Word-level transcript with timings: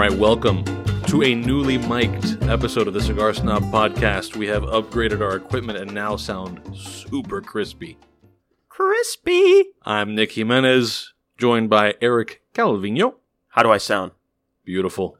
right, 0.00 0.12
welcome 0.12 0.64
to 1.04 1.22
a 1.22 1.34
newly 1.34 1.76
mic'd 1.76 2.42
episode 2.44 2.88
of 2.88 2.94
the 2.94 3.02
Cigar 3.02 3.34
Snob 3.34 3.64
podcast. 3.64 4.34
We 4.34 4.46
have 4.46 4.62
upgraded 4.62 5.20
our 5.20 5.36
equipment 5.36 5.78
and 5.78 5.92
now 5.92 6.16
sound 6.16 6.74
super 6.74 7.42
crispy. 7.42 7.98
Crispy. 8.70 9.74
I'm 9.82 10.14
Nick 10.14 10.32
Jimenez, 10.32 11.12
joined 11.36 11.68
by 11.68 11.96
Eric 12.00 12.40
Calvino. 12.54 13.16
How 13.48 13.62
do 13.62 13.70
I 13.70 13.76
sound? 13.76 14.12
Beautiful. 14.64 15.18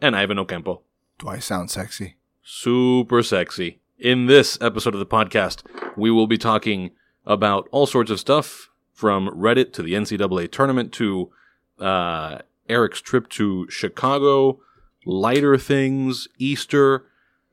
And 0.00 0.14
Ivan 0.14 0.38
Ocampo. 0.38 0.82
Do 1.18 1.26
I 1.26 1.40
sound 1.40 1.72
sexy? 1.72 2.14
Super 2.44 3.24
sexy. 3.24 3.80
In 3.98 4.26
this 4.26 4.56
episode 4.60 4.94
of 4.94 5.00
the 5.00 5.04
podcast, 5.04 5.64
we 5.96 6.12
will 6.12 6.28
be 6.28 6.38
talking 6.38 6.92
about 7.26 7.68
all 7.72 7.86
sorts 7.86 8.12
of 8.12 8.20
stuff 8.20 8.70
from 8.92 9.28
Reddit 9.30 9.72
to 9.72 9.82
the 9.82 9.94
NCAA 9.94 10.48
tournament 10.52 10.92
to 10.92 11.32
uh, 11.80 12.38
Eric's 12.72 13.00
trip 13.00 13.28
to 13.30 13.68
Chicago, 13.70 14.60
lighter 15.04 15.58
things, 15.58 16.26
Easter, 16.38 17.04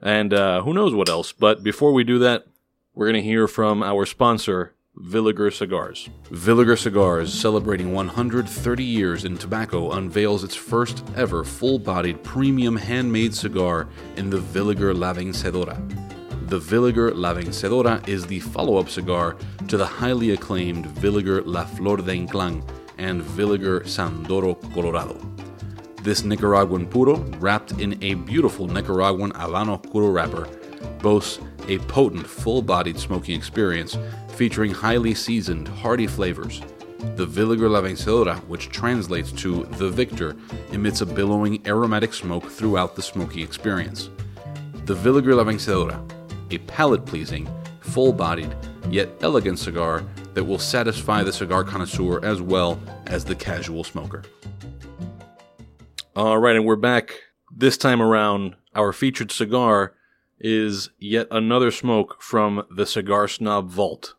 and 0.01 0.33
uh, 0.33 0.61
who 0.61 0.73
knows 0.73 0.93
what 0.93 1.09
else. 1.09 1.33
But 1.33 1.61
before 1.61 1.91
we 1.91 2.03
do 2.03 2.17
that, 2.19 2.45
we're 2.93 3.07
going 3.07 3.21
to 3.21 3.29
hear 3.29 3.47
from 3.47 3.83
our 3.83 4.05
sponsor, 4.05 4.73
Villiger 4.97 5.53
Cigars. 5.53 6.09
Villiger 6.29 6.77
Cigars, 6.77 7.33
celebrating 7.33 7.93
130 7.93 8.83
years 8.83 9.25
in 9.25 9.37
tobacco, 9.37 9.91
unveils 9.91 10.43
its 10.43 10.55
first 10.55 11.03
ever 11.15 11.43
full 11.43 11.79
bodied 11.79 12.23
premium 12.23 12.75
handmade 12.75 13.33
cigar 13.33 13.87
in 14.15 14.29
the 14.29 14.39
Villiger 14.39 14.97
La 14.97 15.13
Vencedora. 15.13 15.77
The 16.49 16.59
Villiger 16.59 17.11
La 17.15 17.33
Vencedora 17.33 18.05
is 18.07 18.25
the 18.25 18.39
follow 18.39 18.77
up 18.77 18.89
cigar 18.89 19.37
to 19.67 19.77
the 19.77 19.85
highly 19.85 20.31
acclaimed 20.31 20.85
Villiger 20.87 21.43
La 21.45 21.63
Flor 21.63 21.97
de 21.97 22.03
Inclán 22.03 22.63
and 22.99 23.23
Villiger 23.23 23.87
San'Doro 23.87 24.55
Colorado. 24.73 25.17
This 26.03 26.23
Nicaraguan 26.23 26.85
puro, 26.85 27.17
wrapped 27.39 27.71
in 27.79 28.01
a 28.03 28.13
beautiful 28.13 28.67
Nicaraguan 28.67 29.31
Habano 29.31 29.79
Oscuro 29.83 30.09
wrapper, 30.09 30.47
boasts 31.01 31.39
a 31.67 31.77
potent, 31.79 32.27
full 32.27 32.61
bodied 32.61 32.99
smoking 32.99 33.35
experience 33.35 33.97
featuring 34.35 34.71
highly 34.71 35.13
seasoned, 35.13 35.67
hearty 35.67 36.07
flavors. 36.07 36.61
The 37.15 37.25
Villiger 37.25 37.69
La 37.69 37.81
Vencedora, 37.81 38.37
which 38.47 38.69
translates 38.69 39.31
to 39.33 39.65
the 39.77 39.89
victor, 39.89 40.35
emits 40.71 41.01
a 41.01 41.05
billowing 41.05 41.65
aromatic 41.67 42.13
smoke 42.13 42.49
throughout 42.49 42.95
the 42.95 43.01
smoking 43.01 43.43
experience. 43.43 44.09
The 44.85 44.95
Villiger 44.95 45.35
La 45.35 45.43
Vencedora, 45.43 45.99
a 46.51 46.57
palate 46.59 47.05
pleasing, 47.05 47.47
full 47.81 48.11
bodied, 48.11 48.53
yet 48.89 49.09
elegant 49.21 49.59
cigar 49.59 50.03
that 50.39 50.45
will 50.45 50.57
satisfy 50.57 51.21
the 51.21 51.33
cigar 51.33 51.65
connoisseur 51.65 52.23
as 52.23 52.41
well 52.41 52.79
as 53.07 53.25
the 53.25 53.35
casual 53.35 53.83
smoker. 53.83 54.23
All 56.15 56.37
right, 56.37 56.55
and 56.55 56.65
we're 56.65 56.77
back. 56.77 57.13
This 57.53 57.75
time 57.75 58.01
around, 58.01 58.55
our 58.73 58.93
featured 58.93 59.33
cigar 59.33 59.95
is 60.39 60.91
yet 60.97 61.27
another 61.29 61.71
smoke 61.71 62.21
from 62.21 62.65
the 62.73 62.85
Cigar 62.85 63.27
Snob 63.27 63.69
Vault. 63.69 64.15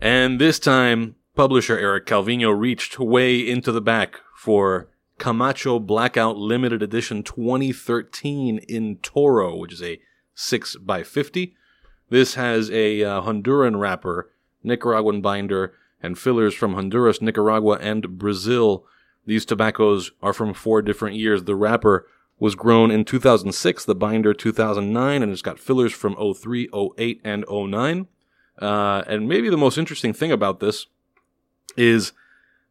And 0.00 0.40
this 0.40 0.60
time, 0.60 1.16
publisher 1.34 1.76
Eric 1.76 2.06
Calvino 2.06 2.56
reached 2.56 3.00
way 3.00 3.40
into 3.40 3.72
the 3.72 3.80
back 3.80 4.20
for 4.36 4.90
Camacho 5.18 5.80
Blackout 5.80 6.36
Limited 6.36 6.84
Edition 6.84 7.24
2013 7.24 8.58
in 8.68 8.98
Toro, 8.98 9.56
which 9.56 9.72
is 9.72 9.82
a 9.82 9.98
6x50. 10.38 11.52
This 12.10 12.34
has 12.34 12.70
a 12.70 13.02
uh, 13.02 13.22
Honduran 13.22 13.78
wrapper, 13.78 14.30
Nicaraguan 14.62 15.20
binder, 15.20 15.74
and 16.00 16.18
fillers 16.18 16.54
from 16.54 16.74
Honduras, 16.74 17.20
Nicaragua, 17.20 17.78
and 17.80 18.18
Brazil. 18.18 18.86
These 19.26 19.44
tobaccos 19.44 20.12
are 20.22 20.32
from 20.32 20.54
four 20.54 20.80
different 20.80 21.16
years. 21.16 21.44
The 21.44 21.56
wrapper 21.56 22.06
was 22.38 22.54
grown 22.54 22.90
in 22.90 23.04
2006, 23.04 23.84
the 23.84 23.94
binder 23.94 24.32
2009, 24.32 25.22
and 25.22 25.32
it's 25.32 25.42
got 25.42 25.58
fillers 25.58 25.92
from 25.92 26.14
03, 26.14 26.70
08, 26.96 27.20
and 27.24 27.44
09. 27.50 28.06
Uh, 28.60 29.02
and 29.06 29.28
maybe 29.28 29.50
the 29.50 29.56
most 29.56 29.76
interesting 29.76 30.12
thing 30.12 30.30
about 30.30 30.60
this 30.60 30.86
is 31.76 32.12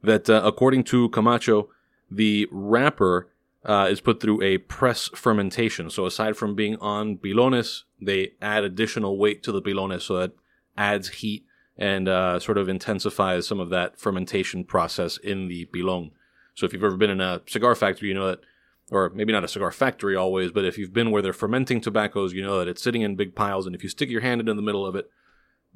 that 0.02 0.30
uh, 0.30 0.42
according 0.44 0.86
to 0.86 1.10
Camacho, 1.10 1.70
the 2.10 2.48
wrapper 2.50 3.28
uh, 3.66 3.88
is 3.90 4.02
put 4.02 4.22
through 4.22 4.42
a 4.42 4.58
press 4.58 5.10
fermentation. 5.16 5.90
So 5.90 6.06
aside 6.06 6.38
from 6.38 6.56
being 6.56 6.78
on 6.78 7.18
pilones, 7.18 7.84
they 8.02 8.32
add 8.42 8.64
additional 8.64 9.18
weight 9.18 9.44
to 9.44 9.52
the 9.52 9.62
pilones 9.62 10.04
so 10.04 10.18
that 10.20 10.32
adds 10.78 11.10
heat 11.10 11.46
and 11.78 12.08
uh, 12.08 12.40
sort 12.40 12.58
of 12.58 12.70
intensifies 12.70 13.48
some 13.48 13.60
of 13.60 13.70
that 13.70 14.00
fermentation 14.00 14.64
process 14.64 15.18
in 15.18 15.48
the 15.48 15.66
pilon. 15.66 16.12
So 16.56 16.66
if 16.66 16.74
you've 16.74 16.84
ever 16.84 16.98
been 16.98 17.12
in 17.12 17.22
a 17.22 17.42
cigar 17.46 17.76
factory, 17.76 18.10
you 18.10 18.16
know 18.16 18.28
that, 18.28 18.40
or 18.90 19.10
maybe 19.10 19.32
not 19.32 19.44
a 19.44 19.48
cigar 19.48 19.72
factory 19.72 20.16
always, 20.16 20.52
but 20.52 20.66
if 20.66 20.78
you've 20.78 20.94
been 20.94 21.12
where 21.12 21.22
they're 21.22 21.34
fermenting 21.34 21.82
tobaccos, 21.82 22.34
you 22.34 22.42
know 22.42 22.58
that 22.58 22.68
it's 22.68 22.82
sitting 22.82 23.04
in 23.04 23.16
big 23.16 23.36
piles, 23.36 23.68
and 23.68 23.76
if 23.76 23.84
you 23.84 23.90
stick 23.90 24.10
your 24.10 24.22
hand 24.22 24.42
into 24.42 24.54
the 24.54 24.62
middle 24.62 24.86
of 24.86 24.96
it, 24.96 25.10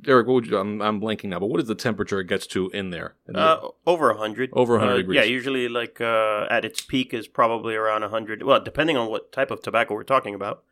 Derek, 0.03 0.25
what 0.27 0.33
would 0.33 0.47
you, 0.47 0.57
I'm, 0.57 0.81
I'm 0.81 0.99
blanking 0.99 1.25
now, 1.25 1.39
but 1.39 1.47
what 1.47 1.59
is 1.61 1.67
the 1.67 1.75
temperature 1.75 2.19
it 2.19 2.25
gets 2.27 2.47
to 2.47 2.69
in 2.71 2.89
there? 2.89 3.15
In 3.27 3.33
the- 3.33 3.39
Uh, 3.39 3.69
over 3.85 4.09
a 4.09 4.17
hundred. 4.17 4.49
Over 4.53 4.73
100 4.77 4.93
Uh, 4.93 4.97
degrees. 4.97 5.15
Yeah, 5.17 5.23
usually 5.23 5.67
like 5.69 6.01
uh, 6.01 6.47
at 6.49 6.65
its 6.65 6.81
peak 6.81 7.13
is 7.13 7.27
probably 7.27 7.75
around 7.75 8.01
hundred. 8.03 8.43
Well, 8.43 8.59
depending 8.59 8.97
on 8.97 9.09
what 9.09 9.31
type 9.31 9.51
of 9.51 9.61
tobacco 9.61 9.93
we're 9.93 10.03
talking 10.03 10.33
about, 10.33 10.63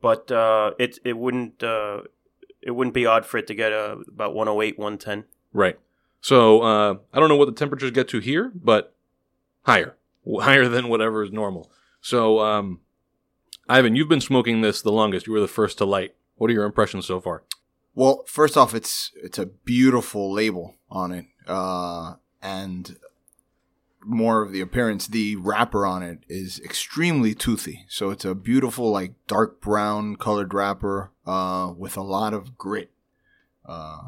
but 0.00 0.30
uh, 0.32 0.72
it 0.78 0.98
it 1.04 1.16
wouldn't 1.16 1.62
uh, 1.62 2.02
it 2.60 2.72
wouldn't 2.72 2.94
be 2.94 3.06
odd 3.06 3.24
for 3.26 3.38
it 3.38 3.46
to 3.46 3.54
get 3.54 3.72
uh, 3.72 3.96
about 4.08 4.34
108, 4.34 4.78
110. 4.78 5.24
Right. 5.52 5.78
So 6.20 6.62
uh, 6.62 6.94
I 7.12 7.20
don't 7.20 7.28
know 7.28 7.36
what 7.36 7.46
the 7.46 7.52
temperatures 7.52 7.90
get 7.90 8.08
to 8.08 8.18
here, 8.18 8.50
but 8.54 8.94
higher, 9.62 9.94
higher 10.40 10.66
than 10.68 10.88
whatever 10.88 11.22
is 11.22 11.30
normal. 11.30 11.70
So, 12.00 12.40
um, 12.40 12.80
Ivan, 13.68 13.94
you've 13.96 14.08
been 14.08 14.20
smoking 14.22 14.62
this 14.62 14.80
the 14.82 14.90
longest. 14.92 15.26
You 15.26 15.32
were 15.34 15.40
the 15.40 15.48
first 15.48 15.78
to 15.78 15.84
light. 15.84 16.14
What 16.36 16.50
are 16.50 16.54
your 16.54 16.64
impressions 16.64 17.06
so 17.06 17.20
far? 17.20 17.42
Well, 17.94 18.24
first 18.26 18.56
off, 18.56 18.74
it's 18.74 19.12
it's 19.22 19.38
a 19.38 19.46
beautiful 19.46 20.32
label 20.32 20.74
on 20.90 21.12
it, 21.12 21.26
uh, 21.46 22.14
and 22.42 22.96
more 24.04 24.42
of 24.42 24.52
the 24.52 24.60
appearance. 24.60 25.06
The 25.06 25.36
wrapper 25.36 25.86
on 25.86 26.02
it 26.02 26.20
is 26.28 26.60
extremely 26.60 27.34
toothy, 27.34 27.86
so 27.88 28.10
it's 28.10 28.24
a 28.24 28.34
beautiful, 28.34 28.90
like 28.90 29.14
dark 29.26 29.60
brown 29.60 30.16
colored 30.16 30.52
wrapper 30.52 31.12
uh, 31.26 31.72
with 31.76 31.96
a 31.96 32.02
lot 32.02 32.34
of 32.34 32.58
grit 32.58 32.90
uh, 33.64 34.00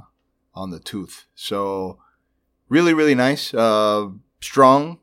on 0.55 0.71
the 0.71 0.81
tooth. 0.81 1.27
So, 1.35 1.99
really, 2.69 2.93
really 2.93 3.15
nice, 3.15 3.55
uh, 3.55 4.09
strong. 4.41 4.99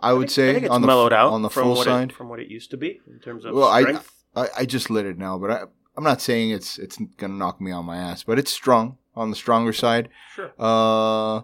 I 0.00 0.12
would 0.12 0.30
say 0.30 0.50
I 0.50 0.52
think 0.54 0.64
it's 0.66 0.74
on 0.74 0.80
the 0.80 0.86
mellowed 0.86 1.12
out 1.12 1.32
on 1.32 1.42
the 1.42 1.50
from 1.50 1.62
full 1.64 1.76
side. 1.84 2.10
it, 2.10 2.14
from 2.16 2.28
what 2.28 2.40
it 2.40 2.48
used 2.48 2.70
to 2.72 2.76
be 2.76 3.00
in 3.06 3.20
terms 3.20 3.44
of 3.44 3.54
strength. 3.54 3.56
Well, 3.56 3.68
I- 3.68 4.00
I, 4.36 4.48
I 4.60 4.64
just 4.66 4.90
lit 4.90 5.06
it 5.06 5.16
now, 5.16 5.38
but 5.38 5.50
I, 5.52 5.62
I'm 5.96 6.04
not 6.04 6.20
saying 6.20 6.50
it's 6.50 6.78
it's 6.78 6.98
gonna 7.16 7.34
knock 7.34 7.60
me 7.60 7.70
on 7.70 7.84
my 7.84 7.96
ass, 7.96 8.22
but 8.24 8.38
it's 8.38 8.52
strong 8.52 8.98
on 9.14 9.30
the 9.30 9.36
stronger 9.36 9.72
side. 9.72 10.08
sure. 10.34 10.52
Uh, 10.58 11.42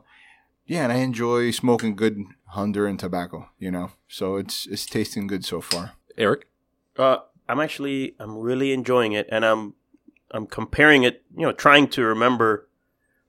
yeah, 0.67 0.85
and 0.85 0.93
I 0.93 0.97
enjoy 0.97 1.51
smoking 1.51 1.97
good 1.97 2.19
Honduran 2.55 2.99
tobacco. 2.99 3.49
You 3.59 3.71
know, 3.71 3.93
so 4.09 4.37
it's 4.37 4.67
it's 4.67 4.87
tasting 4.87 5.27
good 5.27 5.45
so 5.45 5.61
far. 5.61 5.93
Eric? 6.17 6.47
Uh, 6.97 7.19
I'm 7.49 7.61
actually 7.61 8.15
I'm 8.19 8.37
really 8.39 8.73
enjoying 8.73 9.13
it, 9.13 9.29
and 9.31 9.45
I'm 9.45 9.75
I'm 10.33 10.47
comparing 10.47 11.03
it. 11.05 11.23
You 11.37 11.47
know, 11.47 11.53
trying 11.53 11.89
to 11.91 12.05
remember 12.05 12.69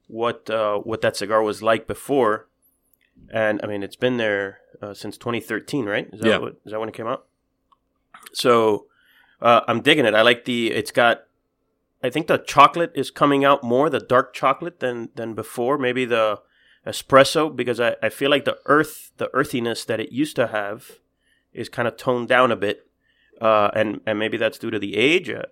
what 0.08 0.50
uh, 0.50 0.78
what 0.80 1.02
that 1.02 1.16
cigar 1.18 1.42
was 1.44 1.62
like 1.62 1.88
before. 1.88 2.48
And 3.32 3.62
I 3.64 3.68
mean, 3.68 3.84
it's 3.84 3.96
been 3.96 4.18
there 4.18 4.60
uh, 4.82 4.94
since 4.94 5.16
2013, 5.18 5.86
right? 5.86 6.10
Is 6.12 6.22
that 6.22 6.28
Yeah. 6.28 6.38
what, 6.40 6.56
is 6.66 6.72
that 6.72 6.80
when 6.80 6.90
it 6.90 6.96
came 6.96 7.08
out? 7.08 7.28
So 8.34 8.88
uh, 9.42 9.62
I'm 9.68 9.82
digging 9.82 10.06
it. 10.06 10.14
I 10.14 10.22
like 10.22 10.46
the. 10.46 10.72
It's 10.72 10.92
got. 10.92 11.22
I 12.04 12.10
think 12.10 12.28
the 12.28 12.38
chocolate 12.38 12.92
is 12.96 13.12
coming 13.12 13.46
out 13.46 13.64
more, 13.64 13.90
the 13.90 14.00
dark 14.00 14.34
chocolate 14.34 14.80
than 14.80 15.10
than 15.16 15.34
before. 15.34 15.78
Maybe 15.78 16.06
the 16.06 16.40
espresso 16.86 17.56
because 17.56 17.80
I, 17.80 17.96
I 18.02 18.10
feel 18.10 18.32
like 18.32 18.46
the 18.46 18.58
earth 18.66 19.12
the 19.18 19.30
earthiness 19.34 19.86
that 19.86 20.00
it 20.00 20.12
used 20.12 20.36
to 20.38 20.48
have 20.48 21.00
is 21.54 21.70
kind 21.70 21.88
of 21.88 21.96
toned 21.96 22.28
down 22.28 22.52
a 22.52 22.56
bit 22.56 22.88
uh, 23.40 23.70
and 23.76 24.02
and 24.08 24.18
maybe 24.18 24.38
that's 24.38 24.58
due 24.58 24.72
to 24.72 24.80
the 24.80 24.96
age. 24.96 25.30
Uh, 25.30 25.44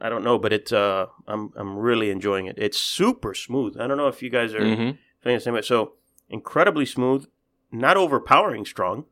I 0.00 0.08
don't 0.08 0.24
know, 0.24 0.38
but 0.38 0.52
it's 0.52 0.72
uh, 0.72 1.06
I'm 1.28 1.52
I'm 1.56 1.76
really 1.76 2.10
enjoying 2.10 2.46
it. 2.46 2.56
It's 2.58 2.78
super 2.78 3.34
smooth. 3.34 3.78
I 3.80 3.86
don't 3.86 3.96
know 3.96 4.08
if 4.08 4.22
you 4.22 4.30
guys 4.30 4.54
are 4.54 4.60
Mm-hmm. 4.60 4.96
feeling 5.22 5.36
the 5.36 5.40
same 5.40 5.54
way. 5.54 5.62
So 5.62 5.92
incredibly 6.28 6.86
smooth, 6.86 7.26
not 7.70 7.96
overpowering 7.96 8.64
strong, 8.64 9.04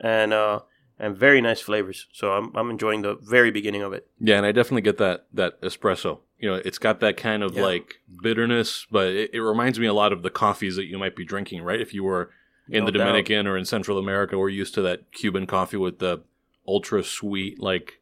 and 0.00 0.32
uh, 0.32 0.60
and 0.98 1.16
very 1.16 1.40
nice 1.40 1.60
flavors. 1.60 2.06
So 2.12 2.32
I'm 2.32 2.54
I'm 2.56 2.70
enjoying 2.70 3.02
the 3.02 3.14
very 3.16 3.50
beginning 3.50 3.82
of 3.82 3.92
it. 3.92 4.08
Yeah, 4.20 4.36
and 4.36 4.46
I 4.46 4.52
definitely 4.52 4.82
get 4.82 4.98
that 4.98 5.26
that 5.34 5.60
espresso. 5.62 6.20
You 6.38 6.50
know, 6.50 6.54
it's 6.56 6.78
got 6.78 7.00
that 7.00 7.16
kind 7.16 7.42
of 7.42 7.54
Yeah. 7.54 7.62
like 7.64 7.96
bitterness, 8.22 8.86
but 8.90 9.08
it, 9.08 9.30
it 9.32 9.40
reminds 9.40 9.78
me 9.80 9.86
a 9.86 9.94
lot 9.94 10.12
of 10.12 10.22
the 10.22 10.30
coffees 10.30 10.76
that 10.76 10.84
you 10.86 10.98
might 10.98 11.16
be 11.16 11.24
drinking, 11.24 11.62
right? 11.62 11.80
If 11.80 11.94
you 11.94 12.04
were 12.04 12.30
in 12.68 12.80
No 12.84 12.86
the 12.90 12.98
doubt. 12.98 13.06
Dominican 13.06 13.46
or 13.46 13.56
in 13.56 13.64
Central 13.64 13.96
America, 13.98 14.36
we're 14.36 14.48
used 14.50 14.74
to 14.74 14.82
that 14.82 15.12
Cuban 15.12 15.46
coffee 15.46 15.76
with 15.78 15.98
the 15.98 16.22
ultra 16.68 17.02
sweet, 17.04 17.60
like 17.60 18.00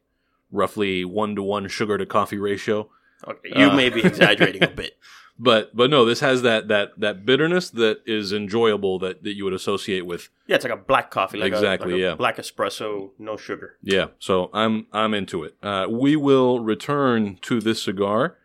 roughly 0.51 1.05
one 1.05 1.35
to 1.35 1.43
one 1.43 1.67
sugar 1.67 1.97
to 1.97 2.05
coffee 2.05 2.37
ratio. 2.37 2.89
Okay, 3.27 3.49
you 3.59 3.67
Uh, 3.69 3.75
may 3.75 3.89
be 3.89 4.01
exaggerating 4.03 4.63
a 4.63 4.67
bit. 4.67 4.97
But 5.37 5.75
but 5.75 5.89
no, 5.89 6.05
this 6.05 6.21
has 6.21 6.43
that 6.43 6.69
that 6.69 6.97
that 6.97 7.25
bitterness 7.25 7.69
that 7.71 7.99
is 8.05 8.31
enjoyable 8.31 8.99
that 8.99 9.23
that 9.23 9.35
you 9.35 9.43
would 9.43 9.53
associate 9.53 10.05
with 10.05 10.29
Yeah, 10.47 10.55
it's 10.55 10.63
like 10.63 10.73
a 10.73 10.77
black 10.77 11.11
coffee, 11.11 11.37
like 11.37 11.51
a- 11.51 11.55
Exactly, 11.55 11.91
like 11.91 11.99
a 11.99 12.01
yeah. 12.03 12.15
black 12.15 12.37
espresso, 12.37 13.09
no 13.19 13.35
sugar. 13.35 13.77
Yeah, 13.83 14.07
so 14.17 14.49
I'm 14.53 14.87
I'm 14.93 15.13
into 15.13 15.43
it. 15.43 15.55
Uh, 15.61 15.87
we 15.89 16.15
will 16.15 16.61
return 16.61 17.37
to 17.41 17.59
this 17.59 17.83
cigar, 17.83 18.37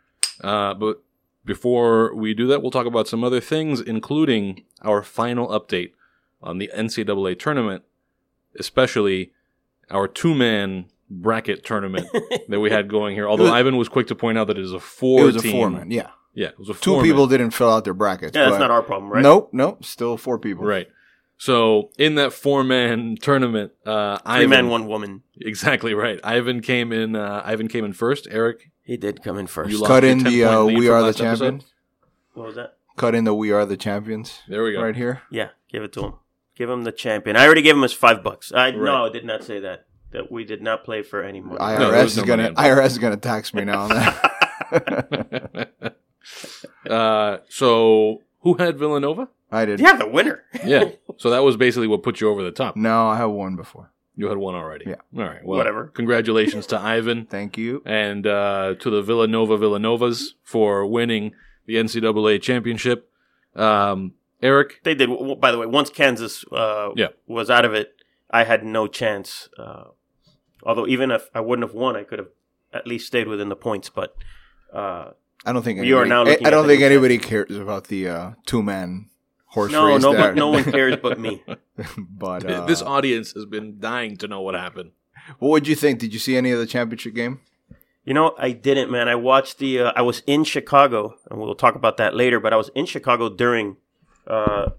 uh, 0.43 0.75
but 0.75 1.03
before 1.45 2.13
we 2.15 2.35
do 2.35 2.47
that, 2.49 2.61
we'll 2.61 2.71
talk 2.73 2.87
about 2.87 3.07
some 3.07 3.23
other 3.23 3.41
things, 3.41 3.81
including 3.81 4.65
our 4.83 5.03
final 5.05 5.47
update 5.49 5.93
on 6.43 6.59
the 6.59 6.71
NCAA 6.77 7.39
tournament, 7.39 7.83
especially 8.59 9.33
our 9.91 10.07
two-man 10.09 10.87
bracket 11.09 11.65
tournament 11.65 12.07
that 12.49 12.61
we 12.61 12.71
had 12.71 12.89
going 12.89 13.15
here. 13.15 13.29
Although 13.29 13.45
was- 13.45 13.53
Ivan 13.53 13.77
was 13.77 13.89
quick 13.89 14.07
to 14.09 14.15
point 14.15 14.39
out 14.39 14.49
that 14.49 14.59
it 14.59 14.65
is 14.65 14.73
a 14.73 14.81
four. 14.81 15.23
It 15.23 15.25
was 15.35 15.37
a 15.45 15.51
four 15.51 15.71
man. 15.71 15.91
Yeah, 15.91 16.09
Yeah, 16.35 16.49
it 16.49 16.59
was 16.59 16.69
a 16.69 16.75
two 16.75 16.93
four-man. 16.93 17.05
people 17.05 17.27
didn't 17.27 17.51
fill 17.51 17.71
out 17.71 17.85
their 17.85 17.95
brackets. 17.95 18.37
Yeah, 18.37 18.45
that's 18.45 18.55
but- 18.55 18.59
not 18.61 18.71
our 18.71 18.83
problem, 18.83 19.13
right? 19.13 19.23
Nope, 19.23 19.51
nope. 19.53 19.85
Still 19.85 20.17
four 20.17 20.39
people. 20.39 20.65
Right. 20.65 20.89
So 21.39 21.91
in 21.99 22.17
that 22.17 22.33
four-man 22.35 23.17
tournament, 23.21 23.73
uh, 23.87 24.19
Three 24.19 24.33
Ivan, 24.33 24.51
man, 24.51 24.69
one 24.69 24.87
woman. 24.87 25.23
Exactly 25.41 25.95
right. 25.95 26.21
Ivan 26.23 26.61
came 26.61 26.93
in. 26.93 27.17
Uh, 27.17 27.41
Ivan 27.45 27.67
came 27.69 27.85
in 27.85 27.95
first. 27.95 28.29
Eric, 28.31 28.71
He 28.83 28.97
did 28.99 29.23
come 29.23 29.39
in 29.39 29.47
first. 29.47 29.71
You 29.71 29.79
lost 29.79 29.89
Cut 29.89 30.03
your 30.03 30.13
in 30.13 30.19
10 30.25 30.33
the 30.33 30.43
point 30.43 30.55
uh, 30.55 30.63
lead 30.65 30.79
"We 30.79 30.87
from 30.87 30.95
Are 30.95 31.01
the 31.01 31.07
last 31.07 31.21
episode. 31.23 31.45
Champions." 31.45 31.73
What 32.35 32.47
was 32.47 32.55
that? 32.57 32.77
Cut 32.97 33.15
in 33.15 33.25
the 33.25 33.35
"We 33.35 33.53
Are 33.53 33.65
the 33.65 33.77
Champions" 33.79 34.41
there 34.49 34.63
we 34.63 34.73
go. 34.73 34.83
right 34.83 34.95
here. 34.95 35.23
Yeah, 35.31 35.49
give 35.73 35.83
it 35.83 35.93
to 35.95 36.01
him. 36.05 36.13
Give 36.57 36.69
him 36.69 36.85
the 36.85 36.93
champion. 36.93 37.37
I 37.37 37.47
already 37.47 37.63
gave 37.63 37.75
him 37.75 37.83
his 37.83 37.95
five 37.95 38.23
bucks. 38.23 38.53
I 38.55 38.71
no, 38.73 39.07
I 39.07 39.09
did 39.09 39.25
not 39.25 39.43
say 39.43 39.61
that. 39.61 39.87
That 40.13 40.31
we 40.31 40.45
did 40.45 40.61
not 40.61 40.85
play 40.85 41.01
for 41.03 41.23
any 41.23 41.41
money. 41.41 41.59
IRS 41.59 41.79
No, 41.79 41.91
there 41.91 42.03
was 42.03 42.13
is 42.13 42.19
no 42.19 42.25
gonna 42.25 42.49
involved. 42.49 42.69
IRS 42.69 42.87
is 42.87 42.99
gonna 42.99 43.17
tax 43.17 43.55
me 43.55 43.65
now 43.65 43.83
on 43.85 43.89
that. 43.91 45.71
uh, 46.91 47.39
so 47.49 48.23
who 48.41 48.55
had 48.55 48.79
Villanova? 48.79 49.29
I 49.53 49.65
did. 49.65 49.81
yeah, 49.81 49.97
the 49.97 50.07
winner. 50.07 50.45
Yeah. 50.65 50.91
So 51.19 51.29
that 51.29 51.43
was 51.43 51.59
basically 51.59 51.87
what 51.87 52.03
put 52.03 52.19
you 52.23 52.31
over 52.31 52.43
the 52.43 52.51
top. 52.51 52.77
No, 52.77 53.07
I 53.09 53.19
have 53.19 53.29
one 53.31 53.55
before. 53.55 53.91
You 54.17 54.29
had 54.29 54.39
one 54.39 54.55
already. 54.55 54.87
Yeah. 54.89 54.95
All 55.19 55.23
right. 55.29 55.45
Well, 55.45 55.59
Whatever. 55.59 55.89
Congratulations 55.89 56.65
to 56.69 56.81
Ivan 56.81 57.27
Thank 57.27 57.59
you. 57.59 57.83
and 57.85 58.27
uh, 58.27 58.75
to 58.81 58.89
the 58.89 59.03
Villanova 59.03 59.59
Villanovas 59.59 60.29
for 60.43 60.87
winning 60.87 61.33
the 61.67 61.75
NCAA 61.75 62.41
championship. 62.41 63.11
Um, 63.55 64.15
Eric, 64.43 64.81
They 64.83 64.95
did. 64.95 65.11
w- 65.11 65.37
By 65.37 65.51
the 65.51 65.59
way, 65.59 65.67
once 65.67 65.91
Kansas 65.91 66.43
uh, 66.51 66.93
Yeah. 66.97 67.09
was 67.27 67.51
out 67.51 67.67
of 67.67 67.75
it, 67.75 67.95
I 68.31 68.45
had 68.45 68.65
no 68.65 68.87
chance. 68.87 69.51
Uh, 69.59 69.89
although 70.63 70.87
even 70.87 71.11
if 71.11 71.29
I 71.35 71.41
wouldn't 71.41 71.69
have 71.69 71.75
won, 71.75 71.97
I 71.97 72.05
could 72.05 72.19
have 72.19 72.29
at 72.73 72.87
least 72.87 73.07
stayed 73.09 73.29
within 73.29 73.51
the 73.51 73.57
points. 73.57 73.91
But 73.91 74.17
uh, 74.73 75.11
I 75.45 75.53
don't 75.53 75.63
think 75.63 75.83
You 75.85 75.99
are 75.99 76.05
anybody, 76.05 76.31
now 76.31 76.45
I, 76.45 76.49
I 76.49 76.51
don't 76.51 76.67
think 76.67 76.81
new 76.81 76.87
anybody 76.87 77.19
cares 77.19 77.57
about 77.57 77.85
the 77.89 78.09
uh, 78.09 78.31
two 78.47 78.63
man 78.63 79.09
horse 79.47 79.73
no, 79.73 79.87
race 79.87 80.03
no, 80.03 80.13
there. 80.13 80.21
but 80.29 80.35
no 80.35 80.49
one 80.49 80.65
cares 80.65 80.97
but 81.03 81.19
me. 81.19 81.43
but 81.99 82.45
uh, 82.45 82.67
this 82.67 82.83
audience 82.83 83.33
has 83.33 83.47
been 83.47 83.79
dying 83.81 84.17
to 84.19 84.29
know 84.29 84.41
what 84.41 84.55
happened. 84.55 84.93
what 85.39 85.51
would 85.51 85.69
you 85.69 85.75
think? 85.75 85.99
Did 85.99 86.13
you 86.13 86.19
see 86.19 86.37
any 86.37 86.51
of 86.51 86.59
the 86.59 86.67
championship 86.67 87.15
game? 87.15 87.41
You 88.05 88.15
know, 88.15 88.35
I 88.39 88.53
didn't, 88.53 88.91
man. 88.91 89.09
I 89.09 89.15
watched 89.15 89.59
the. 89.59 89.81
Uh, 89.81 89.93
I 89.95 90.03
was 90.03 90.23
in 90.27 90.45
Chicago, 90.45 91.17
and 91.31 91.39
we'll 91.41 91.55
talk 91.55 91.75
about 91.75 91.97
that 91.99 92.15
later. 92.15 92.41
But 92.41 92.53
I 92.53 92.57
was 92.57 92.71
in 92.75 92.87
Chicago 92.87 93.29
during, 93.29 93.77
uh, 94.27 94.71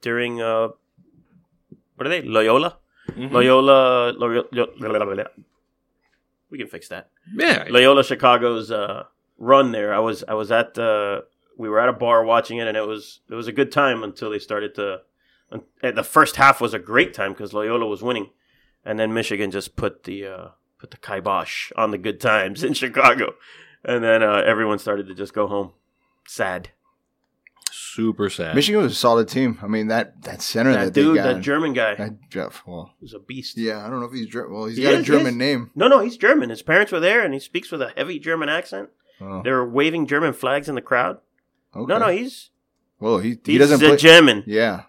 during 0.00 0.40
uh, 0.40 0.68
what 1.96 2.06
are 2.06 2.10
they? 2.10 2.22
Loyola, 2.22 2.78
Mm-hmm. 3.10 3.34
Loyola, 3.34 4.12
Loyola. 4.16 5.26
We 6.50 6.58
can 6.58 6.68
fix 6.68 6.88
that. 6.88 7.10
Yeah. 7.34 7.66
Loyola 7.68 8.04
Chicago's 8.04 8.70
uh, 8.70 9.04
run 9.42 9.72
there. 9.72 9.92
I 9.92 9.98
was 9.98 10.24
I 10.26 10.34
was 10.34 10.50
at 10.52 10.78
uh, 10.78 11.22
we 11.58 11.68
were 11.68 11.80
at 11.80 11.88
a 11.88 11.92
bar 11.92 12.24
watching 12.24 12.58
it, 12.58 12.68
and 12.68 12.76
it 12.76 12.86
was 12.86 13.20
it 13.28 13.34
was 13.34 13.48
a 13.48 13.52
good 13.52 13.72
time 13.72 14.02
until 14.02 14.30
they 14.30 14.38
started 14.38 14.74
to. 14.76 15.00
And 15.82 15.98
the 15.98 16.02
first 16.02 16.36
half 16.36 16.62
was 16.62 16.72
a 16.72 16.78
great 16.78 17.12
time 17.12 17.32
because 17.32 17.52
Loyola 17.52 17.86
was 17.86 18.02
winning, 18.02 18.30
and 18.86 18.98
then 18.98 19.12
Michigan 19.12 19.50
just 19.50 19.76
put 19.76 20.04
the 20.04 20.26
uh, 20.26 20.48
put 20.78 20.90
the 20.92 20.96
kibosh 20.96 21.70
on 21.76 21.90
the 21.90 21.98
good 21.98 22.20
times 22.20 22.64
in 22.64 22.72
Chicago, 22.82 23.34
and 23.84 24.02
then 24.02 24.22
uh, 24.22 24.42
everyone 24.46 24.78
started 24.78 25.08
to 25.08 25.14
just 25.14 25.34
go 25.34 25.46
home, 25.46 25.72
sad. 26.26 26.70
Super 27.70 28.30
sad. 28.30 28.54
Michigan 28.54 28.80
was 28.80 28.92
a 28.92 28.94
solid 28.96 29.28
team. 29.28 29.58
I 29.62 29.66
mean 29.66 29.88
that 29.88 30.22
that 30.22 30.40
center 30.40 30.72
that, 30.72 30.84
That 30.86 30.92
dude, 30.94 31.18
they 31.18 31.22
got. 31.22 31.34
that 31.34 31.40
German 31.42 31.74
guy, 31.74 31.94
that 31.96 32.30
Jeff. 32.30 32.62
Well, 32.66 32.94
was 33.02 33.12
a 33.12 33.18
beast. 33.18 33.58
yeah, 33.58 33.84
I 33.86 33.90
don't 33.90 34.00
know 34.00 34.06
if 34.06 34.12
he's 34.14 34.28
German. 34.28 34.54
Well, 34.54 34.64
he's 34.66 34.78
He 34.78 34.82
got 34.84 34.94
is, 34.94 35.00
a 35.00 35.02
German 35.02 35.36
name. 35.36 35.70
No, 35.74 35.88
no, 35.88 36.00
he's 36.00 36.16
German. 36.16 36.48
His 36.48 36.62
parents 36.62 36.90
were 36.92 37.00
there, 37.00 37.22
and 37.22 37.34
he 37.34 37.40
speaks 37.40 37.70
with 37.70 37.82
a 37.82 37.90
heavy 37.94 38.18
German 38.18 38.48
accent. 38.48 38.88
Oh, 39.22 39.42
They 39.42 39.50
were 39.52 39.68
waving 39.68 40.06
German 40.06 40.32
flags 40.32 40.68
in 40.68 40.74
the 40.74 40.80
crowd. 40.82 41.18
okay. 41.74 41.86
No, 41.86 41.98
no, 41.98 42.08
he's 42.08 42.50
Well, 42.98 43.18
he 43.18 43.38
he 43.44 43.58
doesn't 43.58 43.82
a 43.82 43.86
play. 43.88 43.96
German. 43.96 44.42
Yeah, 44.46 44.82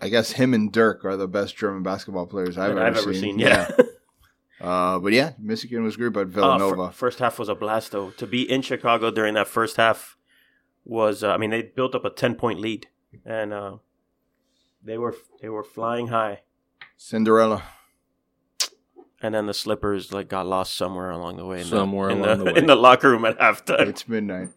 I 0.00 0.08
guess 0.08 0.32
him 0.32 0.54
and 0.54 0.72
Dirk 0.72 1.04
are 1.04 1.16
the 1.16 1.26
best 1.28 1.56
German 1.56 1.82
basketball 1.82 2.26
players 2.26 2.56
I've, 2.56 2.70
ever, 2.72 2.82
I've 2.82 2.96
ever 2.96 3.12
seen. 3.12 3.22
seen. 3.22 3.38
Yeah. 3.38 3.70
Uh, 4.60 4.98
but 4.98 5.14
yeah, 5.14 5.32
Michigan 5.38 5.82
was 5.82 5.96
great, 5.96 6.12
but 6.12 6.26
Uh, 6.26 6.30
Villanova. 6.58 6.92
first 6.92 7.18
half 7.18 7.38
was 7.38 7.48
a 7.48 7.54
blast, 7.54 7.92
though. 7.92 8.10
To 8.10 8.26
be 8.26 8.42
in 8.42 8.60
Chicago 8.60 9.10
during 9.10 9.32
that 9.32 9.48
first 9.48 9.78
half 9.78 10.18
was, 10.84 11.24
uh, 11.24 11.30
I 11.30 11.38
mean, 11.38 11.48
they 11.48 11.62
built 11.62 11.94
up 11.94 12.04
a 12.04 12.10
ten 12.10 12.34
point 12.34 12.60
lead, 12.60 12.86
and 13.24 13.54
uh, 13.54 13.76
they 14.84 14.98
were 14.98 15.16
they 15.40 15.48
were 15.48 15.64
flying 15.64 16.08
high, 16.08 16.42
Cinderella. 16.98 17.62
And 19.22 19.34
then 19.34 19.46
the 19.46 19.54
slippers 19.54 20.12
like 20.12 20.28
got 20.28 20.46
lost 20.46 20.74
somewhere 20.74 21.10
along 21.10 21.36
the 21.36 21.44
way. 21.46 21.60
In 21.60 21.66
Somewhere 21.66 22.08
the, 22.08 22.14
in 22.14 22.20
along 22.22 22.38
the, 22.38 22.44
the 22.44 22.52
way. 22.52 22.58
in 22.60 22.66
the 22.66 22.74
locker 22.76 23.10
room 23.10 23.24
at 23.24 23.38
halftime. 23.38 23.86
It's 23.88 24.08
midnight. 24.08 24.48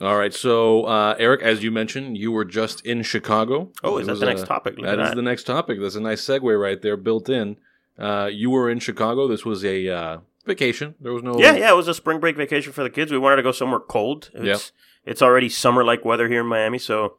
All 0.00 0.16
right. 0.18 0.34
So, 0.34 0.84
uh, 0.84 1.14
Eric, 1.18 1.42
as 1.42 1.62
you 1.62 1.70
mentioned, 1.70 2.18
you 2.18 2.32
were 2.32 2.44
just 2.44 2.84
in 2.84 3.02
Chicago. 3.02 3.70
Oh, 3.84 3.98
It 3.98 4.02
is 4.02 4.06
that 4.08 4.14
the 4.20 4.26
next 4.26 4.42
a- 4.42 4.46
topic? 4.46 4.76
Look 4.76 4.86
That 4.86 4.98
at 4.98 5.14
the 5.16 5.22
next 5.22 5.44
topic. 5.44 5.78
That's 5.80 5.94
a 5.94 6.00
nice 6.00 6.24
segue 6.24 6.60
right 6.60 6.80
there, 6.82 6.96
built 6.96 7.28
in. 7.28 7.56
Uh, 7.98 8.28
you 8.32 8.50
were 8.50 8.68
in 8.70 8.80
Chicago. 8.80 9.28
This 9.28 9.44
was 9.44 9.64
a 9.64 9.88
uh, 9.88 10.18
vacation. 10.46 10.96
There 11.00 11.12
was 11.12 11.22
no. 11.22 11.38
Yeah, 11.38 11.54
yeah, 11.54 11.70
it 11.70 11.76
was 11.76 11.86
a 11.86 11.94
spring 11.94 12.18
break 12.18 12.36
vacation 12.36 12.72
for 12.72 12.82
the 12.82 12.90
kids. 12.90 13.12
We 13.12 13.18
wanted 13.18 13.36
to 13.36 13.42
go 13.44 13.52
somewhere 13.52 13.78
cold. 13.78 14.30
It's 14.34 14.72
it's 15.04 15.22
already 15.22 15.48
summer 15.48 15.84
like 15.84 16.04
weather 16.04 16.26
here 16.28 16.40
in 16.40 16.46
Miami, 16.46 16.78
so 16.78 17.18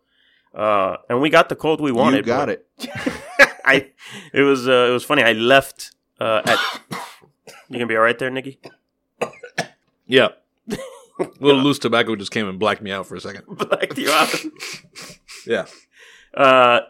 uh, 0.53 0.97
and 1.07 1.21
we 1.21 1.29
got 1.29 1.47
the 1.47 1.55
cold 1.55 1.79
we 1.79 1.93
wanted. 1.93 2.17
you 2.17 2.23
got 2.23 2.47
but- 2.47 2.65
it. 2.79 2.89
I 3.65 3.91
it 4.33 4.41
was 4.41 4.67
uh, 4.67 4.87
it 4.89 4.91
was 4.91 5.05
funny. 5.05 5.23
I 5.23 5.31
left 5.31 5.94
uh, 6.19 6.41
at. 6.45 6.59
You 7.69 7.79
gonna 7.79 7.87
be 7.87 7.95
all 7.95 8.03
right 8.03 8.17
there, 8.17 8.29
Nikki? 8.29 8.59
Yeah. 10.05 10.29
a 10.69 10.77
little 11.39 11.61
loose 11.61 11.79
tobacco 11.79 12.15
just 12.15 12.31
came 12.31 12.47
and 12.47 12.59
blacked 12.59 12.81
me 12.81 12.91
out 12.91 13.07
for 13.07 13.15
a 13.15 13.21
second. 13.21 13.43
Blacked 13.57 13.97
you 13.97 14.11
out. 14.11 14.33
Yeah. 15.47 15.65
Uh, 16.33 16.81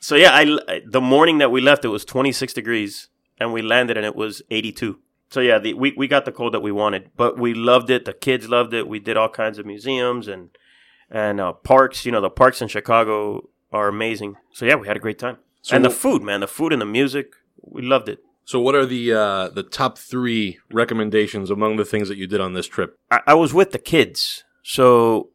so 0.00 0.14
yeah, 0.14 0.30
I 0.32 0.80
the 0.86 1.00
morning 1.00 1.38
that 1.38 1.50
we 1.50 1.60
left, 1.60 1.84
it 1.84 1.88
was 1.88 2.04
26 2.04 2.52
degrees, 2.52 3.08
and 3.38 3.52
we 3.52 3.60
landed, 3.62 3.96
and 3.96 4.06
it 4.06 4.14
was 4.14 4.42
82. 4.50 4.98
So 5.28 5.40
yeah, 5.40 5.58
the, 5.58 5.74
we 5.74 5.92
we 5.96 6.06
got 6.06 6.24
the 6.24 6.32
cold 6.32 6.54
that 6.54 6.60
we 6.60 6.72
wanted, 6.72 7.10
but 7.16 7.38
we 7.38 7.54
loved 7.54 7.90
it. 7.90 8.04
The 8.04 8.12
kids 8.12 8.48
loved 8.48 8.72
it. 8.74 8.86
We 8.86 9.00
did 9.00 9.16
all 9.16 9.28
kinds 9.28 9.58
of 9.58 9.66
museums 9.66 10.28
and 10.28 10.50
and 11.10 11.40
uh, 11.40 11.52
parks. 11.52 12.06
You 12.06 12.12
know, 12.12 12.20
the 12.20 12.30
parks 12.30 12.62
in 12.62 12.68
Chicago 12.68 13.48
are 13.72 13.88
amazing. 13.88 14.36
So 14.52 14.66
yeah, 14.66 14.76
we 14.76 14.86
had 14.86 14.96
a 14.96 15.00
great 15.00 15.18
time. 15.18 15.38
So 15.62 15.74
and 15.74 15.84
the 15.84 15.90
food, 15.90 16.22
man, 16.22 16.40
the 16.40 16.48
food 16.48 16.72
and 16.72 16.82
the 16.82 16.86
music, 16.86 17.32
we 17.60 17.82
loved 17.82 18.08
it. 18.08 18.20
So, 18.44 18.60
what 18.60 18.74
are 18.74 18.86
the 18.86 19.12
uh, 19.12 19.48
the 19.48 19.62
top 19.62 19.98
three 19.98 20.58
recommendations 20.70 21.50
among 21.50 21.76
the 21.76 21.84
things 21.84 22.08
that 22.08 22.16
you 22.18 22.26
did 22.26 22.40
on 22.40 22.54
this 22.54 22.66
trip? 22.66 22.98
I, 23.10 23.20
I 23.28 23.34
was 23.34 23.54
with 23.54 23.72
the 23.72 23.78
kids, 23.78 24.44
so 24.62 25.30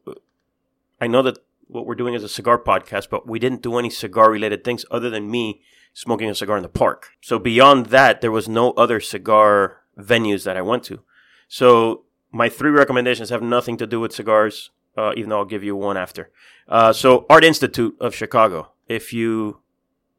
I 1.00 1.06
know 1.06 1.22
that 1.22 1.38
what 1.68 1.86
we're 1.86 1.94
doing 1.94 2.14
is 2.14 2.24
a 2.24 2.28
cigar 2.28 2.58
podcast, 2.58 3.08
but 3.10 3.26
we 3.26 3.38
didn't 3.38 3.62
do 3.62 3.78
any 3.78 3.90
cigar 3.90 4.30
related 4.30 4.64
things 4.64 4.84
other 4.90 5.10
than 5.10 5.30
me 5.30 5.62
smoking 5.92 6.30
a 6.30 6.34
cigar 6.34 6.56
in 6.56 6.62
the 6.62 6.68
park. 6.68 7.10
So 7.20 7.38
beyond 7.38 7.86
that, 7.86 8.20
there 8.20 8.32
was 8.32 8.48
no 8.48 8.72
other 8.72 9.00
cigar 9.00 9.82
venues 9.98 10.44
that 10.44 10.56
I 10.56 10.62
went 10.62 10.84
to. 10.84 11.00
So 11.48 12.04
my 12.30 12.48
three 12.48 12.70
recommendations 12.70 13.30
have 13.30 13.42
nothing 13.42 13.76
to 13.78 13.86
do 13.86 14.00
with 14.00 14.12
cigars, 14.12 14.70
uh, 14.96 15.12
even 15.16 15.30
though 15.30 15.38
I'll 15.38 15.44
give 15.44 15.64
you 15.64 15.76
one 15.76 15.96
after. 15.96 16.30
Uh, 16.68 16.92
so 16.92 17.26
Art 17.28 17.44
Institute 17.44 17.96
of 18.00 18.14
Chicago. 18.14 18.72
If 18.86 19.12
you 19.12 19.60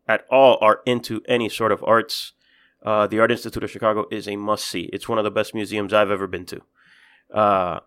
at 0.08 0.26
all 0.30 0.58
are 0.62 0.82
into 0.86 1.22
any 1.28 1.50
sort 1.50 1.72
of 1.72 1.84
arts, 1.84 2.34
uh, 2.84 3.08
the 3.08 3.20
Art 3.20 3.32
Institute 3.32 3.64
of 3.64 3.72
Chicago 3.72 4.06
is 4.12 4.28
a 4.28 4.36
must 4.36 4.66
see. 4.66 4.90
It's 4.94 5.10
one 5.10 5.18
of 5.18 5.24
the 5.24 5.32
best 5.32 5.54
museums 5.54 5.94
I've 5.94 6.12
ever 6.12 6.28
been 6.28 6.46
to. 6.46 6.62
Uh, 7.34 7.80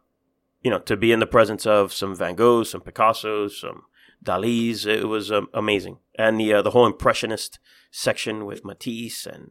you 0.62 0.70
know, 0.70 0.78
to 0.80 0.96
be 0.96 1.12
in 1.12 1.20
the 1.20 1.26
presence 1.26 1.66
of 1.66 1.92
some 1.92 2.14
Van 2.14 2.36
Goghs, 2.36 2.66
some 2.70 2.82
Picassos, 2.82 3.60
some 3.60 3.84
Dali's, 4.22 4.86
it 4.86 5.08
was 5.08 5.32
um, 5.32 5.48
amazing. 5.52 5.98
And 6.16 6.38
the 6.38 6.54
uh, 6.54 6.62
the 6.62 6.70
whole 6.70 6.86
impressionist 6.86 7.58
section 7.90 8.44
with 8.44 8.64
Matisse 8.64 9.26
and 9.26 9.50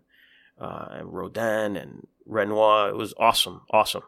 uh, 0.59 0.87
and 0.91 1.13
Rodin 1.13 1.75
and 1.75 2.07
Renoir, 2.25 2.89
it 2.89 2.95
was 2.95 3.13
awesome, 3.17 3.61
awesome. 3.71 4.03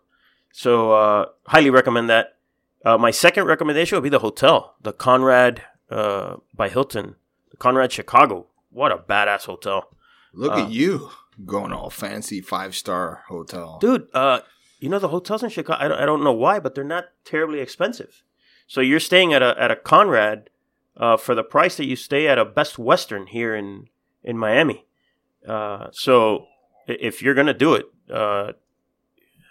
So 0.52 0.92
uh, 0.94 1.26
highly 1.48 1.70
recommend 1.70 2.10
that. 2.10 2.38
Uh, 2.86 2.98
my 2.98 3.12
second 3.12 3.46
recommendation 3.46 3.96
would 3.96 4.04
be 4.04 4.10
the 4.10 4.20
hotel, 4.20 4.76
the 4.82 4.92
Conrad 4.92 5.64
uh, 5.90 6.36
by 6.54 6.68
Hilton, 6.68 7.16
the 7.50 7.58
Conrad 7.58 7.92
Chicago. 7.92 8.48
What 8.70 8.92
a 8.92 8.98
badass 8.98 9.46
hotel. 9.46 9.90
Look 10.34 10.54
at 10.54 10.70
you 10.70 11.12
going 11.46 11.72
all 11.72 11.90
fancy 11.90 12.42
five 12.42 12.76
star 12.76 13.24
hotel. 13.28 13.78
dude. 13.80 14.08
Uh, 14.14 14.42
you 14.80 14.90
know 14.90 15.00
the 15.00 15.08
hotels 15.08 15.42
in 15.44 15.50
Chicago. 15.50 15.82
I 15.82 15.88
don't, 15.88 16.00
I 16.00 16.06
don't 16.06 16.24
know 16.26 16.34
why, 16.34 16.60
but 16.60 16.76
they're 16.76 16.84
not 16.84 17.06
terribly 17.24 17.60
expensive. 17.62 18.22
So 18.68 18.82
you're 18.82 19.00
staying 19.00 19.34
at 19.34 19.42
a 19.42 19.56
at 19.58 19.72
a 19.72 19.78
Conrad 19.78 20.50
uh, 20.98 21.16
for 21.16 21.36
the 21.36 21.44
price 21.44 21.78
that 21.78 21.86
you 21.86 21.96
stay 21.96 22.28
at 22.28 22.38
a 22.38 22.44
Best 22.44 22.78
Western 22.78 23.28
here 23.28 23.56
in 23.56 23.88
in 24.24 24.38
Miami. 24.38 24.86
Uh, 25.48 25.88
so 25.92 26.48
if 26.86 27.22
you're 27.22 27.34
gonna 27.34 27.54
do 27.54 27.76
it, 27.76 27.86
uh, 28.12 28.54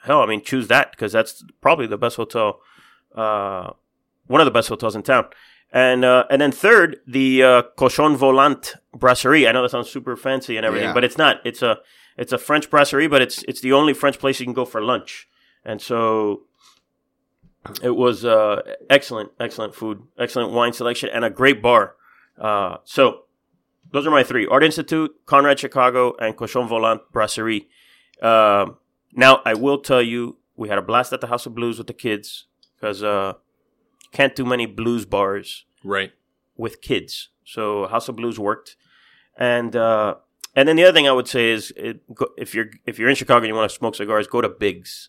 hell, 0.05 0.21
I 0.21 0.27
mean, 0.27 0.43
choose 0.43 0.69
that 0.69 0.91
because 0.91 1.12
that's 1.12 1.45
probably 1.62 1.87
the 1.87 1.99
best 1.99 2.17
hotel, 2.17 2.61
uh, 3.15 3.71
one 4.27 4.41
of 4.41 4.45
the 4.45 4.51
best 4.51 4.69
hotels 4.69 4.95
in 4.95 5.03
town. 5.03 5.27
And 5.73 6.05
uh, 6.05 6.25
and 6.29 6.41
then 6.43 6.52
third, 6.52 6.99
the 7.07 7.43
uh, 7.43 7.62
Cochon 7.76 8.17
Volant 8.17 8.75
Brasserie. 8.95 9.49
I 9.49 9.52
know 9.52 9.62
that 9.62 9.71
sounds 9.71 9.91
super 9.91 10.17
fancy 10.17 10.57
and 10.59 10.67
everything, 10.67 10.88
Yeah. 10.88 10.95
but 10.95 11.05
it's 11.05 11.17
not. 11.17 11.41
It's 11.45 11.62
a 11.62 11.79
it's 12.19 12.33
a 12.33 12.38
French 12.38 12.69
brasserie, 12.69 13.09
but 13.09 13.23
it's 13.23 13.43
it's 13.45 13.61
the 13.62 13.73
only 13.73 13.95
French 13.95 14.19
place 14.19 14.38
you 14.38 14.45
can 14.45 14.52
go 14.52 14.67
for 14.67 14.83
lunch. 14.83 15.29
And 15.64 15.81
so 15.81 16.43
it 17.83 17.97
was 17.97 18.25
uh, 18.25 18.61
excellent, 18.91 19.31
excellent 19.41 19.75
food, 19.75 20.02
excellent 20.19 20.52
wine 20.52 20.73
selection, 20.75 21.09
and 21.12 21.25
a 21.25 21.31
great 21.31 21.62
bar. 21.62 21.95
Uh, 22.38 22.76
so 22.85 23.23
those 23.93 24.07
are 24.07 24.11
my 24.11 24.23
three: 24.25 24.47
Art 24.47 24.64
Institute, 24.64 25.14
Conrad 25.25 25.59
Chicago, 25.59 26.14
and 26.21 26.37
Cochon 26.37 26.69
Volant 26.69 27.00
Brasserie. 27.12 27.69
Um 28.21 28.76
now, 29.14 29.43
I 29.45 29.52
will 29.55 29.79
tell 29.79 30.00
you, 30.00 30.38
we 30.57 30.71
had 30.71 30.79
a 30.79 30.83
blast 30.83 31.12
at 31.12 31.21
the 31.21 31.26
House 31.26 31.45
of 31.45 31.55
Blues 31.55 31.76
with 31.76 31.87
the 31.87 31.93
kids 31.93 32.47
because 32.75 33.02
uh, 33.02 33.35
can't 34.12 34.37
do 34.37 34.45
many 34.45 34.66
blues 34.66 35.04
bars 35.04 35.64
Right. 35.85 36.12
with 36.57 36.81
kids. 36.81 37.28
So 37.45 37.87
House 37.88 38.09
of 38.09 38.16
Blues 38.16 38.38
worked, 38.38 38.76
and 39.37 39.75
uh, 39.75 40.14
and 40.54 40.69
then 40.69 40.76
the 40.76 40.85
other 40.85 40.92
thing 40.92 41.09
I 41.09 41.12
would 41.12 41.28
say 41.28 41.50
is 41.50 41.73
it, 41.76 42.02
if 42.37 42.54
you're 42.54 42.71
if 42.87 42.99
you're 42.99 43.09
in 43.09 43.16
Chicago 43.16 43.38
and 43.38 43.49
you 43.49 43.54
want 43.54 43.71
to 43.71 43.76
smoke 43.76 43.95
cigars, 43.97 44.26
go 44.26 44.40
to 44.40 44.49
Biggs. 44.49 45.09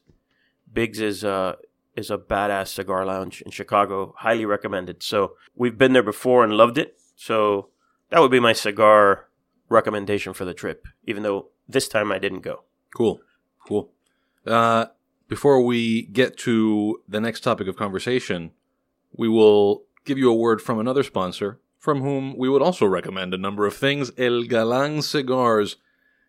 Biggs 0.72 1.00
is 1.00 1.24
uh 1.24 1.55
is 1.95 2.10
a 2.10 2.17
badass 2.17 2.69
cigar 2.69 3.05
lounge 3.05 3.41
in 3.43 3.51
Chicago, 3.51 4.15
highly 4.17 4.45
recommended. 4.45 5.03
So 5.03 5.33
we've 5.55 5.77
been 5.77 5.93
there 5.93 6.01
before 6.01 6.43
and 6.43 6.53
loved 6.57 6.79
it. 6.79 6.98
So 7.15 7.69
that 8.10 8.19
would 8.19 8.31
be 8.31 8.39
my 8.39 8.53
cigar 8.53 9.27
recommendation 9.69 10.33
for 10.33 10.43
the 10.45 10.55
trip, 10.55 10.88
even 11.05 11.22
though 11.22 11.50
this 11.69 11.88
time 11.88 12.12
I 12.12 12.17
didn't 12.17 12.41
go. 12.41 12.63
Cool. 12.98 13.22
Cool. 13.67 13.91
Uh, 14.45 14.88
before 15.27 15.62
we 15.63 16.01
get 16.07 16.36
to 16.39 17.01
the 17.07 17.22
next 17.22 17.41
topic 17.41 17.67
of 17.67 17.75
conversation, 17.77 18.51
we 19.13 19.27
will 19.27 19.84
give 20.05 20.17
you 20.17 20.29
a 20.29 20.36
word 20.36 20.62
from 20.62 20.79
another 20.79 21.03
sponsor 21.03 21.60
from 21.84 22.00
whom 22.00 22.38
we 22.38 22.48
would 22.48 22.62
also 22.62 22.86
recommend 22.86 23.34
a 23.34 23.38
number 23.38 23.65
of 23.65 23.75
things. 23.75 24.10
El 24.17 24.43
Galan 24.43 25.01
Cigars. 25.01 25.75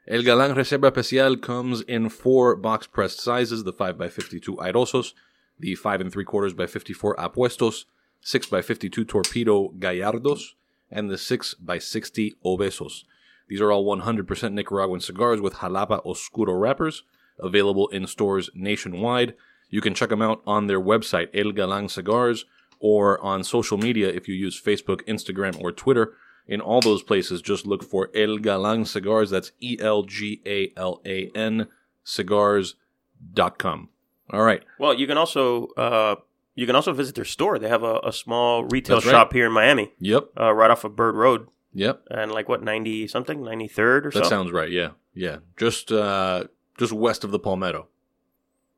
El 0.08 0.22
Galan 0.22 0.52
Reserva 0.56 0.90
Especial 0.90 1.40
comes 1.40 1.80
in 1.82 2.08
four 2.08 2.56
box 2.56 2.88
pressed 2.88 3.20
sizes 3.20 3.62
the 3.62 3.72
5x52 3.72 4.56
Airosos, 4.56 5.12
the 5.60 5.76
5 5.76 6.00
and 6.00 6.12
3 6.12 6.24
quarters 6.24 6.54
by 6.54 6.66
54 6.66 7.14
Apuestos, 7.14 7.84
6 8.20 8.48
by 8.48 8.62
52 8.62 9.04
Torpedo 9.04 9.68
Gallardos, 9.78 10.54
and 10.90 11.08
the 11.08 11.16
6 11.16 11.54
by 11.54 11.78
60 11.78 12.34
Obesos. 12.44 13.04
These 13.46 13.60
are 13.60 13.70
all 13.70 13.84
100% 13.84 14.52
Nicaraguan 14.54 15.00
cigars 15.00 15.40
with 15.40 15.54
Jalapa 15.54 16.04
Oscuro 16.04 16.54
wrappers, 16.54 17.04
available 17.38 17.86
in 17.88 18.08
stores 18.08 18.50
nationwide. 18.56 19.34
You 19.70 19.80
can 19.80 19.94
check 19.94 20.08
them 20.08 20.20
out 20.22 20.42
on 20.46 20.66
their 20.66 20.80
website, 20.80 21.28
El 21.32 21.52
Galan 21.52 21.88
Cigars, 21.88 22.44
or 22.90 23.18
on 23.24 23.42
social 23.42 23.78
media 23.78 24.08
if 24.08 24.28
you 24.28 24.34
use 24.34 24.60
Facebook, 24.60 25.00
Instagram, 25.14 25.58
or 25.62 25.72
Twitter. 25.72 26.06
In 26.46 26.60
all 26.60 26.82
those 26.82 27.02
places, 27.02 27.40
just 27.40 27.66
look 27.66 27.82
for 27.82 28.10
El 28.14 28.36
Galan 28.36 28.84
Cigars. 28.84 29.30
That's 29.30 29.52
E 29.60 29.78
L 29.80 30.02
G 30.02 30.42
A 30.44 30.70
L 30.76 31.00
A 31.06 31.30
N 31.34 31.66
cigars.com. 32.04 33.88
All 34.30 34.42
right. 34.42 34.62
Well, 34.78 34.94
you 34.94 35.06
can 35.06 35.16
also 35.18 35.68
uh, 35.76 36.16
you 36.54 36.66
can 36.66 36.76
also 36.76 36.92
visit 36.92 37.14
their 37.14 37.24
store. 37.24 37.58
They 37.58 37.68
have 37.68 37.82
a, 37.82 38.00
a 38.04 38.12
small 38.12 38.64
retail 38.64 38.96
That's 38.96 39.06
right. 39.06 39.12
shop 39.12 39.32
here 39.32 39.46
in 39.46 39.52
Miami, 39.52 39.92
Yep. 40.00 40.24
uh, 40.38 40.52
right 40.52 40.70
off 40.70 40.84
of 40.84 40.94
Bird 40.96 41.14
Road, 41.14 41.48
Yep. 41.72 42.02
and 42.10 42.30
like 42.32 42.48
what 42.48 42.62
ninety 42.62 43.06
something, 43.08 43.42
ninety 43.42 43.68
third 43.68 44.06
or 44.06 44.10
something? 44.10 44.22
That 44.24 44.28
so. 44.28 44.36
sounds 44.36 44.52
right. 44.52 44.70
Yeah. 44.70 44.90
Yeah. 45.14 45.38
Just 45.56 45.90
uh 45.92 46.44
just 46.78 46.92
west 46.92 47.24
of 47.24 47.30
the 47.30 47.38
Palmetto. 47.38 47.88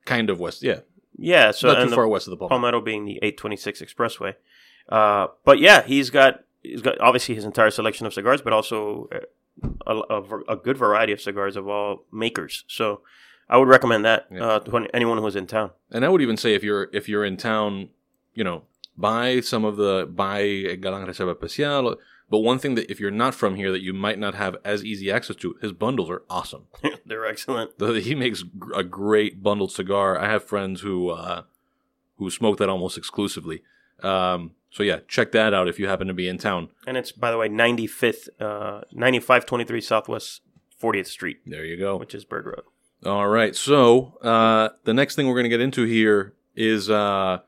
Kind 0.05 0.31
of 0.31 0.39
west. 0.39 0.63
Yeah. 0.63 0.81
Yeah, 1.19 1.51
so 1.51 1.69
Not 1.73 1.89
too 1.89 1.95
far 1.95 2.07
west 2.09 2.27
of 2.27 2.31
the 2.33 2.37
Palmetto. 2.37 2.55
Palmetto 2.55 2.81
being 2.81 3.05
the 3.05 3.19
eight 3.23 3.37
twenty 3.37 3.57
six 3.57 3.81
expressway. 3.83 4.35
Uh, 4.89 5.29
but 5.45 5.59
yeah, 5.59 5.83
he's 5.83 6.11
got 6.11 6.41
he's 6.63 6.83
got 6.83 7.01
obviously 7.01 7.35
his 7.35 7.45
entire 7.45 7.71
selection 7.71 8.07
of 8.07 8.15
cigars, 8.15 8.41
but 8.43 8.53
also 8.53 9.09
a, 9.87 9.95
a, 9.95 10.23
a 10.49 10.57
good 10.57 10.77
variety 10.77 11.13
of 11.13 11.21
cigars 11.21 11.57
of 11.57 11.67
all 11.69 12.05
makers. 12.13 12.65
So 12.69 13.01
I 13.49 13.57
would 13.59 13.69
recommend 13.69 14.05
that 14.05 14.27
Yeah. 14.31 14.45
uh, 14.47 14.59
to 14.61 14.89
anyone 14.95 15.19
who's 15.19 15.37
in 15.37 15.47
town. 15.47 15.71
And 15.91 16.05
I 16.05 16.09
would 16.09 16.23
even 16.23 16.37
say 16.37 16.55
if 16.55 16.63
you're 16.63 16.89
if 16.93 17.09
you're 17.09 17.25
in 17.25 17.37
town, 17.37 17.89
you 18.35 18.45
know, 18.45 18.63
buy 18.97 19.41
some 19.41 19.65
of 19.65 19.77
the 19.77 20.09
buy 20.13 20.39
a 20.41 20.77
Galan 20.77 21.07
Reserva 21.07 21.35
Especial. 21.35 21.97
But 22.29 22.39
one 22.39 22.59
thing 22.59 22.75
that 22.75 22.91
if 22.91 22.99
you're 22.99 23.11
not 23.13 23.35
from 23.35 23.55
here 23.55 23.71
that 23.71 23.83
you 23.83 23.93
might 23.93 24.19
not 24.19 24.35
have 24.35 24.57
as 24.65 24.85
easy 24.85 25.11
access 25.13 25.37
to, 25.37 25.57
his 25.63 25.73
bundles 25.73 26.11
are 26.11 26.23
awesome. 26.29 26.67
They're 27.07 27.25
excellent. 27.27 27.79
The- 27.79 28.01
He 28.01 28.15
makes 28.17 28.43
gr- 28.43 28.75
a 28.75 28.83
great 28.83 29.43
bundled 29.43 29.71
cigar. 29.73 30.19
I 30.19 30.29
have 30.29 30.45
friends 30.45 30.81
who 30.81 31.11
uh, 31.11 31.43
who 32.17 32.31
smoke 32.31 32.59
that 32.59 32.69
almost 32.69 32.99
exclusively. 32.99 33.63
Um, 34.03 34.53
so 34.71 34.83
yeah, 34.83 34.99
check 35.09 35.33
that 35.33 35.55
out 35.55 35.69
if 35.69 35.79
you 35.79 35.87
happen 35.87 36.07
to 36.09 36.15
be 36.15 36.29
in 36.29 36.37
town. 36.39 36.69
And 36.87 36.97
it's 36.97 37.13
by 37.13 37.31
the 37.31 37.39
way 37.39 37.49
ninety 37.49 37.87
fifth, 37.87 38.29
uh, 38.41 38.81
ninety 38.93 39.21
five 39.21 39.47
twenty 39.47 39.65
three 39.65 39.81
Southwest 39.81 40.43
Fortieth 40.77 41.07
Street, 41.07 41.39
There 41.47 41.65
you 41.65 41.77
go. 41.79 41.97
which 41.97 42.15
is 42.15 42.25
Bird 42.25 42.47
Road. 42.47 42.63
All 43.05 43.29
right. 43.29 43.55
So 43.55 44.19
uh, 44.23 44.71
the 44.85 44.93
next 44.95 45.15
thing 45.15 45.27
we're 45.29 45.35
going 45.35 45.45
to 45.45 45.49
get 45.51 45.61
into 45.61 45.85
here 45.85 46.35
is 46.57 46.91
uh, 46.91 47.39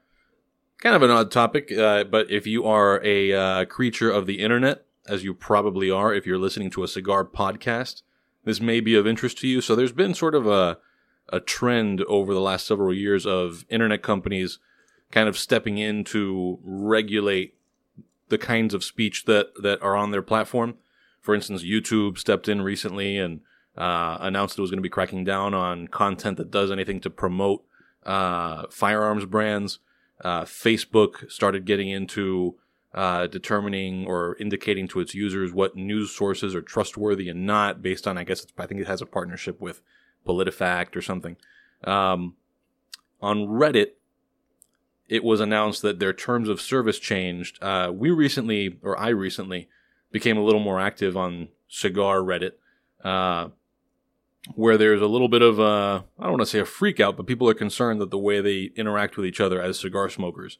kind 0.80 0.94
of 0.94 1.02
an 1.02 1.10
odd 1.10 1.30
topic, 1.30 1.72
uh, 1.72 2.04
but 2.04 2.30
if 2.30 2.46
you 2.46 2.64
are 2.64 3.00
a 3.04 3.32
uh, 3.32 3.64
creature 3.66 4.10
of 4.10 4.26
the 4.26 4.40
internet, 4.40 4.84
as 5.08 5.24
you 5.24 5.34
probably 5.34 5.90
are, 5.90 6.12
if 6.12 6.26
you're 6.26 6.38
listening 6.38 6.70
to 6.70 6.84
a 6.84 6.88
cigar 6.88 7.24
podcast, 7.24 8.02
this 8.44 8.60
may 8.60 8.80
be 8.80 8.94
of 8.94 9.06
interest 9.06 9.38
to 9.38 9.48
you. 9.48 9.60
So 9.60 9.74
there's 9.74 9.92
been 9.92 10.14
sort 10.14 10.34
of 10.34 10.46
a 10.46 10.78
a 11.30 11.40
trend 11.40 12.00
over 12.04 12.32
the 12.32 12.40
last 12.40 12.66
several 12.66 12.94
years 12.94 13.26
of 13.26 13.66
internet 13.68 14.02
companies 14.02 14.58
kind 15.10 15.28
of 15.28 15.38
stepping 15.38 15.76
in 15.76 16.04
to 16.04 16.58
regulate 16.62 17.54
the 18.28 18.38
kinds 18.38 18.74
of 18.74 18.84
speech 18.84 19.24
that 19.26 19.52
that 19.62 19.80
are 19.82 19.96
on 19.96 20.10
their 20.10 20.22
platform. 20.22 20.74
For 21.20 21.34
instance, 21.34 21.62
YouTube 21.62 22.18
stepped 22.18 22.48
in 22.48 22.62
recently 22.62 23.18
and 23.18 23.40
uh, 23.76 24.18
announced 24.20 24.58
it 24.58 24.62
was 24.62 24.70
going 24.70 24.78
to 24.78 24.82
be 24.82 24.88
cracking 24.88 25.24
down 25.24 25.54
on 25.54 25.88
content 25.88 26.36
that 26.38 26.50
does 26.50 26.70
anything 26.70 27.00
to 27.00 27.10
promote 27.10 27.64
uh, 28.04 28.64
firearms 28.70 29.24
brands. 29.26 29.78
Uh, 30.22 30.42
Facebook 30.42 31.30
started 31.30 31.64
getting 31.64 31.88
into 31.88 32.56
uh, 32.94 33.26
determining 33.26 34.06
or 34.06 34.36
indicating 34.40 34.88
to 34.88 35.00
its 35.00 35.14
users 35.14 35.52
what 35.52 35.76
news 35.76 36.10
sources 36.10 36.54
are 36.54 36.62
trustworthy 36.62 37.28
and 37.28 37.46
not, 37.46 37.82
based 37.82 38.08
on 38.08 38.18
I 38.18 38.24
guess 38.24 38.46
I 38.58 38.66
think 38.66 38.80
it 38.80 38.86
has 38.86 39.02
a 39.02 39.06
partnership 39.06 39.60
with 39.60 39.82
PolitiFact 40.26 40.96
or 40.96 41.02
something. 41.02 41.36
Um, 41.84 42.34
on 43.20 43.46
Reddit, 43.46 43.92
it 45.08 45.24
was 45.24 45.40
announced 45.40 45.82
that 45.82 45.98
their 45.98 46.12
terms 46.12 46.48
of 46.48 46.60
service 46.60 46.98
changed. 46.98 47.62
Uh, 47.62 47.90
we 47.94 48.10
recently, 48.10 48.78
or 48.82 48.98
I 48.98 49.08
recently, 49.08 49.68
became 50.10 50.36
a 50.36 50.44
little 50.44 50.60
more 50.60 50.80
active 50.80 51.16
on 51.16 51.48
Cigar 51.68 52.18
Reddit, 52.18 52.52
uh, 53.04 53.48
where 54.54 54.76
there's 54.76 55.02
a 55.02 55.06
little 55.06 55.28
bit 55.28 55.42
of 55.42 55.58
a, 55.58 56.04
I 56.18 56.22
don't 56.22 56.32
want 56.32 56.42
to 56.42 56.46
say 56.46 56.58
a 56.58 56.64
freak 56.64 57.00
out, 57.00 57.16
but 57.16 57.26
people 57.26 57.48
are 57.48 57.54
concerned 57.54 58.00
that 58.00 58.10
the 58.10 58.18
way 58.18 58.40
they 58.40 58.70
interact 58.76 59.16
with 59.16 59.26
each 59.26 59.40
other 59.40 59.60
as 59.60 59.78
cigar 59.78 60.08
smokers 60.08 60.58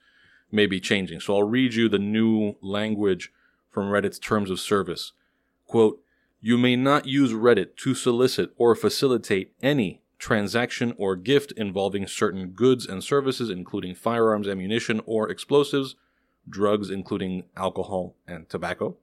may 0.51 0.67
be 0.67 0.81
changing. 0.81 1.21
So 1.21 1.35
I'll 1.37 1.43
read 1.43 1.75
you 1.75 1.89
the 1.89 1.99
new 1.99 2.55
language 2.61 3.33
from 3.71 3.91
Reddit's 3.91 4.19
terms 4.19 4.51
of 4.51 4.61
service. 4.61 5.13
Quote, 5.67 6.01
you 6.41 6.57
may 6.57 6.77
not 6.77 7.07
use 7.07 7.33
Reddit 7.33 7.77
to 7.77 7.95
solicit 7.95 8.53
or 8.57 8.75
facilitate 8.75 9.53
any 9.63 10.03
transaction 10.19 10.95
or 10.97 11.17
gift 11.17 11.53
involving 11.53 12.07
certain 12.07 12.49
goods 12.49 12.87
and 12.87 13.03
services, 13.03 13.51
including 13.51 13.95
firearms, 13.95 14.49
ammunition, 14.49 15.01
or 15.07 15.29
explosives, 15.29 15.97
drugs, 16.49 16.91
including 16.91 17.45
alcohol 17.57 18.15
and 18.27 18.49
tobacco, 18.49 18.97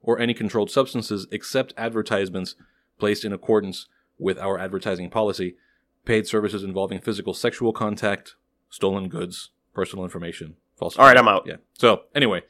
or 0.00 0.18
any 0.18 0.34
controlled 0.34 0.70
substances 0.70 1.26
except 1.30 1.74
advertisements 1.76 2.54
placed 2.98 3.24
in 3.24 3.32
accordance 3.32 3.88
with 4.18 4.38
our 4.38 4.58
advertising 4.58 5.10
policy, 5.10 5.56
paid 6.04 6.26
services 6.26 6.62
involving 6.62 7.00
physical 7.00 7.34
sexual 7.34 7.72
contact, 7.72 8.34
stolen 8.70 9.08
goods, 9.08 9.50
personal 9.72 10.04
information, 10.04 10.56
false. 10.76 10.96
All 10.96 11.06
right, 11.06 11.16
I'm 11.16 11.28
out. 11.28 11.44
Yeah. 11.46 11.56
So 11.74 12.02
anyway, 12.14 12.42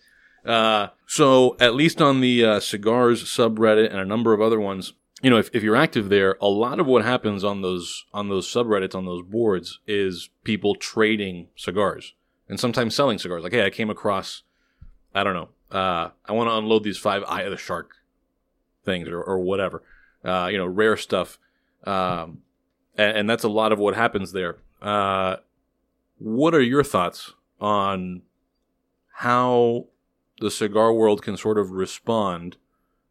uh, 0.45 0.89
so 1.07 1.57
at 1.61 1.75
least 1.75 2.03
on 2.03 2.21
the 2.21 2.45
uh, 2.45 2.61
cigars 2.61 3.25
subreddit 3.25 3.91
and 3.91 3.99
a 3.99 4.05
number 4.05 4.33
of 4.33 4.41
other 4.41 4.61
ones, 4.61 4.93
you 5.23 5.31
know, 5.31 5.39
if, 5.39 5.49
if 5.55 5.63
you're 5.63 5.77
active 5.77 6.11
there, 6.11 6.37
a 6.41 6.49
lot 6.49 6.79
of 6.81 6.87
what 6.87 7.05
happens 7.05 7.45
on 7.45 7.63
those 7.63 8.05
on 8.13 8.29
those 8.29 8.47
subreddits 8.47 8.95
on 8.95 9.07
those 9.07 9.23
boards 9.23 9.81
is 9.87 10.29
people 10.43 10.75
trading 10.75 11.49
cigars 11.57 12.15
and 12.49 12.61
sometimes 12.61 12.95
selling 12.95 13.19
cigars. 13.19 13.43
Like, 13.43 13.53
hey, 13.53 13.65
I 13.65 13.71
came 13.71 13.89
across, 13.89 14.43
I 15.15 15.25
don't 15.25 15.35
know, 15.35 15.49
uh, 15.71 16.11
I 16.27 16.33
want 16.33 16.51
to 16.51 16.57
unload 16.57 16.85
these 16.85 16.99
five 16.99 17.23
eye 17.27 17.43
of 17.43 17.51
the 17.51 17.57
shark 17.57 17.93
things 18.85 19.09
or, 19.09 19.23
or 19.23 19.39
whatever, 19.39 19.83
uh, 20.25 20.49
you 20.53 20.59
know, 20.59 20.67
rare 20.67 20.97
stuff, 20.97 21.39
um, 21.85 22.43
and, 22.97 23.19
and 23.19 23.31
that's 23.31 23.45
a 23.45 23.49
lot 23.49 23.73
of 23.73 23.79
what 23.79 23.95
happens 23.95 24.33
there. 24.33 24.57
Uh, 24.83 25.37
what 26.19 26.55
are 26.55 26.63
your 26.63 26.85
thoughts 26.85 27.33
on 27.61 28.23
how 29.15 29.87
the 30.41 30.51
cigar 30.51 30.93
world 30.93 31.23
can 31.23 31.37
sort 31.37 31.59
of 31.59 31.71
respond, 31.71 32.57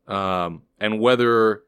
um, 0.07 0.63
and 0.79 0.99
whether 0.99 1.63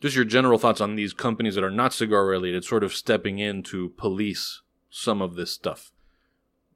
just 0.00 0.14
your 0.14 0.24
general 0.24 0.58
thoughts 0.58 0.80
on 0.80 0.94
these 0.96 1.12
companies 1.12 1.54
that 1.54 1.64
are 1.64 1.70
not 1.70 1.92
cigar 1.92 2.26
related, 2.26 2.64
sort 2.64 2.84
of 2.84 2.92
stepping 2.94 3.38
in 3.38 3.62
to 3.64 3.88
police 3.90 4.62
some 4.90 5.20
of 5.20 5.34
this 5.34 5.50
stuff. 5.50 5.92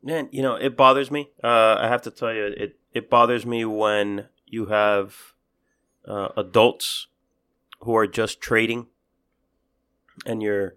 Man, 0.02 0.28
you 0.32 0.42
know, 0.42 0.56
it 0.56 0.76
bothers 0.76 1.10
me. 1.10 1.30
Uh, 1.42 1.76
I 1.78 1.88
have 1.88 2.02
to 2.02 2.10
tell 2.10 2.32
you, 2.32 2.46
it 2.46 2.78
it 2.92 3.08
bothers 3.08 3.46
me 3.46 3.64
when 3.64 4.26
you 4.46 4.66
have 4.66 5.34
uh, 6.06 6.28
adults 6.36 7.06
who 7.80 7.96
are 7.96 8.06
just 8.06 8.40
trading, 8.40 8.88
and 10.26 10.42
you're 10.42 10.74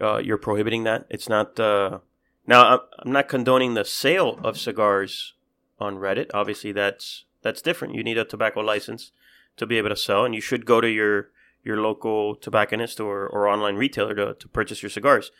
uh, 0.00 0.18
you're 0.18 0.38
prohibiting 0.38 0.84
that. 0.84 1.06
It's 1.10 1.28
not. 1.28 1.58
Uh, 1.60 1.98
now, 2.46 2.62
I'm- 2.68 2.80
not 3.12 3.28
condoning 3.28 3.74
the 3.74 3.84
sale 3.84 4.38
of 4.42 4.58
cigars 4.58 5.34
on 5.78 5.96
Reddit. 5.96 6.30
Obviously, 6.34 6.72
that's 6.72 7.24
that's 7.42 7.62
different. 7.62 7.94
You 7.94 8.02
need 8.04 8.18
a 8.18 8.24
tobacco 8.24 8.60
license 8.60 9.12
to 9.56 9.66
be 9.66 9.78
able 9.78 9.90
to 9.90 9.96
sell, 9.96 10.24
and 10.24 10.34
you 10.34 10.40
should 10.40 10.66
go 10.66 10.80
to 10.80 10.88
your 10.88 11.30
your 11.62 11.80
local 11.80 12.34
tobacconist 12.36 13.00
or, 13.00 13.26
or 13.26 13.48
online 13.48 13.76
retailer 13.76 14.14
to, 14.14 14.34
to 14.34 14.48
purchase 14.48 14.82
your 14.82 14.90
cigars. 14.90 15.30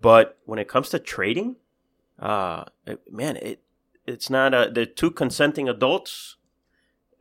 But 0.00 0.38
when 0.44 0.58
it 0.58 0.66
comes 0.68 0.88
to 0.90 0.98
trading, 0.98 1.56
uh, 2.18 2.64
it- 2.86 3.02
man, 3.12 3.36
it 3.36 3.60
it's 4.06 4.30
not 4.30 4.54
a 4.54 4.70
they're 4.72 4.86
two 4.86 5.10
consenting 5.10 5.68
adults. 5.68 6.36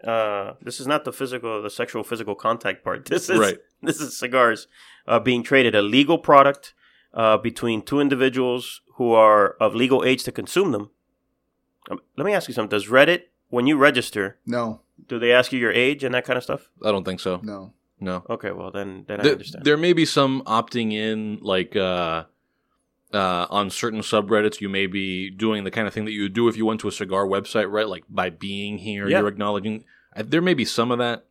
Uh, 0.04 0.54
this 0.62 0.80
is 0.80 0.88
not 0.88 1.06
the 1.06 1.14
physical, 1.14 1.62
the 1.62 1.70
sexual 1.70 2.04
physical 2.04 2.36
contact 2.36 2.84
part. 2.84 3.06
This 3.10 3.30
is 3.30 3.40
Right. 3.40 3.58
this 3.82 4.02
is 4.02 4.18
cigars 4.18 4.68
uh, 5.08 5.20
being 5.20 5.44
traded, 5.44 5.76
a 5.76 5.82
legal 5.82 6.18
product 6.18 6.74
uh, 7.14 7.38
between 7.38 7.82
two 7.82 8.00
individuals 8.00 8.82
who 8.98 9.14
are 9.14 9.56
of 9.60 9.76
legal 9.76 10.04
age 10.04 10.24
to 10.24 10.32
consume 10.32 10.72
them. 10.72 10.90
Um, 11.90 12.00
let 12.18 12.26
me 12.26 12.34
ask 12.34 12.48
you 12.48 12.54
something: 12.54 12.70
Does 12.78 12.88
Reddit, 12.90 13.24
when 13.50 13.68
you 13.68 13.78
register, 13.78 14.38
No, 14.46 14.82
do 15.08 15.20
they 15.20 15.32
ask 15.32 15.52
you 15.54 15.60
your 15.60 15.72
age 15.72 16.04
and 16.04 16.14
that 16.16 16.26
kind 16.26 16.38
of 16.38 16.44
stuff? 16.44 16.70
I 16.84 16.92
don't 16.92 17.04
think 17.06 17.20
so. 17.20 17.40
no. 17.44 17.74
No. 18.00 18.26
Okay, 18.30 18.52
well 18.52 18.70
then, 18.70 19.06
then 19.08 19.22
I 19.22 19.30
understand. 19.30 19.64
there 19.64 19.78
may 19.78 19.94
be 19.94 20.04
some 20.06 20.42
opting 20.46 20.92
in, 20.92 21.38
like 21.42 21.74
uh, 21.78 22.26
uh, 23.14 23.46
on 23.50 23.70
certain 23.70 24.00
subreddits, 24.02 24.60
you 24.62 24.70
may 24.70 24.88
be 24.88 25.30
doing 25.30 25.64
the 25.64 25.72
kind 25.72 25.88
of 25.88 25.94
thing 25.94 26.06
that 26.06 26.12
you 26.12 26.24
would 26.24 26.34
do 26.34 26.48
if 26.48 26.58
you 26.58 26.66
went 26.66 26.80
to 26.82 26.88
a 26.88 26.92
cigar 26.92 27.26
website, 27.26 27.70
right? 27.72 27.88
Like 27.88 28.04
by 28.10 28.30
being 28.30 28.80
here, 28.80 29.08
Yeah. 29.08 29.20
you're 29.20 29.28
acknowledging. 29.28 29.86
I, 30.16 30.24
there 30.24 30.42
may 30.42 30.54
be 30.54 30.66
some 30.66 30.92
of 30.92 30.98
that, 31.00 31.26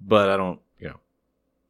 but 0.00 0.28
I 0.28 0.36
don't, 0.36 0.60
you 0.78 0.88
know. 0.88 1.00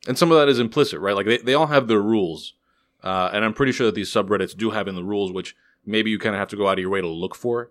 And 0.09 0.16
some 0.19 0.31
of 0.33 0.38
that 0.38 0.49
is 0.49 0.59
implicit, 0.59 1.00
right? 1.00 1.14
Like 1.14 1.26
they, 1.26 1.38
they 1.38 1.55
all 1.55 1.66
have 1.66 1.87
their 1.88 2.00
rules. 2.02 2.55
Uh, 3.02 3.31
and 3.33 3.45
I'm 3.45 3.52
pretty 3.55 3.73
sure 3.73 3.87
that 3.87 3.95
these 3.95 4.11
subreddits 4.11 4.57
do 4.57 4.71
have 4.71 4.88
in 4.88 4.95
the 4.95 5.05
rules, 5.05 5.31
which 5.33 5.55
maybe 5.85 6.11
you 6.11 6.19
kind 6.19 6.35
of 6.35 6.38
have 6.38 6.49
to 6.49 6.57
go 6.57 6.66
out 6.69 6.78
of 6.78 6.81
your 6.81 6.90
way 6.90 7.00
to 7.00 7.07
look 7.09 7.35
for. 7.35 7.71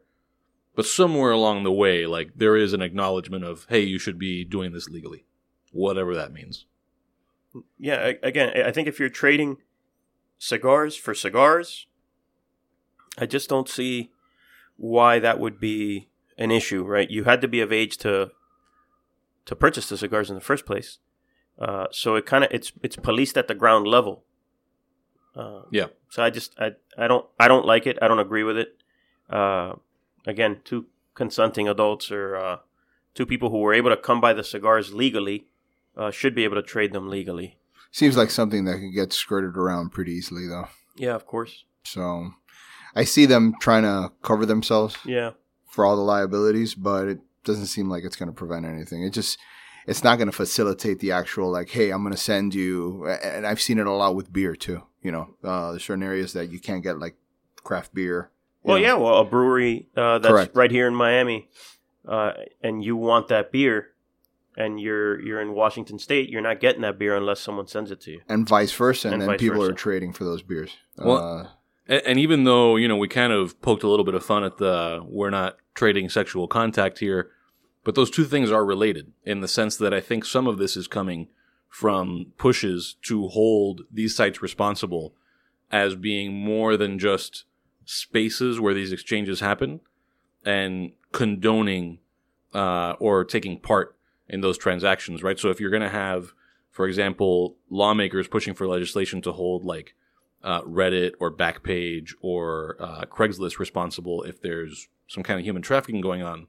But 0.75 0.85
somewhere 0.85 1.31
along 1.31 1.63
the 1.63 1.71
way, 1.71 2.05
like 2.05 2.31
there 2.35 2.55
is 2.55 2.73
an 2.73 2.81
acknowledgement 2.81 3.43
of, 3.43 3.65
hey, 3.69 3.81
you 3.81 3.97
should 3.97 4.19
be 4.19 4.43
doing 4.43 4.71
this 4.73 4.89
legally, 4.89 5.25
whatever 5.71 6.13
that 6.15 6.31
means. 6.33 6.65
yeah, 7.79 8.11
again, 8.21 8.51
I 8.65 8.71
think 8.71 8.87
if 8.87 8.99
you're 8.99 9.09
trading 9.09 9.57
cigars 10.37 10.95
for 10.95 11.13
cigars, 11.13 11.87
I 13.17 13.25
just 13.25 13.49
don't 13.49 13.69
see 13.69 14.11
why 14.77 15.19
that 15.19 15.39
would 15.39 15.59
be 15.59 16.09
an 16.37 16.51
issue, 16.51 16.83
right? 16.83 17.09
You 17.09 17.23
had 17.23 17.41
to 17.41 17.47
be 17.47 17.61
of 17.61 17.71
age 17.71 17.97
to 17.99 18.31
to 19.45 19.55
purchase 19.55 19.87
the 19.87 19.97
cigars 19.97 20.29
in 20.29 20.35
the 20.35 20.41
first 20.41 20.65
place, 20.65 20.97
uh, 21.59 21.85
so 21.91 22.15
it 22.15 22.25
kind 22.25 22.43
of 22.43 22.51
it's 22.51 22.71
it's 22.81 22.95
policed 22.95 23.37
at 23.37 23.47
the 23.47 23.55
ground 23.55 23.87
level. 23.87 24.23
Uh, 25.35 25.63
Yeah. 25.71 25.87
So 26.09 26.23
I 26.23 26.29
just 26.29 26.55
I 26.59 26.71
I 26.97 27.07
don't 27.07 27.25
I 27.39 27.47
don't 27.47 27.65
like 27.65 27.87
it. 27.87 27.97
I 28.01 28.07
don't 28.07 28.19
agree 28.19 28.43
with 28.43 28.57
it. 28.57 28.77
Uh, 29.29 29.73
again, 30.25 30.61
two 30.63 30.87
consenting 31.13 31.67
adults 31.69 32.11
or 32.11 32.35
uh, 32.35 32.57
two 33.13 33.25
people 33.25 33.49
who 33.49 33.59
were 33.59 33.73
able 33.73 33.89
to 33.89 33.97
come 33.97 34.19
by 34.19 34.33
the 34.33 34.43
cigars 34.43 34.93
legally 34.93 35.47
uh, 35.95 36.11
should 36.11 36.35
be 36.35 36.43
able 36.43 36.55
to 36.55 36.61
trade 36.61 36.91
them 36.93 37.09
legally. 37.09 37.57
Seems 37.95 38.17
like 38.17 38.29
something 38.29 38.65
that 38.65 38.79
could 38.79 38.93
get 38.93 39.13
skirted 39.13 39.55
around 39.55 39.91
pretty 39.93 40.11
easily, 40.11 40.47
though. 40.47 40.67
Yeah, 40.97 41.15
of 41.15 41.25
course. 41.25 41.63
So 41.83 42.31
I 42.93 43.05
see 43.05 43.25
them 43.25 43.53
trying 43.61 43.83
to 43.83 44.11
cover 44.21 44.45
themselves 44.45 44.97
Yeah. 45.05 45.31
for 45.69 45.85
all 45.85 45.95
the 45.95 46.01
liabilities, 46.01 46.75
but 46.75 47.07
it 47.07 47.19
doesn't 47.45 47.67
seem 47.67 47.89
like 47.89 48.03
it's 48.03 48.17
going 48.17 48.27
to 48.27 48.33
prevent 48.35 48.65
anything. 48.65 49.01
It 49.01 49.11
just 49.13 49.39
it's 49.87 50.03
not 50.03 50.17
going 50.17 50.27
to 50.27 50.35
facilitate 50.35 50.99
the 50.99 51.13
actual 51.13 51.49
like, 51.49 51.69
hey, 51.69 51.91
I'm 51.91 52.01
going 52.03 52.11
to 52.13 52.19
send 52.21 52.53
you. 52.53 53.07
And 53.23 53.47
I've 53.47 53.61
seen 53.61 53.79
it 53.79 53.87
a 53.87 53.91
lot 53.93 54.13
with 54.13 54.33
beer 54.33 54.57
too. 54.57 54.83
You 55.01 55.13
know, 55.13 55.35
uh, 55.41 55.71
there's 55.71 55.85
certain 55.85 56.03
areas 56.03 56.33
that 56.33 56.51
you 56.51 56.59
can't 56.59 56.83
get 56.83 56.99
like 56.99 57.15
craft 57.63 57.93
beer. 57.93 58.29
Well, 58.61 58.75
know. 58.77 58.83
yeah. 58.83 58.93
Well, 58.95 59.19
a 59.19 59.23
brewery 59.23 59.87
uh, 59.95 60.19
that's 60.19 60.33
Correct. 60.33 60.53
right 60.53 60.71
here 60.71 60.87
in 60.89 60.95
Miami, 60.95 61.47
uh, 62.05 62.33
and 62.61 62.83
you 62.83 62.97
want 62.97 63.29
that 63.29 63.53
beer, 63.53 63.91
and 64.57 64.79
you're 64.79 65.19
you're 65.21 65.41
in 65.41 65.53
Washington 65.53 65.99
State, 65.99 66.29
you're 66.29 66.41
not 66.41 66.59
getting 66.59 66.81
that 66.81 66.97
beer 66.97 67.15
unless 67.15 67.39
someone 67.39 67.67
sends 67.67 67.91
it 67.91 68.01
to 68.01 68.11
you. 68.11 68.21
and 68.29 68.47
vice 68.47 68.71
versa, 68.71 69.09
and, 69.09 69.21
And 69.21 69.29
then 69.29 69.37
people 69.37 69.59
versa. 69.59 69.71
are 69.71 69.75
trading 69.75 70.13
for 70.13 70.23
those 70.23 70.41
beers. 70.41 70.71
Well, 70.97 71.17
uh, 71.17 71.47
And, 71.87 72.01
and 72.05 72.19
even 72.19 72.43
though 72.43 72.75
you 72.75 72.87
know 72.87 72.97
we 72.97 73.07
kind 73.07 73.33
of 73.33 73.61
poked 73.61 73.83
a 73.83 73.87
little 73.87 74.05
bit 74.05 74.15
of 74.15 74.25
fun 74.25 74.43
at 74.43 74.57
the 74.57 75.03
we're 75.07 75.29
not 75.29 75.57
trading 75.73 76.09
sexual 76.09 76.47
contact 76.47 76.99
here, 76.99 77.31
but 77.83 77.95
those 77.95 78.09
two 78.09 78.25
things 78.25 78.51
are 78.51 78.65
related 78.65 79.11
in 79.23 79.41
the 79.41 79.47
sense 79.47 79.75
that 79.77 79.93
I 79.93 80.01
think 80.01 80.25
some 80.25 80.47
of 80.47 80.57
this 80.57 80.77
is 80.77 80.87
coming 80.87 81.27
from 81.69 82.27
pushes 82.37 82.95
to 83.03 83.27
hold 83.27 83.81
these 83.91 84.15
sites 84.15 84.41
responsible 84.41 85.13
as 85.71 85.95
being 85.95 86.33
more 86.33 86.77
than 86.77 86.97
just 86.97 87.43
spaces 87.83 88.59
where 88.59 88.73
these 88.73 88.93
exchanges 88.93 89.41
happen 89.41 89.81
and 90.45 90.93
condoning 91.11 91.99
uh, 92.53 92.93
or 92.99 93.25
taking 93.25 93.59
part 93.59 93.94
in 94.27 94.41
those 94.41 94.57
transactions, 94.57 95.21
right? 95.23 95.37
So 95.39 95.49
if 95.49 95.59
you're 95.59 95.69
going 95.69 95.81
to 95.83 95.89
have, 95.89 96.33
for 96.71 96.87
example, 96.87 97.55
lawmakers 97.69 98.27
pushing 98.27 98.53
for 98.53 98.67
legislation 98.67 99.21
to 99.23 99.31
hold 99.31 99.63
like 99.63 99.93
uh, 100.43 100.61
Reddit 100.61 101.13
or 101.19 101.31
Backpage 101.31 102.11
or 102.21 102.75
uh, 102.79 103.01
Craigslist 103.05 103.59
responsible 103.59 104.23
if 104.23 104.41
there's 104.41 104.87
some 105.07 105.23
kind 105.23 105.39
of 105.39 105.45
human 105.45 105.61
trafficking 105.61 106.01
going 106.01 106.21
on. 106.23 106.47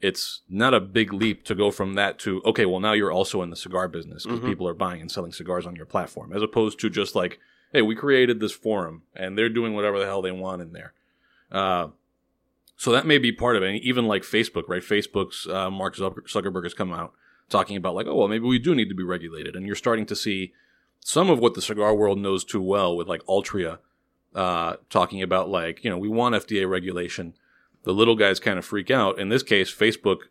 It's 0.00 0.42
not 0.48 0.74
a 0.74 0.80
big 0.80 1.12
leap 1.12 1.44
to 1.44 1.54
go 1.54 1.70
from 1.70 1.94
that 1.94 2.18
to 2.20 2.42
okay, 2.44 2.66
well 2.66 2.80
now 2.80 2.92
you're 2.92 3.12
also 3.12 3.40
in 3.42 3.50
the 3.50 3.56
cigar 3.56 3.86
business 3.86 4.24
because 4.24 4.40
Mhm. 4.40 4.46
people 4.46 4.66
are 4.66 4.74
buying 4.74 5.00
and 5.00 5.10
selling 5.10 5.30
cigars 5.32 5.64
on 5.64 5.76
your 5.76 5.86
platform, 5.86 6.32
as 6.32 6.42
opposed 6.42 6.80
to 6.80 6.90
just 6.90 7.14
like, 7.14 7.38
hey, 7.72 7.82
we 7.82 7.94
created 7.94 8.40
this 8.40 8.52
forum 8.52 9.02
and 9.14 9.38
they're 9.38 9.48
doing 9.48 9.74
whatever 9.74 9.98
the 10.00 10.06
hell 10.06 10.20
they 10.20 10.32
want 10.32 10.60
in 10.60 10.72
there. 10.72 10.92
Uh, 11.52 11.88
so 12.82 12.90
that 12.90 13.06
may 13.06 13.16
be 13.16 13.30
part 13.30 13.54
of 13.54 13.62
it. 13.62 13.68
And 13.68 13.78
even 13.78 14.06
like 14.06 14.22
Facebook, 14.22 14.64
right? 14.66 14.82
Facebook's 14.82 15.46
uh, 15.46 15.70
Mark 15.70 15.94
Zuckerberg 15.94 16.64
has 16.64 16.74
come 16.74 16.92
out 16.92 17.12
talking 17.48 17.76
about 17.76 17.94
like, 17.94 18.08
oh 18.08 18.16
well, 18.16 18.26
maybe 18.26 18.44
we 18.44 18.58
do 18.58 18.74
need 18.74 18.88
to 18.88 18.94
be 18.96 19.04
regulated, 19.04 19.54
and 19.54 19.64
you're 19.64 19.76
starting 19.76 20.04
to 20.06 20.16
see 20.16 20.52
some 20.98 21.30
of 21.30 21.38
what 21.38 21.54
the 21.54 21.62
cigar 21.62 21.94
world 21.94 22.18
knows 22.18 22.42
too 22.42 22.60
well 22.60 22.96
with 22.96 23.06
like 23.06 23.24
Altria 23.26 23.78
uh, 24.34 24.78
talking 24.90 25.22
about 25.22 25.48
like, 25.48 25.84
you 25.84 25.90
know, 25.90 25.96
we 25.96 26.08
want 26.08 26.34
FDA 26.34 26.68
regulation. 26.68 27.34
The 27.84 27.94
little 27.94 28.16
guys 28.16 28.40
kind 28.40 28.58
of 28.58 28.64
freak 28.64 28.90
out. 28.90 29.16
In 29.16 29.28
this 29.28 29.44
case, 29.44 29.72
Facebook 29.72 30.22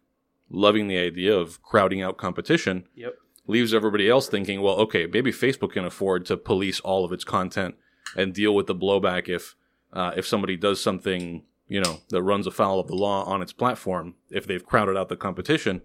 loving 0.50 0.90
the 0.90 0.98
idea 0.98 1.34
of 1.34 1.64
crowding 1.64 2.02
out 2.02 2.18
competition 2.18 2.84
Yep. 2.96 3.16
leaves 3.48 3.74
everybody 3.74 4.10
else 4.10 4.28
thinking, 4.28 4.62
well, 4.62 4.76
okay, 4.76 5.06
maybe 5.06 5.32
Facebook 5.32 5.72
can 5.72 5.86
afford 5.86 6.26
to 6.26 6.36
police 6.36 6.82
all 6.82 7.06
of 7.06 7.14
its 7.14 7.24
content 7.24 7.76
and 8.18 8.34
deal 8.34 8.54
with 8.54 8.68
the 8.68 8.76
blowback 8.76 9.30
if 9.30 9.56
uh, 9.94 10.12
if 10.18 10.28
somebody 10.28 10.58
does 10.58 10.84
something, 10.84 11.44
you 11.72 11.80
know, 11.80 12.02
that 12.10 12.22
runs 12.22 12.46
afoul 12.46 12.82
of 12.82 12.88
the 12.88 12.96
law 12.96 13.24
on 13.24 13.42
its 13.42 13.54
platform 13.54 14.16
if 14.30 14.46
they've 14.46 14.66
crowded 14.66 14.98
out 14.98 15.08
the 15.08 15.16
competition. 15.16 15.82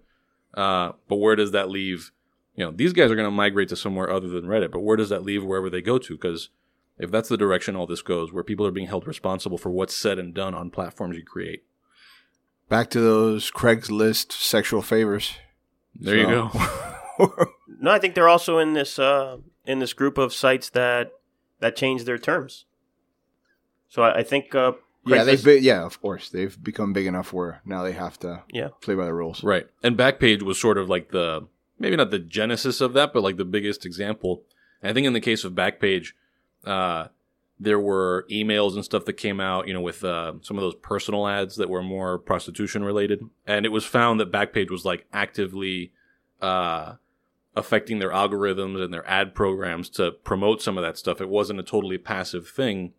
Uh, 0.53 0.91
but 1.07 1.15
where 1.15 1.37
does 1.37 1.51
that 1.51 1.69
leave? 1.69 2.11
You 2.55 2.65
know, 2.65 2.71
these 2.71 2.91
guys 2.91 3.09
are 3.09 3.15
going 3.15 3.25
to 3.27 3.31
migrate 3.31 3.69
to 3.69 3.77
somewhere 3.77 4.11
other 4.11 4.27
than 4.27 4.47
Reddit, 4.47 4.71
but 4.71 4.81
where 4.81 4.97
does 4.97 5.07
that 5.07 5.23
leave 5.23 5.45
wherever 5.45 5.69
they 5.69 5.81
go 5.81 5.97
to? 5.97 6.13
Because 6.15 6.49
if 6.97 7.09
that's 7.09 7.29
the 7.29 7.37
direction 7.37 7.77
all 7.77 7.87
this 7.87 8.01
goes, 8.01 8.33
where 8.33 8.43
people 8.43 8.67
are 8.67 8.71
being 8.71 8.87
held 8.87 9.07
responsible 9.07 9.57
for 9.57 9.69
what's 9.69 9.95
said 9.95 10.19
and 10.19 10.33
done 10.33 10.53
on 10.53 10.71
platforms 10.71 11.15
you 11.15 11.23
create, 11.23 11.63
back 12.67 12.89
to 12.89 12.99
those 12.99 13.49
Craigslist 13.49 14.33
sexual 14.33 14.81
favors. 14.81 15.35
there 15.95 16.17
you 16.17 16.27
go. 16.27 16.51
No, 17.79 17.91
I 17.91 17.99
think 17.99 18.15
they're 18.15 18.29
also 18.29 18.57
in 18.57 18.73
this 18.73 18.97
uh, 18.97 19.37
in 19.65 19.77
this 19.79 19.93
group 19.93 20.17
of 20.17 20.33
sites 20.33 20.69
that 20.71 21.11
that 21.59 21.75
change 21.75 22.05
their 22.05 22.17
terms. 22.17 22.65
So 23.87 24.01
I, 24.01 24.19
I 24.19 24.23
think 24.23 24.55
uh, 24.55 24.73
yeah, 25.07 25.23
they've 25.23 25.39
Craigslist- 25.39 25.45
be, 25.45 25.65
yeah, 25.65 25.83
of 25.85 26.01
course, 26.01 26.29
they've 26.29 26.61
become 26.63 26.93
big 26.93 27.05
enough 27.07 27.33
where 27.33 27.61
now 27.65 27.83
they 27.83 27.93
have 27.93 28.19
to 28.19 28.43
Yeah. 28.53 28.69
play 28.81 28.95
by 28.95 29.05
the 29.05 29.13
rules. 29.13 29.43
Right. 29.43 29.67
And 29.83 29.97
Backpage 29.97 30.41
was 30.43 30.59
sort 30.59 30.77
of 30.77 30.89
like 30.89 31.09
the 31.11 31.47
maybe 31.79 31.95
not 31.95 32.09
the 32.11 32.19
genesis 32.19 32.81
of 32.81 32.93
that, 32.93 33.13
but 33.13 33.21
like 33.23 33.37
the 33.37 33.45
biggest 33.45 33.85
example. 33.85 34.43
And 34.81 34.89
I 34.89 34.93
think 34.93 35.05
in 35.07 35.13
the 35.13 35.21
case 35.21 35.43
of 35.43 35.53
Backpage, 35.53 36.13
uh, 36.65 37.07
there 37.59 37.79
were 37.79 38.25
emails 38.31 38.75
and 38.75 38.83
stuff 38.85 39.05
that 39.05 39.13
came 39.13 39.39
out, 39.39 39.67
you 39.67 39.73
know, 39.73 39.81
with 39.81 40.03
uh, 40.03 40.33
some 40.41 40.57
of 40.57 40.61
those 40.61 40.75
personal 40.75 41.27
ads 41.27 41.55
that 41.55 41.69
were 41.69 41.81
more 41.83 42.17
prostitution 42.19 42.83
related, 42.83 43.27
and 43.47 43.65
it 43.65 43.69
was 43.69 43.83
found 43.85 44.19
that 44.19 44.31
Backpage 44.31 44.69
was 44.69 44.85
like 44.85 45.05
actively 45.13 45.91
uh, 46.41 46.93
affecting 47.55 47.97
their 47.99 48.11
algorithms 48.11 48.83
and 48.83 48.93
their 48.93 49.07
ad 49.09 49.33
programs 49.33 49.89
to 49.89 50.11
promote 50.11 50.61
some 50.61 50.77
of 50.77 50.83
that 50.83 50.97
stuff. 50.97 51.19
It 51.19 51.29
wasn't 51.29 51.59
a 51.59 51.63
totally 51.63 51.97
passive 51.97 52.47
thing. 52.47 52.93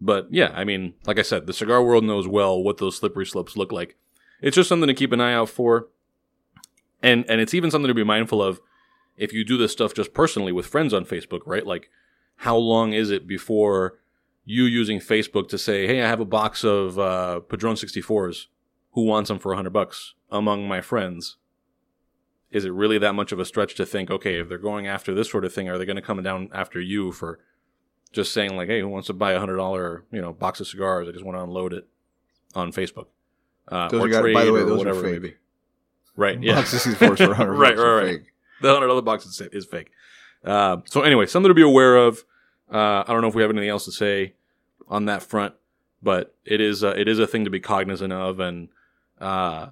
But 0.00 0.28
yeah, 0.30 0.52
I 0.54 0.64
mean, 0.64 0.94
like 1.06 1.18
I 1.18 1.22
said, 1.22 1.46
the 1.46 1.52
cigar 1.52 1.82
world 1.82 2.04
knows 2.04 2.28
well 2.28 2.62
what 2.62 2.78
those 2.78 2.96
slippery 2.96 3.26
slopes 3.26 3.56
look 3.56 3.72
like. 3.72 3.96
It's 4.40 4.54
just 4.54 4.68
something 4.68 4.86
to 4.86 4.94
keep 4.94 5.12
an 5.12 5.20
eye 5.20 5.34
out 5.34 5.48
for. 5.48 5.88
And 7.02 7.24
and 7.28 7.40
it's 7.40 7.54
even 7.54 7.70
something 7.70 7.88
to 7.88 7.94
be 7.94 8.04
mindful 8.04 8.42
of 8.42 8.60
if 9.16 9.32
you 9.32 9.44
do 9.44 9.56
this 9.56 9.72
stuff 9.72 9.94
just 9.94 10.14
personally 10.14 10.52
with 10.52 10.66
friends 10.66 10.94
on 10.94 11.04
Facebook, 11.04 11.40
right? 11.46 11.66
Like 11.66 11.90
how 12.36 12.56
long 12.56 12.92
is 12.92 13.10
it 13.10 13.26
before 13.26 13.98
you 14.44 14.64
using 14.64 15.00
Facebook 15.00 15.48
to 15.48 15.58
say, 15.58 15.86
"Hey, 15.86 16.02
I 16.02 16.08
have 16.08 16.20
a 16.20 16.24
box 16.24 16.64
of 16.64 16.98
uh, 16.98 17.40
Padron 17.40 17.74
64s. 17.76 18.46
Who 18.92 19.04
wants 19.04 19.28
them 19.28 19.38
for 19.38 19.50
100 19.50 19.70
bucks 19.70 20.14
among 20.30 20.66
my 20.66 20.80
friends?" 20.80 21.36
Is 22.50 22.64
it 22.64 22.72
really 22.72 22.96
that 22.98 23.14
much 23.14 23.30
of 23.30 23.38
a 23.38 23.44
stretch 23.44 23.74
to 23.74 23.84
think, 23.84 24.10
okay, 24.10 24.40
if 24.40 24.48
they're 24.48 24.56
going 24.56 24.86
after 24.86 25.14
this 25.14 25.30
sort 25.30 25.44
of 25.44 25.52
thing, 25.52 25.68
are 25.68 25.76
they 25.76 25.84
going 25.84 25.96
to 25.96 26.02
come 26.02 26.22
down 26.22 26.48
after 26.54 26.80
you 26.80 27.12
for 27.12 27.40
just 28.12 28.32
saying 28.32 28.56
like, 28.56 28.68
"Hey, 28.68 28.80
who 28.80 28.88
wants 28.88 29.06
to 29.08 29.12
buy 29.12 29.32
a 29.32 29.38
hundred 29.38 29.56
dollar 29.56 30.04
you 30.12 30.20
know 30.20 30.32
box 30.32 30.60
of 30.60 30.66
cigars? 30.68 31.08
I 31.08 31.12
just 31.12 31.24
want 31.24 31.36
to 31.38 31.42
unload 31.42 31.72
it 31.72 31.86
on 32.54 32.72
Facebook." 32.72 33.06
Uh, 33.68 33.88
Those 33.88 34.04
or 34.04 34.08
got, 34.08 34.20
trade 34.22 34.34
by 34.34 34.44
the 34.44 34.52
way, 34.52 34.60
or 34.60 34.64
those 34.64 34.78
whatever 34.78 35.00
are 35.06 35.12
fake. 35.12 35.22
be. 35.22 35.34
Right. 36.16 36.42
Yeah. 36.42 36.54
Box 36.56 36.74
64s 36.74 37.18
for 37.18 37.28
100 37.28 37.52
Right, 37.52 37.76
right, 37.76 37.94
right. 37.94 38.18
fake. 38.20 38.32
the 38.62 38.72
hundred 38.72 38.86
dollar 38.88 39.02
box 39.02 39.24
is, 39.26 39.40
is 39.52 39.66
fake. 39.66 39.90
Uh, 40.44 40.78
so 40.86 41.02
anyway, 41.02 41.26
something 41.26 41.48
to 41.50 41.54
be 41.54 41.62
aware 41.62 41.96
of. 41.96 42.24
Uh, 42.72 43.04
I 43.06 43.12
don't 43.12 43.20
know 43.22 43.28
if 43.28 43.34
we 43.34 43.42
have 43.42 43.50
anything 43.50 43.68
else 43.68 43.84
to 43.84 43.92
say 43.92 44.34
on 44.88 45.04
that 45.04 45.22
front, 45.22 45.54
but 46.02 46.34
it 46.44 46.60
is 46.60 46.82
uh, 46.82 46.94
it 46.96 47.08
is 47.08 47.18
a 47.18 47.26
thing 47.26 47.44
to 47.44 47.50
be 47.50 47.60
cognizant 47.60 48.12
of, 48.12 48.40
and 48.40 48.68
uh, 49.20 49.68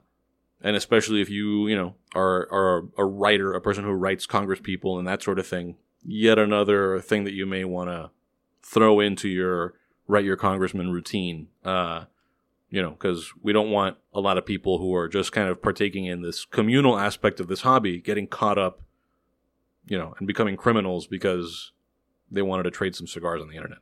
and 0.63 0.77
especially 0.77 1.21
if 1.23 1.31
you 1.31 1.67
you 1.69 1.77
know 1.77 1.95
are 2.15 2.49
are 2.53 2.85
a 2.99 3.05
writer, 3.05 3.53
a 3.55 3.61
person 3.61 3.85
who 3.85 3.93
writes 3.93 4.27
Congress 4.27 4.61
people 4.63 4.99
and 4.99 5.09
that 5.09 5.23
sort 5.23 5.39
of 5.39 5.47
thing. 5.47 5.77
Yet 6.05 6.39
another 6.39 7.01
thing 7.01 7.25
that 7.25 7.33
you 7.33 7.47
may 7.47 7.65
want 7.65 7.91
to 7.91 8.11
throw 8.67 9.01
into 9.01 9.29
your 9.29 9.75
write 10.09 10.25
your 10.25 10.37
congressman 10.37 10.91
routine. 10.91 11.49
Uh, 11.65 12.05
you 12.69 12.83
know, 12.83 12.91
because 12.91 13.33
we 13.43 13.53
don't 13.53 13.71
want 13.71 13.97
a 14.13 14.21
lot 14.21 14.39
of 14.39 14.45
people 14.45 14.79
who 14.79 14.95
are 14.95 15.09
just 15.09 15.31
kind 15.33 15.49
of 15.49 15.63
partaking 15.63 16.05
in 16.07 16.23
this 16.23 16.45
communal 16.45 16.99
aspect 16.99 17.39
of 17.39 17.47
this 17.47 17.63
hobby 17.63 18.01
getting 18.01 18.27
caught 18.27 18.59
up, 18.59 18.83
you 19.87 19.97
know, 19.97 20.15
and 20.19 20.27
becoming 20.27 20.57
criminals 20.57 21.07
because 21.07 21.73
they 22.31 22.43
wanted 22.43 22.65
to 22.65 22.73
trade 22.73 22.97
some 22.97 23.07
cigars 23.07 23.41
on 23.41 23.49
the 23.49 23.55
internet. 23.55 23.79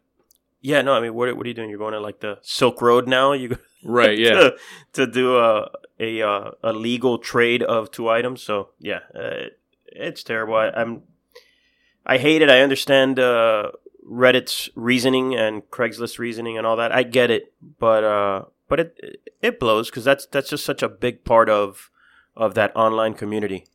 Yeah, 0.61 0.83
no, 0.83 0.93
I 0.93 1.01
mean, 1.01 1.15
what, 1.15 1.35
what 1.37 1.45
are 1.45 1.49
you 1.49 1.55
doing? 1.55 1.71
You're 1.71 1.79
going 1.79 1.93
to 1.95 2.01
like 2.01 2.21
the 2.21 2.39
Silk 2.43 2.81
Road 2.83 3.09
now? 3.09 3.33
You 3.33 3.49
go 3.49 3.57
Right. 3.85 4.19
Yeah. 4.19 4.35
to, 4.35 4.57
to 4.95 5.07
do 5.07 5.39
a 5.39 5.71
a 6.01 6.23
uh, 6.23 6.51
a 6.63 6.73
legal 6.73 7.19
trade 7.19 7.63
of 7.63 7.91
two 7.91 8.09
items. 8.09 8.43
So 8.43 8.71
yeah, 8.79 9.01
uh, 9.15 9.49
it's 9.87 10.23
terrible. 10.23 10.57
I, 10.57 10.69
I'm 10.69 11.03
I 12.07 12.19
hate 12.19 12.43
it. 12.43 12.51
I 12.51 12.61
understand 12.61 13.19
uh, 13.19 13.73
Reddit's 14.09 14.69
reasoning 14.75 15.35
and 15.35 15.63
Craigslist 15.71 16.19
reasoning 16.19 16.59
and 16.59 16.67
all 16.67 16.77
that. 16.77 16.93
I 16.93 17.03
get 17.03 17.31
it, 17.31 17.53
but 17.79 18.05
uh, 18.05 18.45
but 18.69 18.81
it 18.81 19.21
it 19.41 19.61
blows 19.61 19.91
because 19.91 20.05
that's 20.05 20.27
that's 20.27 20.51
just 20.51 20.65
such 20.65 20.83
a 20.83 20.89
big 20.89 21.25
part 21.25 21.49
of 21.49 21.91
of 22.37 22.55
that 22.55 22.75
online 22.77 23.15
community 23.15 23.67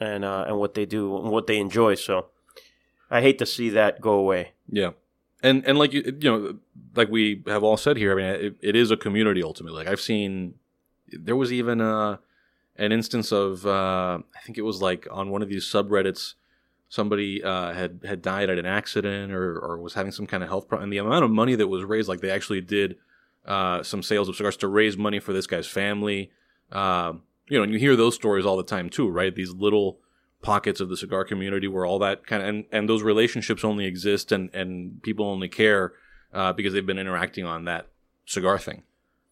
and 0.00 0.24
uh, 0.24 0.44
and 0.46 0.58
what 0.58 0.74
they 0.74 0.86
do 0.86 1.16
and 1.16 1.30
what 1.30 1.46
they 1.46 1.58
enjoy. 1.58 1.94
So 1.94 2.26
I 3.10 3.20
hate 3.20 3.38
to 3.38 3.46
see 3.46 3.70
that 3.70 4.00
go 4.00 4.12
away. 4.12 4.52
Yeah. 4.68 4.90
And 5.42 5.64
and 5.66 5.78
like 5.78 5.92
you 5.92 6.02
you 6.04 6.30
know 6.30 6.58
like 6.94 7.08
we 7.08 7.42
have 7.46 7.62
all 7.62 7.76
said 7.76 7.96
here, 7.96 8.12
I 8.12 8.14
mean 8.16 8.26
it, 8.26 8.56
it 8.60 8.76
is 8.76 8.90
a 8.90 8.96
community 8.96 9.42
ultimately. 9.42 9.84
Like 9.84 9.92
I've 9.92 10.00
seen 10.00 10.54
there 11.08 11.36
was 11.36 11.52
even 11.52 11.80
uh 11.80 12.16
an 12.76 12.92
instance 12.92 13.32
of 13.32 13.66
uh 13.66 14.18
I 14.34 14.40
think 14.44 14.58
it 14.58 14.62
was 14.62 14.82
like 14.82 15.06
on 15.10 15.30
one 15.30 15.42
of 15.42 15.48
these 15.48 15.64
subreddits 15.64 16.34
somebody 16.90 17.42
uh 17.42 17.72
had 17.72 18.00
had 18.04 18.20
died 18.20 18.50
at 18.50 18.58
an 18.58 18.66
accident 18.66 19.32
or 19.32 19.58
or 19.58 19.78
was 19.78 19.94
having 19.94 20.12
some 20.12 20.26
kind 20.26 20.42
of 20.42 20.48
health 20.50 20.68
problem 20.68 20.84
and 20.84 20.92
the 20.92 20.98
amount 20.98 21.24
of 21.24 21.30
money 21.30 21.54
that 21.54 21.68
was 21.68 21.84
raised 21.84 22.08
like 22.08 22.20
they 22.20 22.30
actually 22.30 22.60
did 22.60 22.96
uh 23.46 23.82
some 23.82 24.02
sales 24.02 24.28
of 24.28 24.36
cigars 24.36 24.56
to 24.56 24.68
raise 24.68 24.98
money 24.98 25.18
for 25.18 25.32
this 25.32 25.46
guy's 25.46 25.66
family. 25.66 26.30
Um 26.70 27.22
you 27.48 27.56
know, 27.56 27.64
and 27.64 27.72
you 27.72 27.78
hear 27.78 27.96
those 27.96 28.14
stories 28.14 28.44
all 28.44 28.56
the 28.56 28.62
time 28.62 28.90
too, 28.90 29.08
right? 29.08 29.34
These 29.34 29.52
little 29.52 30.00
pockets 30.42 30.80
of 30.80 30.88
the 30.88 30.96
cigar 30.96 31.24
community 31.24 31.68
where 31.68 31.86
all 31.86 31.98
that 32.00 32.26
kind 32.26 32.42
of 32.42 32.48
and, 32.48 32.64
and 32.72 32.88
those 32.88 33.02
relationships 33.02 33.64
only 33.64 33.86
exist 33.86 34.32
and 34.32 34.52
and 34.54 35.02
people 35.02 35.26
only 35.26 35.48
care 35.48 35.92
uh, 36.34 36.52
because 36.52 36.72
they've 36.72 36.86
been 36.86 36.98
interacting 36.98 37.44
on 37.46 37.64
that 37.64 37.86
cigar 38.26 38.58
thing. 38.58 38.82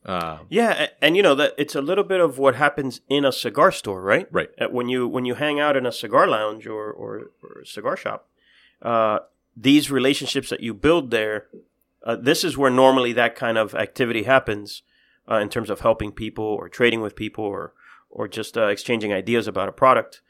Uh, 0.05 0.39
Yeah, 0.49 0.89
and 1.03 1.17
you 1.17 1.23
know 1.23 1.35
that 1.35 1.55
it's 1.59 1.75
a 1.75 1.83
little 1.83 2.05
bit 2.05 2.21
of 2.21 2.39
what 2.39 2.55
happens 2.55 3.01
in 3.09 3.25
a 3.25 3.33
cigar 3.33 3.73
store, 3.73 4.03
right? 4.03 4.27
Right. 4.31 4.51
Uh, 4.61 4.69
When 4.69 4.89
you 4.89 5.07
when 5.09 5.25
you 5.25 5.35
hang 5.35 5.61
out 5.61 5.77
in 5.77 5.87
a 5.87 5.93
cigar 5.93 6.27
lounge 6.27 6.67
or 6.67 6.91
or, 6.91 7.31
or 7.43 7.61
a 7.63 7.67
cigar 7.67 7.97
shop, 7.97 8.29
uh, 8.83 9.19
these 9.57 9.91
relationships 9.91 10.51
that 10.51 10.61
you 10.61 10.73
build 10.75 11.11
there, 11.11 11.47
uh, 12.05 12.17
this 12.17 12.45
is 12.45 12.57
where 12.57 12.71
normally 12.71 13.13
that 13.13 13.35
kind 13.35 13.59
of 13.59 13.75
activity 13.75 14.23
happens 14.23 14.83
uh, 15.31 15.37
in 15.37 15.49
terms 15.49 15.71
of 15.71 15.81
helping 15.81 16.13
people 16.13 16.45
or 16.45 16.69
trading 16.69 17.01
with 17.01 17.17
people 17.17 17.45
or 17.45 17.73
or 18.11 18.29
just 18.29 18.57
uh, 18.57 18.67
exchanging 18.69 19.13
ideas 19.13 19.47
about 19.47 19.69
a 19.69 19.73
product. 19.73 20.23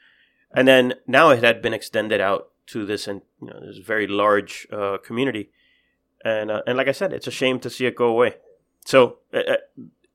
And 0.51 0.67
then 0.67 0.95
now 1.07 1.29
it 1.29 1.43
had 1.43 1.61
been 1.61 1.73
extended 1.73 2.19
out 2.19 2.49
to 2.67 2.85
this 2.85 3.07
and 3.07 3.21
you 3.41 3.47
know 3.47 3.59
this 3.65 3.77
very 3.77 4.07
large 4.07 4.67
uh, 4.71 4.97
community, 4.97 5.51
and 6.25 6.49
uh, 6.51 6.61
and 6.65 6.77
like 6.77 6.87
I 6.87 6.93
said, 6.93 7.13
it's 7.13 7.27
a 7.27 7.31
shame 7.31 7.59
to 7.59 7.69
see 7.69 7.85
it 7.85 7.95
go 7.95 8.07
away. 8.07 8.35
So 8.89 9.19
uh, 9.31 9.37
uh, 9.37 9.55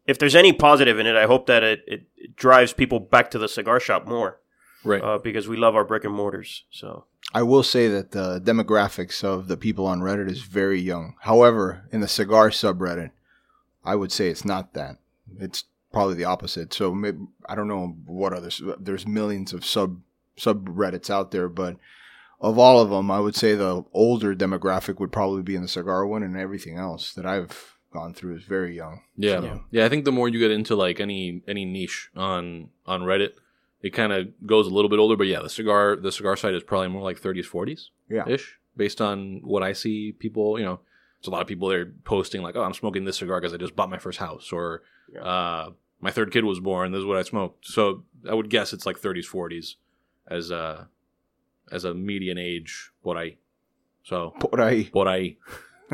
if 0.04 0.18
there's 0.18 0.34
any 0.34 0.52
positive 0.52 0.98
in 0.98 1.06
it, 1.06 1.14
I 1.14 1.26
hope 1.26 1.46
that 1.46 1.62
it, 1.62 1.84
it, 1.86 2.02
it 2.16 2.34
drives 2.34 2.72
people 2.72 2.98
back 2.98 3.30
to 3.30 3.38
the 3.38 3.48
cigar 3.48 3.78
shop 3.78 4.04
more 4.04 4.40
right. 4.82 5.00
uh, 5.00 5.18
because 5.18 5.46
we 5.46 5.56
love 5.56 5.76
our 5.76 5.84
brick 5.84 6.02
and 6.02 6.12
mortars. 6.12 6.64
So 6.72 7.04
I 7.32 7.44
will 7.44 7.62
say 7.62 7.86
that 7.86 8.10
the 8.10 8.40
demographics 8.40 9.22
of 9.22 9.46
the 9.46 9.56
people 9.56 9.86
on 9.86 10.00
Reddit 10.00 10.28
is 10.28 10.42
very 10.42 10.80
young. 10.80 11.14
However, 11.20 11.86
in 11.92 12.00
the 12.00 12.08
cigar 12.08 12.50
subreddit, 12.50 13.12
I 13.84 13.94
would 13.94 14.10
say 14.10 14.26
it's 14.26 14.44
not 14.44 14.74
that. 14.74 14.96
It's 15.38 15.64
probably 15.92 16.16
the 16.16 16.24
opposite. 16.24 16.74
So 16.74 16.92
maybe, 16.92 17.18
I 17.48 17.54
don't 17.54 17.68
know 17.68 17.96
what 18.06 18.32
others. 18.32 18.60
There's 18.80 19.06
millions 19.06 19.52
of 19.52 19.64
sub 19.64 20.00
subreddits 20.36 21.10
out 21.10 21.30
there, 21.30 21.48
but 21.48 21.76
of 22.40 22.58
all 22.58 22.80
of 22.80 22.90
them, 22.90 23.08
I 23.08 23.20
would 23.20 23.36
say 23.36 23.54
the 23.54 23.84
older 23.92 24.34
demographic 24.34 24.98
would 24.98 25.12
probably 25.12 25.42
be 25.42 25.54
in 25.54 25.62
the 25.62 25.68
cigar 25.68 26.04
one, 26.04 26.24
and 26.24 26.36
everything 26.36 26.76
else 26.76 27.14
that 27.14 27.24
I've 27.24 27.73
gone 27.94 28.12
through 28.12 28.36
is 28.36 28.44
very 28.44 28.74
young. 28.76 29.00
yeah. 29.16 29.40
So- 29.40 29.64
yeah, 29.70 29.86
I 29.86 29.88
think 29.88 30.04
the 30.04 30.12
more 30.12 30.28
you 30.28 30.38
get 30.38 30.50
into 30.50 30.74
like 30.76 31.00
any 31.00 31.42
any 31.48 31.64
niche 31.64 32.10
on 32.14 32.68
on 32.86 33.02
Reddit, 33.02 33.32
it 33.80 33.90
kind 34.00 34.12
of 34.12 34.28
goes 34.46 34.66
a 34.66 34.74
little 34.76 34.90
bit 34.90 34.98
older. 34.98 35.16
But 35.16 35.28
yeah, 35.28 35.40
the 35.40 35.48
cigar 35.48 35.96
the 35.96 36.12
cigar 36.12 36.36
side 36.36 36.54
is 36.54 36.62
probably 36.62 36.88
more 36.88 37.02
like 37.10 37.18
30s, 37.20 37.46
40s 37.46 37.90
Yeah. 38.10 38.28
ish, 38.28 38.58
based 38.76 39.00
on 39.00 39.40
what 39.42 39.62
I 39.62 39.72
see. 39.72 40.12
People, 40.12 40.58
you 40.58 40.64
know, 40.66 40.80
it's 41.18 41.28
a 41.28 41.30
lot 41.30 41.40
of 41.42 41.48
people 41.48 41.68
there 41.68 41.86
posting 42.04 42.42
like, 42.42 42.56
"Oh, 42.56 42.62
I'm 42.64 42.74
smoking 42.74 43.04
this 43.06 43.16
cigar 43.18 43.40
because 43.40 43.54
I 43.54 43.56
just 43.58 43.76
bought 43.76 43.88
my 43.90 43.98
first 43.98 44.18
house," 44.18 44.52
or 44.52 44.82
Yeah. 45.12 45.22
uh, 45.24 45.70
"My 46.00 46.10
third 46.10 46.30
kid 46.32 46.44
was 46.44 46.60
born. 46.60 46.92
This 46.92 46.98
is 47.00 47.06
what 47.06 47.16
I 47.16 47.22
smoked." 47.22 47.64
So 47.66 48.04
I 48.28 48.34
would 48.34 48.50
guess 48.50 48.72
it's 48.74 48.84
like 48.86 48.98
30s, 48.98 49.26
40s 49.26 49.76
as 50.26 50.50
a 50.50 50.88
as 51.72 51.84
a 51.84 51.94
median 51.94 52.38
age. 52.38 52.90
What 53.02 53.16
I 53.16 53.36
so 54.02 54.34
what 54.50 54.60
I 54.60 54.72
what 54.92 55.06
ahí. 55.06 55.36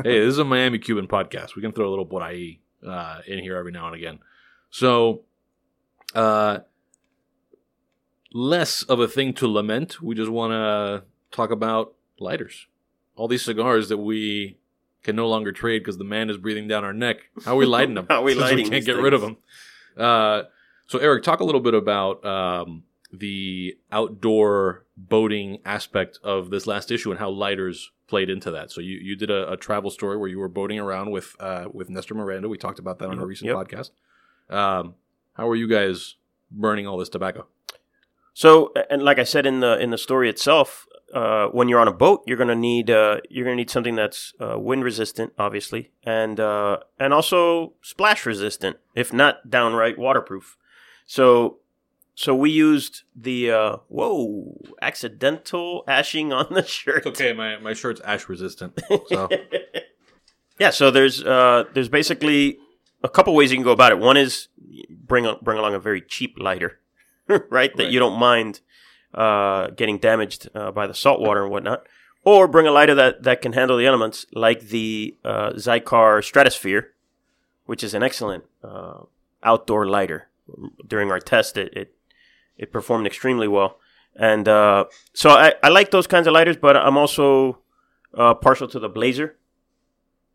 Hey, 0.03 0.19
this 0.19 0.33
is 0.33 0.37
a 0.37 0.45
Miami 0.45 0.79
Cuban 0.79 1.07
podcast. 1.07 1.55
We 1.55 1.61
can 1.61 1.71
throw 1.71 1.87
a 1.87 1.91
little 1.91 2.05
por 2.05 2.21
ahí 2.21 2.59
uh, 2.85 3.21
in 3.27 3.39
here 3.39 3.57
every 3.57 3.71
now 3.71 3.87
and 3.87 3.95
again. 3.95 4.19
So, 4.69 5.21
uh, 6.15 6.59
less 8.33 8.83
of 8.83 8.99
a 8.99 9.07
thing 9.07 9.33
to 9.35 9.47
lament. 9.47 10.01
We 10.01 10.15
just 10.15 10.31
want 10.31 10.51
to 10.51 11.03
talk 11.35 11.51
about 11.51 11.93
lighters. 12.19 12.67
All 13.15 13.27
these 13.27 13.43
cigars 13.43 13.89
that 13.89 13.97
we 13.97 14.57
can 15.03 15.15
no 15.15 15.27
longer 15.27 15.51
trade 15.51 15.79
because 15.79 15.97
the 15.97 16.03
man 16.03 16.29
is 16.29 16.37
breathing 16.37 16.67
down 16.67 16.83
our 16.83 16.93
neck. 16.93 17.17
How 17.43 17.53
are 17.53 17.57
we 17.57 17.65
lighting 17.65 17.95
them? 17.95 18.05
How 18.09 18.21
are 18.21 18.23
we 18.23 18.33
lighting 18.33 18.65
We 18.65 18.69
can't 18.69 18.85
get 18.85 18.97
rid 18.97 19.13
of 19.13 19.21
them. 19.21 19.37
Uh, 19.97 20.43
so, 20.87 20.99
Eric, 20.99 21.23
talk 21.23 21.39
a 21.39 21.43
little 21.43 21.61
bit 21.61 21.73
about 21.73 22.23
um, 22.25 22.83
the 23.11 23.77
outdoor 23.91 24.85
boating 24.95 25.59
aspect 25.65 26.19
of 26.23 26.49
this 26.49 26.67
last 26.67 26.91
issue 26.91 27.11
and 27.11 27.19
how 27.19 27.29
lighters 27.29 27.91
played 28.11 28.29
into 28.29 28.51
that. 28.51 28.69
So, 28.69 28.81
you, 28.81 28.99
you 28.99 29.15
did 29.15 29.31
a, 29.31 29.53
a 29.53 29.57
travel 29.57 29.89
story 29.89 30.17
where 30.17 30.29
you 30.29 30.37
were 30.37 30.49
boating 30.49 30.79
around 30.79 31.09
with 31.09 31.35
uh, 31.39 31.65
with 31.73 31.89
Nestor 31.89 32.13
Miranda. 32.13 32.47
We 32.47 32.57
talked 32.57 32.77
about 32.77 32.99
that 32.99 33.09
on 33.09 33.17
a 33.17 33.25
recent 33.25 33.47
yep. 33.47 33.55
podcast. 33.55 33.89
Um, 34.49 34.95
how 35.33 35.49
are 35.49 35.55
you 35.55 35.67
guys 35.67 36.17
burning 36.51 36.85
all 36.85 36.97
this 36.97 37.09
tobacco? 37.09 37.47
So, 38.33 38.73
and 38.89 39.01
like 39.01 39.17
I 39.17 39.23
said 39.23 39.45
in 39.45 39.61
the 39.61 39.79
in 39.79 39.89
the 39.89 39.97
story 39.97 40.29
itself, 40.29 40.85
uh, 41.13 41.47
when 41.47 41.69
you're 41.69 41.79
on 41.79 41.87
a 41.87 41.93
boat, 41.93 42.23
you're 42.27 42.37
gonna 42.37 42.55
need 42.55 42.89
uh, 42.89 43.21
you're 43.29 43.45
gonna 43.45 43.55
need 43.55 43.69
something 43.69 43.95
that's 43.95 44.33
uh, 44.39 44.59
wind 44.59 44.83
resistant, 44.83 45.33
obviously, 45.37 45.91
and 46.03 46.39
uh, 46.39 46.79
and 46.99 47.13
also 47.13 47.73
splash 47.81 48.25
resistant, 48.25 48.77
if 48.95 49.11
not 49.13 49.49
downright 49.49 49.97
waterproof. 49.97 50.57
So, 51.05 51.59
so 52.15 52.35
we 52.35 52.49
used 52.51 53.03
the 53.15 53.51
uh, 53.51 53.77
whoa 53.87 54.57
accidental 54.81 55.83
ashing 55.87 56.31
on 56.33 56.47
the 56.53 56.63
shirt. 56.65 57.05
Okay, 57.05 57.33
my, 57.33 57.57
my 57.57 57.73
shirt's 57.73 58.01
ash 58.01 58.27
resistant. 58.29 58.79
So, 59.07 59.29
yeah, 60.59 60.69
so 60.69 60.91
there's 60.91 61.23
uh, 61.23 61.65
there's 61.73 61.89
basically 61.89 62.59
a 63.03 63.09
couple 63.09 63.33
ways 63.33 63.51
you 63.51 63.57
can 63.57 63.63
go 63.63 63.71
about 63.71 63.91
it. 63.91 63.99
One 63.99 64.17
is 64.17 64.47
bring 64.89 65.25
a, 65.25 65.35
bring 65.35 65.57
along 65.57 65.73
a 65.73 65.79
very 65.79 66.01
cheap 66.01 66.35
lighter, 66.37 66.79
right? 67.49 67.75
That 67.75 67.83
Right. 67.83 67.91
you 67.91 67.99
don't 67.99 68.19
mind 68.19 68.61
uh, 69.13 69.67
getting 69.71 69.97
damaged 69.97 70.49
uh, 70.53 70.71
by 70.71 70.87
the 70.87 70.93
salt 70.93 71.19
water 71.19 71.43
and 71.43 71.51
whatnot. 71.51 71.85
or 72.23 72.47
bring 72.47 72.67
a 72.67 72.71
lighter 72.71 72.93
that, 72.95 73.23
that 73.23 73.41
can 73.41 73.53
handle 73.53 73.75
the 73.77 73.85
elements, 73.87 74.25
like 74.33 74.61
the 74.69 75.15
uh, 75.25 75.49
Xikar 75.53 76.23
Stratosphere, 76.23 76.93
which 77.65 77.83
is 77.83 77.93
an 77.95 78.03
excellent 78.03 78.43
uh, 78.63 78.99
outdoor 79.43 79.87
lighter. 79.87 80.27
During 80.85 81.09
our 81.11 81.19
test, 81.19 81.57
it 81.57 81.73
it, 81.75 81.93
it 82.57 82.71
performed 82.71 83.07
extremely 83.07 83.47
well, 83.47 83.79
and 84.15 84.47
uh, 84.47 84.85
so 85.13 85.31
I, 85.31 85.53
I 85.63 85.69
like 85.69 85.91
those 85.91 86.07
kinds 86.07 86.27
of 86.27 86.33
lighters. 86.33 86.57
But 86.57 86.77
I'm 86.77 86.97
also 86.97 87.59
uh, 88.17 88.33
partial 88.33 88.67
to 88.69 88.79
the 88.79 88.89
Blazer. 88.89 89.37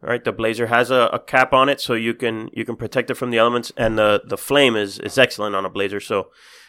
All 0.02 0.10
right, 0.10 0.22
the 0.22 0.32
Blazer 0.32 0.66
has 0.66 0.90
a, 0.90 1.08
a, 1.12 1.18
cap 1.18 1.52
on 1.52 1.68
it, 1.68 1.80
so 1.80 1.94
you 1.94 2.14
can 2.14 2.50
you 2.52 2.64
can 2.64 2.76
protect 2.76 3.10
it 3.10 3.14
from 3.14 3.30
the 3.30 3.38
elements, 3.38 3.72
and 3.76 3.98
the 3.98 4.22
the 4.24 4.36
flame 4.36 4.76
is 4.76 4.98
is 4.98 5.18
excellent 5.18 5.54
on 5.54 5.64
a 5.64 5.70
Blazer. 5.70 6.00
So, 6.00 6.28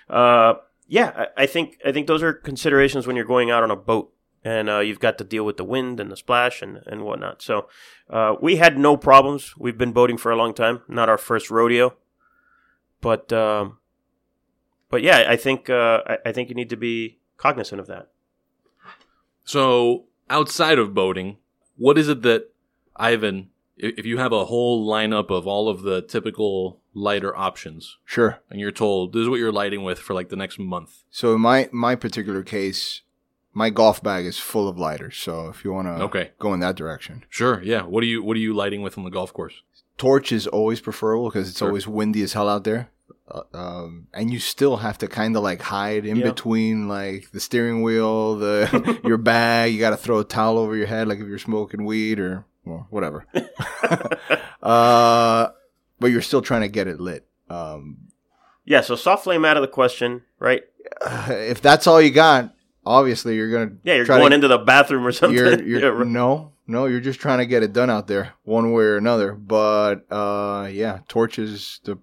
uh, 0.10 0.56
yeah, 0.88 1.12
I, 1.38 1.44
I 1.44 1.46
think 1.46 1.78
I 1.86 1.92
think 1.92 2.08
those 2.08 2.24
are 2.24 2.34
considerations 2.34 3.06
when 3.06 3.16
you're 3.16 3.26
going 3.26 3.52
out 3.52 3.64
on 3.64 3.72
a 3.72 3.76
boat 3.76 4.14
and 4.48 4.70
uh, 4.70 4.80
you've 4.80 5.00
got 5.00 5.18
to 5.18 5.26
deal 5.26 5.46
with 5.46 5.58
the 5.58 5.64
wind 5.64 6.00
and 6.00 6.10
the 6.10 6.16
splash 6.16 6.62
and, 6.62 6.82
and 6.86 7.04
whatnot. 7.04 7.42
So 7.42 7.68
uh, 8.10 8.36
we 8.42 8.56
had 8.56 8.78
no 8.78 8.96
problems. 8.96 9.58
We've 9.58 9.78
been 9.78 9.92
boating 9.92 10.18
for 10.18 10.32
a 10.32 10.38
long 10.38 10.54
time, 10.54 10.84
not 10.88 11.10
our 11.10 11.18
first 11.18 11.52
rodeo, 11.52 11.96
but 13.02 13.34
um, 13.34 13.80
but 14.89 15.02
yeah, 15.02 15.26
I 15.28 15.36
think 15.36 15.69
uh, 15.69 16.02
I, 16.08 16.17
I 16.28 16.32
think 16.32 16.50
you 16.50 16.56
need 16.56 16.69
to 16.69 16.78
be 16.78 17.17
cognizant 17.38 17.80
of 17.80 17.88
that. 17.88 18.10
So 19.43 20.06
outside 20.30 20.80
of 20.80 20.93
boating, 20.93 21.38
what 21.78 21.97
is 21.97 22.10
it 22.10 22.21
that 22.23 22.50
Ivan, 22.95 23.50
if 23.78 24.06
you 24.06 24.17
have 24.17 24.34
a 24.34 24.45
whole 24.45 24.88
lineup 24.88 25.30
of 25.30 25.47
all 25.47 25.69
of 25.69 25.84
the 25.84 26.02
typical 26.02 26.80
lighter 26.93 27.36
options, 27.36 27.97
Sure. 28.06 28.39
and 28.50 28.60
you're 28.60 28.71
told 28.71 29.13
this 29.13 29.21
is 29.21 29.30
what 29.30 29.39
you're 29.39 29.52
lighting 29.52 29.84
with 29.84 30.00
for 30.00 30.13
like 30.13 30.30
the 30.30 30.36
next 30.36 30.60
month, 30.60 31.04
So 31.10 31.36
in 31.36 31.41
my 31.41 31.69
my 31.71 31.95
particular 31.95 32.43
case, 32.43 33.02
my 33.54 33.69
golf 33.69 34.02
bag 34.04 34.26
is 34.26 34.38
full 34.39 34.67
of 34.67 34.78
lighters. 34.78 35.15
So 35.17 35.47
if 35.50 35.63
you 35.63 35.71
want 35.71 35.88
to 35.88 36.04
Okay. 36.06 36.32
go 36.39 36.54
in 36.54 36.60
that 36.62 36.76
direction, 36.76 37.23
sure, 37.30 37.62
yeah. 37.63 37.84
What 37.84 38.04
are 38.04 38.08
you 38.08 38.23
What 38.23 38.36
are 38.36 38.39
you 38.41 38.54
lighting 38.54 38.82
with 38.82 38.97
on 38.97 39.04
the 39.04 39.12
golf 39.12 39.32
course? 39.34 39.62
torch 39.97 40.32
is 40.32 40.45
always 40.45 40.80
preferable 40.80 41.30
because 41.30 41.50
it's 41.50 41.58
Sure. 41.60 41.69
always 41.69 41.88
windy 41.88 42.21
as 42.21 42.34
hell 42.34 42.47
out 42.50 42.63
there. 42.65 42.89
Uh, 43.30 43.41
um, 43.54 44.08
and 44.13 44.32
you 44.32 44.39
still 44.39 44.78
have 44.78 44.98
to 45.00 45.08
kind 45.08 45.36
of 45.36 45.43
like 45.43 45.62
hide 45.62 46.06
in 46.06 46.17
Yeah. 46.17 46.30
between 46.30 46.88
like 46.88 47.32
the 47.32 47.39
steering 47.41 47.82
wheel, 47.82 48.36
the 48.38 49.00
your 49.04 49.17
bag. 49.17 49.74
You 49.74 49.80
got 49.80 49.89
to 49.91 49.98
throw 49.98 50.20
a 50.20 50.24
towel 50.24 50.58
over 50.58 50.76
your 50.76 50.88
head, 50.88 51.08
like 51.08 51.20
if 51.20 51.28
you're 51.28 51.38
smoking 51.38 51.84
weed 51.86 52.20
or 52.20 52.46
well, 52.65 52.88
whatever. 52.89 53.26
uh, 54.63 55.50
but 56.00 56.08
you're 56.08 56.22
still 56.22 56.41
trying 56.41 56.62
to 56.62 56.67
get 56.67 56.88
it 56.88 57.00
lit. 57.00 57.28
Um, 57.50 57.98
Yeah, 58.65 58.82
so 58.82 58.96
soft 58.96 59.24
flame 59.24 59.46
out 59.46 59.58
of 59.58 59.62
the 59.62 59.67
question, 59.67 60.24
right? 60.39 60.63
if 61.30 61.62
that's 61.62 61.88
all 61.88 62.02
you 62.02 62.12
got, 62.12 62.54
obviously 62.86 63.36
you're 63.36 63.52
gonna 63.52 63.78
Yeah, 63.84 63.96
you're 63.96 64.06
going 64.06 64.30
to, 64.30 64.36
into 64.36 64.48
the 64.48 64.58
bathroom 64.58 65.06
or 65.06 65.12
something. 65.12 65.38
You're, 65.38 65.62
you're, 65.62 65.80
Yeah, 65.82 65.88
right. 65.88 66.08
no, 66.08 66.54
no, 66.65 66.86
you're 66.86 67.00
just 67.02 67.20
trying 67.20 67.39
to 67.39 67.46
get 67.46 67.63
it 67.63 67.74
done 67.74 67.89
out 67.89 68.08
there, 68.08 68.34
one 68.43 68.72
way 68.72 68.84
or 68.84 68.98
another. 68.98 69.34
But 69.34 70.06
uh, 70.12 70.70
yeah, 70.72 71.00
torches 71.08 71.80
the 71.84 71.98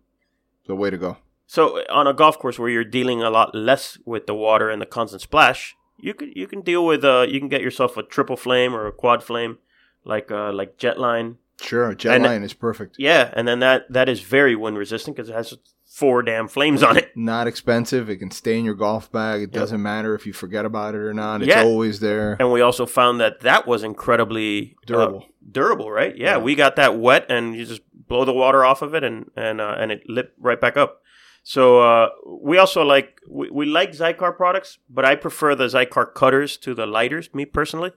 the 0.67 0.77
way 0.77 0.91
to 0.91 0.97
go. 0.99 1.17
So 1.47 1.83
on 1.91 2.07
a 2.07 2.13
golf 2.15 2.39
course 2.39 2.59
where 2.59 2.69
you're 2.71 2.85
dealing 2.85 3.23
a 3.23 3.31
lot 3.31 3.55
less 3.55 3.99
with 4.05 4.27
the 4.27 4.35
water 4.35 4.71
and 4.71 4.81
the 4.81 4.87
constant 4.87 5.23
splash, 5.23 5.77
you 5.99 6.15
can 6.15 6.33
you 6.35 6.47
can 6.47 6.63
deal 6.63 6.85
with 6.85 7.05
uh 7.05 7.27
you 7.29 7.39
can 7.39 7.49
get 7.49 7.61
yourself 7.61 7.97
a 7.97 8.03
triple 8.03 8.37
flame 8.37 8.75
or 8.75 8.87
a 8.87 8.93
quad 8.93 9.23
flame, 9.23 9.59
like 10.05 10.31
uh 10.31 10.53
like 10.53 10.79
Jetline. 10.79 11.37
Sure, 11.61 11.95
jet 11.95 12.17
And- 12.17 12.25
line 12.25 12.43
is 12.43 12.53
perfect. 12.55 12.97
Yeah, 12.99 13.31
and 13.35 13.47
then 13.47 13.61
that 13.61 13.93
that 13.93 14.09
is 14.09 14.21
very 14.21 14.57
wind 14.57 14.77
resistant 14.79 15.17
because 15.17 15.29
it 15.29 15.35
has 15.35 15.55
four 15.87 16.23
damn 16.23 16.49
flames 16.49 16.83
on 16.83 16.97
it. 16.97 17.13
Not 17.15 17.47
expensive. 17.47 18.11
It 18.11 18.17
can 18.17 18.33
stay 18.33 18.59
in 18.59 18.65
your 18.65 18.75
golf 18.75 19.13
bag. 19.13 19.43
It 19.43 19.51
Yep. 19.53 19.61
doesn't 19.61 19.83
matter 19.83 20.15
if 20.17 20.27
you 20.27 20.33
forget 20.33 20.65
about 20.65 20.97
it 20.97 20.99
or 20.99 21.15
not. 21.15 21.43
It's 21.43 21.49
Yeah. 21.51 21.63
always 21.63 22.01
there. 22.01 22.37
And 22.41 22.51
we 22.51 22.61
also 22.63 22.85
found 22.87 23.21
that 23.21 23.41
that 23.41 23.65
was 23.69 23.85
incredibly 23.85 24.75
uh, 24.83 24.87
Durable. 24.87 25.27
durable, 25.53 25.91
right? 25.93 26.17
Yeah, 26.17 26.33
Yeah. 26.39 26.43
we 26.43 26.57
got 26.57 26.75
that 26.77 26.99
wet, 26.99 27.27
and 27.29 27.55
you 27.55 27.65
just 27.65 27.83
blow 28.09 28.25
the 28.25 28.33
water 28.33 28.65
off 28.65 28.83
of 28.83 28.95
it, 28.95 29.05
and 29.05 29.31
and 29.37 29.61
uh, 29.61 29.77
and 29.79 29.93
it 29.93 30.09
lit 30.09 30.33
right 30.39 30.61
back 30.61 30.77
up. 30.77 31.03
So 31.43 31.81
uh, 31.81 32.09
we 32.27 32.57
also 32.59 32.83
like 32.83 33.21
we, 33.29 33.51
we 33.51 33.67
like 33.67 33.93
Xikar 33.93 34.37
products, 34.37 34.79
but 34.89 35.05
I 35.05 35.15
prefer 35.15 35.55
the 35.55 35.67
Xikar 35.67 36.15
cutters 36.15 36.57
to 36.59 36.75
the 36.75 36.87
lighters. 36.87 37.33
Me 37.35 37.45
personally. 37.45 37.93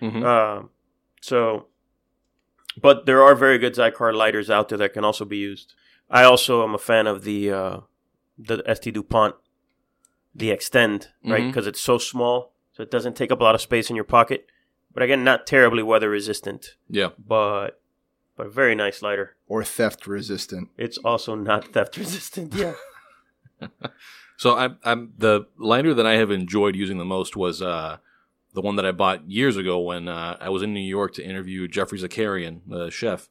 Mhm. 0.00 0.24
Um, 0.24 0.70
so, 1.20 1.66
but 2.80 3.06
there 3.06 3.22
are 3.22 3.34
very 3.34 3.58
good 3.58 3.74
Xikar 3.74 4.14
lighters 4.14 4.50
out 4.50 4.68
there 4.68 4.78
that 4.78 4.92
can 4.94 5.04
also 5.04 5.24
be 5.24 5.36
used. 5.36 5.74
I 6.10 6.24
also 6.24 6.62
am 6.62 6.74
a 6.74 6.78
fan 6.78 7.06
of 7.06 7.24
the 7.24 7.50
uh, 7.52 7.76
the 8.38 8.62
ST 8.72 8.94
Dupont, 8.94 9.34
the 10.34 10.50
Extend, 10.50 11.08
right? 11.24 11.42
Mhm. 11.42 11.48
Because 11.48 11.66
it's 11.66 11.80
so 11.80 11.98
small, 11.98 12.52
so 12.72 12.82
it 12.82 12.90
doesn't 12.90 13.16
take 13.16 13.30
up 13.32 13.40
a 13.40 13.44
lot 13.44 13.54
of 13.54 13.60
space 13.60 13.90
in 13.90 13.96
your 13.96 14.04
pocket. 14.04 14.46
But 14.94 15.02
again, 15.02 15.24
not 15.24 15.46
terribly 15.46 15.82
weather 15.82 16.10
resistant, 16.10 16.76
Yeah, 16.88 17.10
but 17.18 17.80
but 18.36 18.52
very 18.52 18.74
nice 18.74 19.02
lighter. 19.02 19.36
Or 19.46 19.64
theft 19.64 20.06
resistant. 20.06 20.68
It's 20.76 20.98
also 20.98 21.34
not 21.34 21.68
theft 21.72 21.96
resistant. 21.96 22.54
Yeah. 22.54 22.74
So 24.42 24.56
I'm, 24.56 24.78
I'm 24.82 25.12
the 25.16 25.46
lighter 25.56 25.94
that 25.94 26.04
I 26.04 26.14
have 26.14 26.32
enjoyed 26.32 26.74
using 26.74 26.98
the 26.98 27.04
most 27.04 27.36
was 27.36 27.62
uh, 27.62 27.98
the 28.54 28.60
one 28.60 28.74
that 28.74 28.84
I 28.84 28.90
bought 28.90 29.30
years 29.30 29.56
ago 29.56 29.78
when 29.78 30.08
uh, 30.08 30.36
I 30.40 30.48
was 30.48 30.62
in 30.62 30.74
New 30.74 30.80
York 30.80 31.14
to 31.14 31.24
interview 31.24 31.68
Geoffrey 31.68 32.00
Zakarian, 32.00 32.60
the 32.66 32.90
chef, 32.90 33.28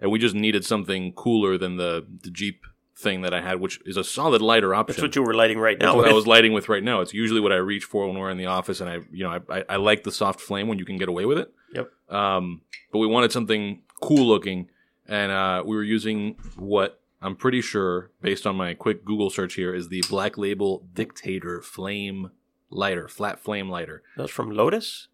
and 0.00 0.12
we 0.12 0.20
just 0.20 0.36
needed 0.36 0.64
something 0.64 1.14
cooler 1.14 1.58
than 1.58 1.78
the 1.78 2.06
the 2.22 2.30
Jeep 2.30 2.60
thing 2.96 3.22
that 3.22 3.34
I 3.34 3.40
had, 3.40 3.58
which 3.58 3.80
is 3.84 3.96
a 3.96 4.04
solid 4.04 4.40
lighter 4.40 4.72
option. 4.72 4.92
That's 4.94 5.02
what 5.02 5.16
you 5.16 5.24
were 5.24 5.34
lighting 5.34 5.58
right 5.58 5.76
That's 5.76 5.92
now. 5.92 5.96
what 5.96 6.08
I 6.08 6.12
was 6.20 6.28
lighting 6.28 6.52
with 6.52 6.68
right 6.68 6.84
now. 6.84 7.00
It's 7.00 7.12
usually 7.12 7.40
what 7.40 7.50
I 7.50 7.56
reach 7.56 7.82
for 7.82 8.06
when 8.06 8.16
we're 8.16 8.30
in 8.30 8.38
the 8.38 8.46
office, 8.46 8.80
and 8.80 8.88
I, 8.88 9.00
you 9.10 9.24
know, 9.24 9.30
I, 9.48 9.58
I, 9.58 9.64
I 9.70 9.76
like 9.76 10.04
the 10.04 10.12
soft 10.12 10.40
flame 10.40 10.68
when 10.68 10.78
you 10.78 10.84
can 10.84 10.96
get 10.96 11.08
away 11.08 11.24
with 11.24 11.38
it. 11.38 11.52
Yep. 11.74 11.90
Um, 12.08 12.60
but 12.92 12.98
we 12.98 13.08
wanted 13.08 13.32
something 13.32 13.82
cool 14.02 14.26
looking, 14.26 14.68
and 15.06 15.32
uh, 15.32 15.62
we 15.64 15.74
were 15.74 15.82
using 15.82 16.36
what 16.56 17.00
I'm 17.22 17.36
pretty 17.36 17.60
sure, 17.60 18.10
based 18.20 18.46
on 18.46 18.56
my 18.56 18.74
quick 18.74 19.04
Google 19.04 19.30
search 19.30 19.54
here, 19.54 19.74
is 19.74 19.88
the 19.88 20.02
Black 20.10 20.36
Label 20.36 20.84
Dictator 20.92 21.62
Flame 21.62 22.30
Lighter, 22.68 23.06
flat 23.06 23.38
flame 23.38 23.68
lighter. 23.68 24.02
That's 24.16 24.30
from 24.30 24.50
Lotus. 24.50 25.08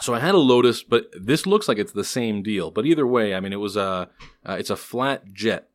So 0.00 0.14
I 0.14 0.20
had 0.20 0.34
a 0.34 0.38
Lotus, 0.38 0.82
but 0.82 1.10
this 1.12 1.46
looks 1.46 1.68
like 1.68 1.78
it's 1.78 1.92
the 1.92 2.02
same 2.02 2.42
deal. 2.42 2.70
But 2.70 2.86
either 2.86 3.06
way, 3.06 3.34
I 3.34 3.40
mean, 3.40 3.52
it 3.52 3.60
was 3.60 3.76
a, 3.76 4.08
uh, 4.44 4.56
it's 4.58 4.70
a 4.70 4.76
flat 4.76 5.32
jet. 5.32 5.68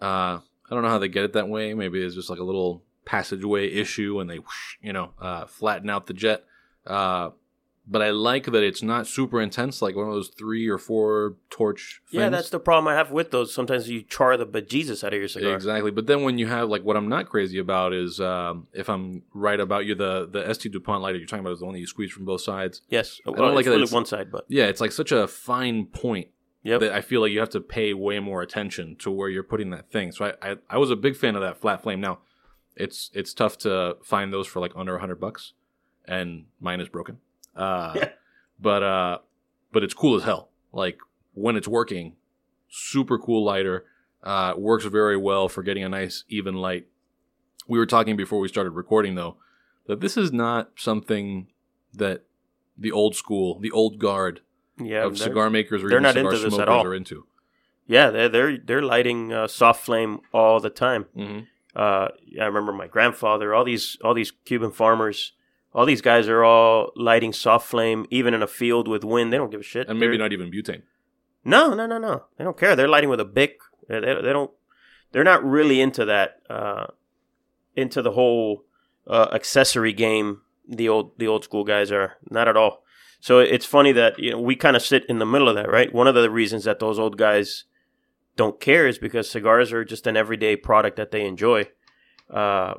Uh, 0.00 0.40
I 0.68 0.70
don't 0.70 0.82
know 0.82 0.88
how 0.88 0.98
they 0.98 1.08
get 1.08 1.24
it 1.24 1.32
that 1.34 1.48
way. 1.48 1.72
Maybe 1.72 2.02
it's 2.02 2.16
just 2.16 2.28
like 2.28 2.40
a 2.40 2.44
little 2.44 2.82
passageway 3.04 3.72
issue, 3.72 4.20
and 4.20 4.28
they, 4.28 4.38
whoosh, 4.38 4.76
you 4.82 4.92
know, 4.92 5.12
uh, 5.20 5.46
flatten 5.46 5.88
out 5.88 6.06
the 6.06 6.14
jet. 6.14 6.44
Uh, 6.86 7.30
but 7.86 8.00
I 8.00 8.10
like 8.10 8.44
that 8.46 8.62
it's 8.62 8.82
not 8.82 9.06
super 9.06 9.40
intense, 9.40 9.82
like 9.82 9.96
one 9.96 10.06
of 10.06 10.14
those 10.14 10.28
three 10.28 10.68
or 10.68 10.78
four 10.78 11.36
torch. 11.50 12.00
Things. 12.10 12.20
Yeah, 12.20 12.28
that's 12.28 12.50
the 12.50 12.60
problem 12.60 12.86
I 12.88 12.94
have 12.94 13.10
with 13.10 13.30
those. 13.32 13.52
Sometimes 13.52 13.88
you 13.88 14.02
char 14.02 14.36
the 14.36 14.46
bejesus 14.46 15.02
out 15.02 15.12
of 15.12 15.18
your 15.18 15.28
cigar. 15.28 15.54
Exactly, 15.54 15.90
but 15.90 16.06
then 16.06 16.22
when 16.22 16.38
you 16.38 16.46
have 16.46 16.68
like 16.68 16.82
what 16.84 16.96
I'm 16.96 17.08
not 17.08 17.28
crazy 17.28 17.58
about 17.58 17.92
is 17.92 18.20
um, 18.20 18.68
if 18.72 18.88
I'm 18.88 19.22
right 19.34 19.58
about 19.58 19.84
you, 19.84 19.94
the 19.94 20.28
the 20.30 20.52
ST 20.54 20.72
Dupont 20.72 21.02
lighter 21.02 21.18
you're 21.18 21.26
talking 21.26 21.44
about 21.44 21.54
is 21.54 21.58
the 21.58 21.64
one 21.66 21.74
that 21.74 21.80
you 21.80 21.86
squeeze 21.86 22.12
from 22.12 22.24
both 22.24 22.40
sides. 22.42 22.82
Yes. 22.88 23.20
I 23.26 23.30
don't 23.30 23.38
Well, 23.40 23.50
like 23.54 23.60
it's 23.60 23.68
really 23.68 23.82
it's- 23.82 23.92
one 23.92 24.06
side, 24.06 24.30
but 24.30 24.44
Yeah, 24.48 24.64
it's 24.66 24.80
like 24.80 24.92
such 24.92 25.10
a 25.12 25.26
fine 25.26 25.86
point 25.86 26.28
yep. 26.62 26.80
that 26.80 26.92
I 26.92 27.00
feel 27.00 27.20
like 27.20 27.32
you 27.32 27.40
have 27.40 27.50
to 27.50 27.60
pay 27.60 27.94
way 27.94 28.20
more 28.20 28.42
attention 28.42 28.94
to 29.00 29.10
where 29.10 29.28
you're 29.28 29.42
putting 29.42 29.70
that 29.70 29.90
thing. 29.90 30.12
So 30.12 30.26
I, 30.40 30.50
I, 30.52 30.56
I 30.70 30.78
was 30.78 30.90
a 30.90 30.96
big 30.96 31.16
fan 31.16 31.34
of 31.34 31.42
that 31.42 31.60
flat 31.60 31.82
flame. 31.82 32.00
Now, 32.00 32.20
it's 32.76 33.10
it's 33.12 33.34
tough 33.34 33.58
to 33.58 33.96
find 34.04 34.32
those 34.32 34.46
for 34.46 34.60
like 34.60 34.72
under 34.76 34.94
a 34.96 35.00
hundred 35.00 35.20
bucks, 35.20 35.52
and 36.06 36.44
mine 36.60 36.80
is 36.80 36.88
broken. 36.88 37.18
Uh, 37.56 37.92
Yeah. 37.96 38.08
but 38.60 38.82
uh, 38.82 39.18
but 39.72 39.82
it's 39.82 39.94
cool 39.94 40.16
as 40.16 40.24
hell. 40.24 40.48
Like 40.72 40.98
when 41.34 41.56
it's 41.56 41.68
working, 41.68 42.14
super 42.68 43.18
cool 43.18 43.44
lighter. 43.44 43.84
Uh, 44.24 44.54
works 44.56 44.84
very 44.84 45.16
well 45.16 45.48
for 45.48 45.64
getting 45.64 45.82
a 45.82 45.88
nice 45.88 46.22
even 46.28 46.54
light. 46.54 46.86
We 47.66 47.76
were 47.76 47.86
talking 47.86 48.16
before 48.16 48.38
we 48.38 48.46
started 48.46 48.70
recording 48.70 49.16
though 49.16 49.34
that 49.88 50.00
this 50.00 50.16
is 50.16 50.32
not 50.32 50.70
something 50.76 51.48
that 51.92 52.22
the 52.78 52.92
old 52.92 53.16
school, 53.16 53.58
the 53.58 53.72
old 53.72 53.98
guard 53.98 54.40
yeah, 54.78 55.04
of 55.04 55.18
cigar 55.18 55.50
makers 55.50 55.82
or 55.82 55.88
they're 55.88 55.98
even 55.98 56.02
not 56.04 56.14
cigar 56.14 56.30
into 56.34 56.44
this 56.44 56.52
at 56.54 56.56
smokers 56.66 56.68
all. 56.68 56.86
are 56.86 56.94
into. 56.94 57.26
Yeah, 57.88 58.10
they're 58.10 58.28
they're 58.28 58.58
they're 58.58 58.82
lighting 58.82 59.32
uh, 59.32 59.48
soft 59.48 59.84
flame 59.84 60.20
all 60.32 60.60
the 60.60 60.70
time. 60.70 61.06
hmm 61.16 61.40
Uh, 61.74 62.08
I 62.40 62.44
remember 62.44 62.72
my 62.72 62.86
grandfather. 62.86 63.52
All 63.54 63.64
these 63.64 63.98
all 64.04 64.14
these 64.14 64.30
Cuban 64.44 64.70
farmers. 64.70 65.32
All 65.74 65.86
these 65.86 66.02
guys 66.02 66.28
are 66.28 66.44
all 66.44 66.92
lighting 66.96 67.32
soft 67.32 67.66
flame, 67.68 68.06
even 68.10 68.34
in 68.34 68.42
a 68.42 68.46
field 68.46 68.88
with 68.88 69.04
wind. 69.04 69.32
They 69.32 69.38
don't 69.38 69.50
give 69.50 69.60
a 69.60 69.64
shit. 69.64 69.88
And 69.88 69.98
maybe 69.98 70.12
They're- 70.16 70.24
not 70.24 70.32
even 70.32 70.50
butane. 70.50 70.82
No, 71.44 71.74
no, 71.74 71.86
no, 71.86 71.98
no. 71.98 72.24
They 72.36 72.44
don't 72.44 72.56
care. 72.58 72.76
They're 72.76 72.88
lighting 72.88 73.10
with 73.10 73.18
a 73.20 73.24
bic. 73.24 73.58
They, 73.88 73.98
they, 74.00 74.14
they 74.14 74.32
don't. 74.32 74.50
They're 75.10 75.24
not 75.24 75.44
really 75.44 75.80
into 75.80 76.04
that. 76.04 76.36
Uh, 76.48 76.86
into 77.74 78.02
the 78.02 78.12
whole 78.12 78.64
uh, 79.06 79.28
accessory 79.32 79.92
game. 79.92 80.42
The 80.68 80.88
old 80.88 81.18
the 81.18 81.26
old 81.26 81.42
school 81.44 81.64
guys 81.64 81.90
are 81.90 82.12
not 82.30 82.46
at 82.46 82.56
all. 82.56 82.84
So 83.18 83.38
it's 83.40 83.66
funny 83.66 83.90
that 83.92 84.18
you 84.18 84.30
know 84.30 84.40
we 84.40 84.54
kind 84.54 84.76
of 84.76 84.82
sit 84.82 85.04
in 85.08 85.18
the 85.18 85.26
middle 85.26 85.48
of 85.48 85.56
that, 85.56 85.68
right? 85.70 85.92
One 85.92 86.06
of 86.06 86.14
the 86.14 86.30
reasons 86.30 86.64
that 86.64 86.78
those 86.78 86.98
old 86.98 87.16
guys 87.18 87.64
don't 88.36 88.60
care 88.60 88.86
is 88.86 88.98
because 88.98 89.28
cigars 89.28 89.72
are 89.72 89.84
just 89.84 90.06
an 90.06 90.16
everyday 90.16 90.54
product 90.54 90.96
that 90.96 91.10
they 91.10 91.24
enjoy, 91.26 91.68
uh, 92.30 92.74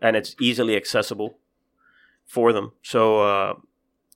and 0.00 0.16
it's 0.16 0.34
easily 0.40 0.76
accessible 0.76 1.38
for 2.26 2.52
them. 2.52 2.72
So 2.82 3.20
uh, 3.22 3.54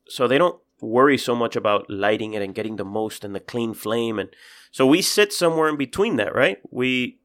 so 0.09 0.27
they 0.29 0.39
don't 0.39 0.61
worry 0.81 1.19
so 1.19 1.35
much 1.35 1.57
about 1.57 1.89
lighting 1.89 2.35
it 2.35 2.43
and 2.43 2.55
getting 2.55 2.77
the 2.77 2.85
most 2.85 3.25
and 3.25 3.35
the 3.35 3.41
clean 3.41 3.73
flame 3.75 4.19
and 4.19 4.29
so 4.71 4.87
we 4.87 5.01
sit 5.01 5.33
somewhere 5.33 5.69
in 5.71 5.77
between 5.79 6.17
that, 6.17 6.35
right? 6.35 6.59
We 6.71 7.19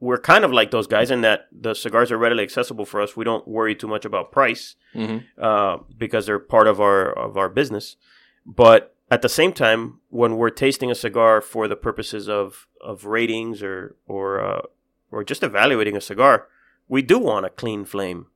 we're 0.00 0.18
kind 0.18 0.44
of 0.44 0.52
like 0.52 0.70
those 0.70 0.86
guys 0.88 1.10
in 1.10 1.20
that 1.20 1.46
the 1.52 1.74
cigars 1.74 2.10
are 2.10 2.18
readily 2.18 2.42
accessible 2.42 2.84
for 2.84 3.00
us. 3.00 3.16
We 3.16 3.24
don't 3.24 3.46
worry 3.46 3.74
too 3.74 3.86
much 3.88 4.04
about 4.04 4.32
price 4.32 4.74
Mm-hmm. 4.94 5.18
uh, 5.42 5.78
because 5.96 6.26
they're 6.26 6.38
part 6.38 6.66
of 6.66 6.78
our 6.80 7.10
of 7.10 7.38
our 7.38 7.48
business. 7.48 7.96
But 8.44 8.94
at 9.10 9.22
the 9.22 9.28
same 9.28 9.52
time, 9.54 10.00
when 10.10 10.36
we're 10.36 10.50
tasting 10.50 10.90
a 10.90 10.94
cigar 10.94 11.40
for 11.40 11.68
the 11.68 11.76
purposes 11.76 12.28
of 12.28 12.66
of 12.82 13.06
ratings 13.06 13.62
or 13.62 13.96
or 14.06 14.44
uh, 14.44 14.62
or 15.10 15.24
just 15.24 15.42
evaluating 15.42 15.96
a 15.96 16.00
cigar, 16.00 16.48
we 16.88 17.00
do 17.00 17.18
want 17.18 17.46
a 17.46 17.50
clean 17.50 17.86
flame. 17.86 18.26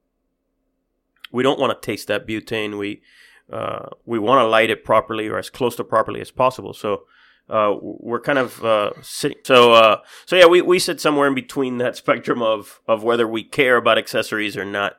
We 1.32 1.42
don't 1.42 1.58
want 1.58 1.80
to 1.80 1.86
taste 1.86 2.08
that 2.08 2.26
butane. 2.26 2.78
We 2.78 3.02
uh, 3.52 3.86
we 4.04 4.18
want 4.18 4.40
to 4.40 4.46
light 4.46 4.70
it 4.70 4.84
properly 4.84 5.28
or 5.28 5.38
as 5.38 5.50
close 5.50 5.76
to 5.76 5.84
properly 5.84 6.20
as 6.20 6.30
possible. 6.30 6.72
So 6.72 7.04
uh, 7.48 7.76
we're 7.80 8.20
kind 8.20 8.38
of 8.38 8.64
uh, 8.64 8.90
sitting. 9.02 9.38
So 9.44 9.72
uh, 9.72 9.98
so 10.24 10.36
yeah, 10.36 10.46
we, 10.46 10.62
we 10.62 10.78
sit 10.78 11.00
somewhere 11.00 11.28
in 11.28 11.34
between 11.34 11.78
that 11.78 11.96
spectrum 12.02 12.42
of 12.42 12.80
of 12.88 13.02
whether 13.02 13.26
we 13.26 13.44
care 13.44 13.76
about 13.76 13.98
accessories 13.98 14.56
or 14.56 14.64
not. 14.64 14.98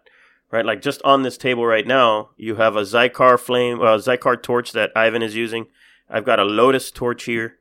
Right, 0.50 0.66
like 0.66 0.82
just 0.82 1.02
on 1.02 1.24
this 1.24 1.38
table 1.38 1.66
right 1.66 1.86
now, 1.86 2.30
you 2.38 2.56
have 2.56 2.78
a 2.78 2.84
Xikar 2.84 3.38
flame, 3.38 3.82
uh, 3.82 3.98
Xikar 3.98 4.42
torch 4.42 4.72
that 4.72 4.94
Ivan 4.96 5.22
is 5.22 5.36
using. 5.36 5.68
I've 6.10 6.24
got 6.24 6.40
a 6.40 6.46
Lotus 6.46 6.90
torch 6.90 7.26
here, 7.26 7.58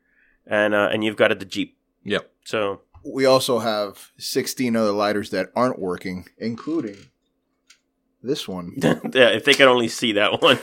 and 0.47 0.73
uh, 0.73 0.91
and 0.93 1.03
you've 1.03 1.17
got 1.17 1.33
it 1.33 1.41
the 1.41 1.47
Jeep. 1.47 1.77
Yep. 2.05 2.31
So 2.45 2.83
We 3.05 3.27
also 3.27 3.59
have 3.59 4.13
16 4.19 4.77
other 4.77 4.93
lighters 4.93 5.31
that 5.31 5.49
aren't 5.57 5.81
working, 5.81 6.27
including 6.39 6.97
this 8.27 8.47
one. 8.49 8.75
yeah, 8.83 9.31
if 9.31 9.45
they 9.45 9.55
could 9.55 9.69
only 9.69 9.89
see 9.89 10.13
that 10.13 10.41
one. 10.43 10.59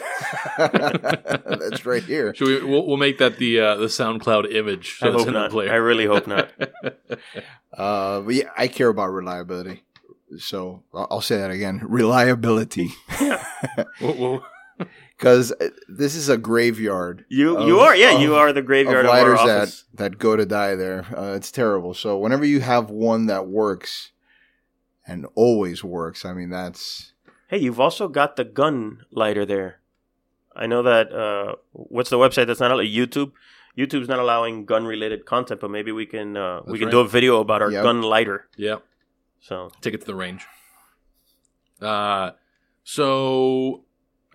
That's 1.60 1.86
right 1.86 2.04
here. 2.04 2.34
Should 2.36 2.48
we? 2.48 2.70
We'll, 2.70 2.86
we'll 2.86 2.98
make 2.98 3.18
that 3.20 3.38
the 3.38 3.60
uh, 3.60 3.76
the 3.78 3.88
SoundCloud 3.88 4.54
image. 4.54 5.00
I 5.02 5.12
hope 5.12 5.28
not. 5.30 5.52
player. 5.52 5.72
I 5.72 5.76
really 5.76 6.06
hope 6.06 6.28
not. 6.28 6.50
Uh, 7.76 8.22
but 8.22 8.34
yeah, 8.34 8.50
I 8.58 8.68
care 8.68 8.90
about 8.90 9.08
reliability. 9.08 9.84
So 10.38 10.84
I'll 10.94 11.08
I'll 11.12 11.22
say 11.22 11.38
that 11.38 11.52
again: 11.52 11.82
reliability, 11.84 12.90
We'll- 14.02 14.18
we'll- 14.18 14.44
because 15.18 15.54
this 15.88 16.16
is 16.16 16.28
a 16.30 16.38
graveyard. 16.38 17.26
You 17.30 17.58
of- 17.58 17.68
you 17.68 17.80
are 17.80 17.96
yeah 17.96 18.18
you 18.18 18.36
are 18.36 18.52
the 18.52 18.62
graveyard 18.62 19.06
of 19.06 19.12
of, 19.12 19.40
our 19.40 19.48
that 19.48 19.82
that 19.94 20.18
go 20.18 20.36
to 20.36 20.46
die 20.46 20.76
there. 20.76 21.06
Uh, 21.16 21.34
it's 21.36 21.52
terrible. 21.52 21.94
So 21.94 22.18
whenever 22.18 22.44
you 22.44 22.60
have 22.60 22.90
one 22.90 23.28
that 23.28 23.48
works 23.48 24.12
and 25.08 25.26
always 25.36 25.84
works, 25.84 26.26
I 26.26 26.34
mean 26.34 26.50
that's 26.50 27.13
Hey, 27.54 27.60
you've 27.60 27.80
also 27.80 28.08
got 28.08 28.36
the 28.36 28.44
gun 28.44 29.06
lighter 29.12 29.46
there. 29.46 29.80
I 30.56 30.66
know 30.66 30.82
that. 30.82 31.14
Uh, 31.14 31.54
what's 31.72 32.10
the 32.10 32.18
website 32.18 32.48
that's 32.48 32.60
not 32.60 32.72
allowed? 32.72 32.88
YouTube. 32.88 33.34
YouTube's 33.78 34.08
not 34.08 34.18
allowing 34.18 34.66
gun 34.66 34.86
related 34.88 35.28
content, 35.28 35.62
but 35.62 35.70
maybe 35.70 35.92
we 35.92 36.08
can 36.08 36.36
uh, 36.36 36.62
we 36.66 36.80
can 36.80 36.88
right. 36.88 36.92
do 36.92 37.00
a 37.02 37.08
video 37.08 37.40
about 37.42 37.62
our 37.62 37.70
Yep. 37.70 37.84
gun 37.84 38.02
lighter. 38.02 38.48
yeah. 38.58 38.78
So 39.40 39.70
Take 39.82 39.94
it 39.94 40.00
to 40.02 40.08
the 40.08 40.16
range. 40.16 40.48
Uh, 41.80 42.32
so 42.84 43.84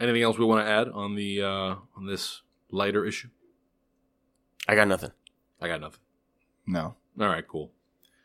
anything 0.01 0.23
else 0.23 0.39
we 0.39 0.45
want 0.45 0.65
to 0.65 0.71
add 0.71 0.87
on 0.87 1.17
the 1.17 1.43
uh, 1.43 1.75
on 1.97 2.07
this 2.07 2.43
lighter 2.71 3.05
issue? 3.05 3.31
I 4.69 4.77
got 4.77 4.87
nothing. 4.87 5.11
I 5.61 5.67
got 5.67 5.81
nothing. 5.81 6.03
no. 6.69 6.95
All 7.21 7.27
right, 7.27 7.49
cool. 7.49 7.73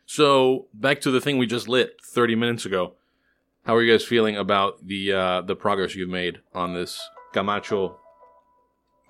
So 0.06 0.68
back 0.72 1.00
to 1.00 1.10
the 1.10 1.20
thing 1.20 1.36
we 1.36 1.46
just 1.46 1.66
lit 1.68 1.96
30 2.00 2.36
minutes 2.36 2.64
ago. 2.64 2.94
How 3.64 3.74
are 3.76 3.82
you 3.82 3.92
guys 3.92 4.04
feeling 4.04 4.36
about 4.36 4.86
the 4.86 5.12
uh, 5.12 5.40
the 5.42 5.56
progress 5.56 5.94
you've 5.94 6.08
made 6.10 6.40
on 6.54 6.74
this 6.74 7.00
Camacho 7.32 7.98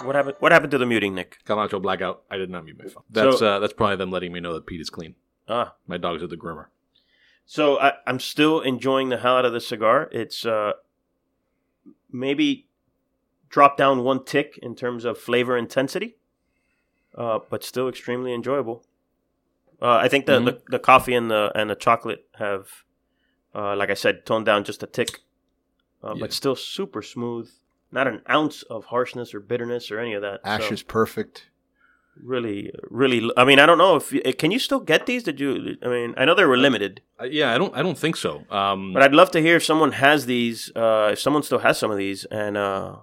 What 0.03 0.15
happened? 0.15 0.37
What 0.41 0.53
happened 0.53 0.71
to 0.73 0.79
the 0.79 0.87
muting, 0.87 1.15
Nick? 1.15 1.39
Camacho 1.45 1.81
blackout? 1.81 2.23
I 2.31 2.37
did 2.37 2.51
not 2.51 2.65
mute 2.65 2.79
my 2.79 2.89
phone. 2.89 3.03
That's 3.11 3.39
So- 3.39 3.47
uh, 3.47 3.59
that's 3.59 3.73
probably 3.73 3.97
them 3.97 4.11
letting 4.11 4.33
me 4.33 4.41
know 4.41 4.55
that 4.55 4.67
Pete 4.67 4.81
is 4.81 4.91
clean. 4.91 5.15
Ah, 5.49 5.75
My 5.87 5.99
dog's 5.99 6.23
are 6.23 6.27
the 6.27 6.37
groomer. 6.37 6.67
So 7.47 7.79
I, 7.79 7.95
I'm 8.07 8.19
still 8.21 8.61
enjoying 8.61 9.11
the 9.11 9.19
hell 9.19 9.37
out 9.37 9.45
of 9.45 9.53
this 9.53 9.69
cigar. 9.69 10.09
It's 10.13 10.47
uh, 10.47 10.73
maybe 12.11 12.67
dropped 13.51 13.77
down 13.77 14.03
one 14.03 14.25
tick 14.25 14.59
in 14.63 14.75
terms 14.75 15.05
of 15.05 15.19
flavor 15.19 15.55
intensity, 15.57 16.17
uh, 17.15 17.41
but 17.51 17.63
still 17.63 17.89
extremely 17.89 18.33
enjoyable. 18.33 18.85
Uh, 19.83 19.97
I 19.97 20.09
think 20.09 20.25
the, 20.27 20.39
Mhm. 20.39 20.45
the 20.47 20.63
the 20.71 20.79
coffee 20.79 21.15
and 21.15 21.31
the 21.31 21.53
and 21.55 21.69
the 21.69 21.75
chocolate 21.75 22.27
have, 22.39 22.85
uh, 23.55 23.77
like 23.77 23.91
I 23.91 23.95
said, 23.95 24.27
toned 24.27 24.47
down 24.47 24.65
just 24.65 24.83
a 24.83 24.87
tick, 24.87 25.21
uh, 26.03 26.15
Yeah. 26.15 26.21
but 26.21 26.33
still 26.33 26.57
super 26.57 27.03
smooth. 27.03 27.51
Not 27.93 28.07
an 28.09 28.23
ounce 28.29 28.63
of 28.65 28.87
harshness 28.87 29.35
or 29.35 29.41
bitterness 29.41 29.91
or 29.91 29.99
any 30.01 30.15
of 30.15 30.23
that. 30.23 30.41
Ash 30.45 30.67
So 30.67 30.73
is 30.73 30.83
perfect. 30.83 31.49
really, 32.23 32.73
really. 32.91 33.31
I 33.37 33.45
mean, 33.45 33.59
I 33.59 33.67
don't 33.67 33.79
know 33.79 33.97
if 33.97 34.13
you, 34.13 34.21
can 34.35 34.51
you 34.51 34.59
still 34.59 34.81
get 34.81 35.07
these. 35.07 35.23
Did 35.23 35.39
you? 35.41 35.77
I 35.83 35.89
mean, 35.89 36.15
I 36.17 36.25
know 36.25 36.35
they 36.35 36.45
were 36.45 36.57
limited. 36.57 37.01
Uh, 37.21 37.25
yeah, 37.25 37.55
I 37.55 37.59
don't 37.59 37.75
I 37.77 37.83
don't 37.83 37.99
think 37.99 38.17
so. 38.17 38.45
Um, 38.51 38.93
But 38.93 39.03
I'd 39.03 39.15
love 39.15 39.31
to 39.33 39.41
hear 39.41 39.57
if 39.57 39.65
someone 39.65 39.93
has 39.93 40.27
these, 40.27 40.73
uh, 40.75 41.11
if 41.13 41.19
someone 41.21 41.43
still 41.43 41.61
has 41.61 41.79
some 41.79 41.91
of 41.91 41.99
these, 41.99 42.25
and 42.27 42.57
uh, 42.57 42.97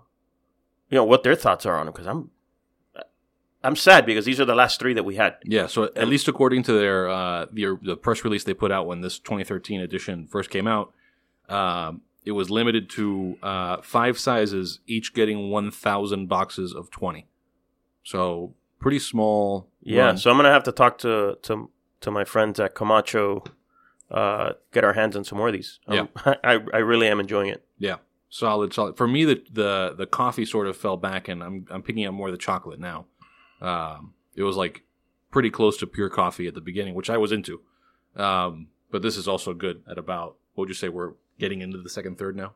you 0.90 0.96
know 0.98 1.06
what 1.06 1.24
their 1.24 1.36
thoughts 1.36 1.66
are 1.66 1.78
on 1.78 1.86
them. 1.86 1.94
Because 1.94 2.08
I'm, 2.08 2.32
I'm 3.63 3.76
sad 3.76 4.06
because 4.06 4.26
these 4.26 4.39
are 4.39 4.45
the 4.45 4.56
last 4.56 4.80
three 4.80 4.93
that 4.93 5.04
we 5.04 5.15
had. 5.15 5.36
Yeah, 5.43 5.67
so 5.67 5.84
at 5.95 6.08
least 6.08 6.28
according 6.28 6.63
to 6.63 6.74
their 6.74 7.10
uh, 7.10 7.45
the 7.52 7.78
the 7.82 7.95
press 7.95 8.24
release 8.24 8.43
they 8.43 8.54
put 8.54 8.71
out 8.71 8.88
when 8.88 9.02
this 9.02 9.19
2013 9.19 9.82
edition 9.82 10.28
first 10.28 10.50
came 10.50 10.67
out, 10.67 10.93
um, 11.47 12.02
it 12.26 12.32
was 12.32 12.50
limited 12.50 12.89
to 12.91 13.38
uh, 13.43 13.78
five 13.82 14.17
sizes, 14.19 14.80
each 14.88 15.13
getting 15.13 15.50
1,000 15.50 16.28
boxes 16.28 16.74
of 16.74 16.91
20. 16.91 17.28
So 18.04 18.54
pretty 18.80 19.00
small. 19.00 19.67
Yeah, 19.82 20.06
run. 20.06 20.17
so 20.17 20.32
I'm 20.32 20.38
gonna 20.38 20.52
have 20.52 20.63
to 20.63 20.71
talk 20.71 20.97
to 21.00 21.38
to 21.43 21.69
to 22.02 22.12
my 22.12 22.24
friends 22.24 22.60
at 22.60 22.74
Camacho, 22.74 23.43
uh, 24.10 24.54
get 24.71 24.84
our 24.84 24.93
hands 24.93 25.15
on 25.15 25.24
some 25.24 25.38
more 25.38 25.47
of 25.47 25.54
these. 25.54 25.80
Um, 25.88 26.10
I 26.26 26.60
I 26.74 26.78
really 26.78 27.08
am 27.08 27.19
enjoying 27.19 27.50
it. 27.50 27.63
yeah, 27.78 27.97
solid, 28.30 28.74
solid. 28.74 28.97
For 28.97 29.08
me, 29.08 29.26
the 29.26 29.43
the 29.52 29.93
the 29.97 30.06
coffee 30.08 30.45
sort 30.45 30.67
of 30.67 30.76
fell 30.76 30.97
back, 30.97 31.28
and 31.28 31.43
I'm 31.43 31.65
I'm 31.69 31.82
picking 31.84 32.06
up 32.06 32.13
more 32.13 32.28
of 32.28 32.34
the 32.34 32.39
chocolate 32.39 32.80
now. 32.80 33.06
Um, 33.62 34.13
it 34.36 34.43
was 34.43 34.56
like 34.58 34.84
pretty 35.30 35.50
close 35.50 35.78
to 35.78 35.88
pure 35.88 36.10
coffee 36.10 36.47
at 36.47 36.56
the 36.56 36.62
beginning, 36.62 36.93
which 36.95 37.10
I 37.10 37.17
was 37.17 37.32
into. 37.32 37.62
Um, 38.15 38.67
but 38.89 39.02
this 39.02 39.15
is 39.17 39.28
also 39.28 39.54
good 39.54 39.84
at 39.89 39.97
about 39.97 40.36
what 40.54 40.63
would 40.63 40.69
you 40.69 40.76
say 40.76 40.89
we're 40.89 41.13
getting 41.39 41.62
into 41.62 41.78
the 41.82 41.89
second 41.89 42.17
third 42.17 42.36
now? 42.36 42.54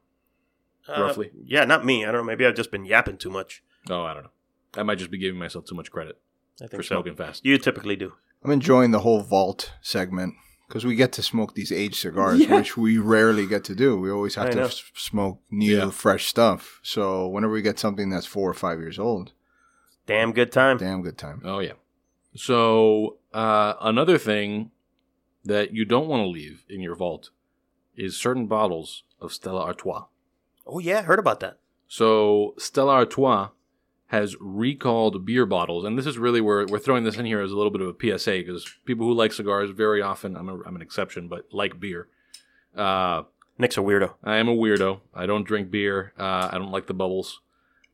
Uh, 0.88 1.02
Roughly. 1.02 1.32
yeah, 1.46 1.66
not 1.66 1.86
me. 1.86 2.04
I 2.06 2.12
don't 2.12 2.22
know. 2.22 2.24
Maybe 2.26 2.46
I've 2.46 2.56
just 2.56 2.72
been 2.72 2.86
yapping 2.86 3.18
too 3.18 3.30
much. 3.30 3.64
Oh, 3.90 4.04
I 4.04 4.14
don't 4.14 4.24
know. 4.24 4.30
I 4.78 4.84
might 4.84 4.98
just 5.00 5.10
be 5.12 5.18
giving 5.18 5.40
myself 5.40 5.66
too 5.66 5.76
much 5.76 5.90
credit 5.92 6.20
I 6.62 6.66
for 6.66 6.70
think 6.72 6.84
so. 6.84 6.96
smoking 6.96 7.16
fast. 7.16 7.46
You 7.46 7.58
typically 7.58 7.96
do. 7.96 8.14
I'm 8.44 8.52
enjoying 8.52 8.92
the 8.92 9.00
whole 9.00 9.22
vault 9.22 9.74
segment 9.82 10.36
because 10.68 10.86
we 10.86 10.96
get 10.96 11.12
to 11.14 11.24
smoke 11.24 11.56
these 11.56 11.72
aged 11.72 11.96
cigars, 11.96 12.40
Yeah. 12.42 12.56
which 12.58 12.76
we 12.78 12.98
rarely 12.98 13.48
get 13.48 13.64
to 13.66 13.76
do. 13.76 13.98
We 14.00 14.12
always 14.12 14.36
have 14.36 14.48
I 14.48 14.52
to 14.52 14.56
know. 14.58 14.66
s- 14.66 14.84
smoke 14.96 15.40
new, 15.50 15.78
Yeah. 15.78 15.90
fresh 15.90 16.26
stuff. 16.28 16.80
So 16.84 17.28
whenever 17.28 17.54
we 17.54 17.62
get 17.62 17.80
something 17.80 18.10
that's 18.10 18.26
four 18.28 18.50
or 18.50 18.54
five 18.54 18.80
years 18.80 19.00
old, 19.00 19.32
Damn 20.06 20.34
good 20.34 20.52
time. 20.52 20.78
damn 20.78 21.02
good 21.02 21.18
time. 21.18 21.42
Oh 21.44 21.60
yeah. 21.60 21.74
So 22.36 23.18
uh, 23.34 23.74
another 23.82 24.18
thing 24.18 24.72
that 25.44 25.74
you 25.74 25.86
don't 25.86 26.08
want 26.08 26.22
to 26.22 26.28
leave 26.28 26.64
in 26.70 26.82
your 26.82 26.96
vault 26.96 27.30
is 27.96 28.18
certain 28.18 28.48
bottles 28.48 29.04
of 29.22 29.32
Stella 29.32 29.62
Artois. 29.62 30.06
Oh 30.68 30.80
yeah, 30.80 31.04
heard 31.04 31.20
about 31.20 31.40
that. 31.40 31.60
So 31.88 32.56
Stella 32.58 32.94
Artois 32.94 33.50
has 34.08 34.36
recalled 34.40 35.26
beer 35.26 35.46
bottles, 35.46 35.84
and 35.86 35.98
this 35.98 36.06
is 36.06 36.18
really 36.18 36.42
where 36.42 36.66
we're 36.68 36.80
throwing 36.80 37.04
this 37.04 37.18
in 37.18 37.26
here 37.26 37.42
as 37.42 37.52
a 37.52 37.56
little 37.56 37.72
bit 37.72 37.82
of 37.82 37.96
a 37.96 38.18
PSA 38.18 38.32
because 38.32 38.66
people 38.86 39.08
who 39.08 39.14
like 39.14 39.34
cigars 39.34 39.70
very 39.72 40.02
often, 40.02 40.36
I'm, 40.36 40.50
a, 40.50 40.60
I'm 40.66 40.76
an 40.76 40.82
exception, 40.82 41.28
but 41.28 41.46
like 41.52 41.80
beer. 41.80 42.08
Uh, 42.76 43.24
Nick's 43.58 43.78
a 43.78 43.82
weirdo. 43.82 44.14
I 44.24 44.38
am 44.38 44.50
a 44.50 44.56
weirdo. 44.56 45.00
I 45.14 45.26
don't 45.26 45.46
drink 45.46 45.72
beer. 45.72 46.14
Uh, 46.20 46.50
I 46.52 46.58
don't 46.58 46.72
like 46.72 46.88
the 46.88 46.94
bubbles. 46.94 47.42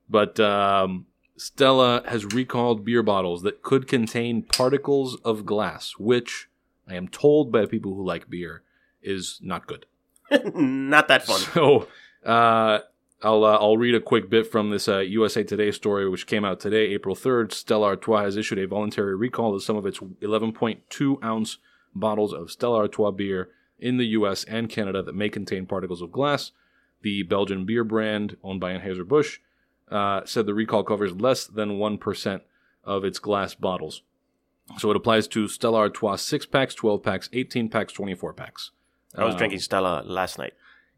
But 0.10 0.40
um, 0.40 1.06
Stella 1.38 2.04
has 2.08 2.26
recalled 2.26 2.86
beer 2.86 3.04
bottles 3.04 3.42
that 3.44 3.64
could 3.64 3.88
contain 3.88 4.44
particles 4.44 5.18
of 5.24 5.46
glass, 5.46 5.94
which 5.98 6.50
I 6.88 6.96
am 6.96 7.08
told 7.08 7.52
by 7.52 7.66
people 7.66 7.96
who 7.96 8.06
like 8.06 8.30
beer 8.30 8.64
is 9.02 9.40
not 9.42 9.68
good. 9.68 9.86
not 10.56 11.08
that 11.08 11.24
fun. 11.24 11.40
So 11.40 11.88
uh, 12.26 12.80
I'll 13.24 13.44
uh, 13.44 13.58
I'll 13.58 13.78
read 13.78 13.96
a 13.96 14.00
quick 14.00 14.30
bit 14.30 14.52
from 14.52 14.70
this 14.70 14.88
uh, 14.88 15.00
USA 15.00 15.44
Today 15.44 15.72
story, 15.72 16.08
which 16.10 16.28
came 16.28 16.46
out 16.46 16.60
today, 16.60 16.88
April 16.88 17.16
third. 17.16 17.54
Stella 17.54 17.88
Artois 17.88 18.24
has 18.24 18.38
issued 18.38 18.60
a 18.60 18.68
voluntary 18.68 19.16
recall 19.16 19.56
of 19.56 19.64
some 19.64 19.76
of 19.76 19.86
its 19.86 20.00
11.2 20.00 21.24
ounce 21.24 21.58
bottles 21.94 22.34
of 22.34 22.52
Stella 22.52 22.80
Artois 22.80 23.12
beer 23.12 23.50
in 23.80 23.98
the 23.98 24.08
U.S. 24.08 24.44
and 24.46 24.70
Canada 24.70 25.02
that 25.04 25.16
may 25.16 25.30
contain 25.30 25.66
particles 25.66 26.02
of 26.02 26.12
glass. 26.12 26.52
The 27.02 27.24
Belgian 27.24 27.66
beer 27.66 27.84
brand, 27.84 28.38
owned 28.44 28.60
by 28.60 28.74
Anheuser 28.74 29.08
Busch, 29.08 29.40
uh, 29.92 30.22
said 30.26 30.46
the 30.46 30.54
recall 30.54 30.84
covers 30.84 31.14
less 31.14 31.46
than 31.46 31.78
one 31.78 31.98
percent 31.98 32.44
of 32.84 33.04
its 33.04 33.20
glass 33.20 33.54
bottles. 33.54 34.02
So 34.78 34.90
it 34.90 34.96
applies 34.96 35.28
to 35.30 35.48
Stella 35.48 35.80
Artois 35.80 36.16
six 36.16 36.46
packs, 36.46 36.74
twelve 36.74 37.04
packs, 37.04 37.30
eighteen 37.34 37.70
packs, 37.70 37.94
twenty 37.94 38.16
four 38.16 38.34
packs. 38.34 38.72
I 39.16 39.26
was 39.26 39.34
Um, 39.34 39.38
drinking 39.40 39.60
Stella 39.60 40.04
last 40.06 40.38
night. 40.38 40.54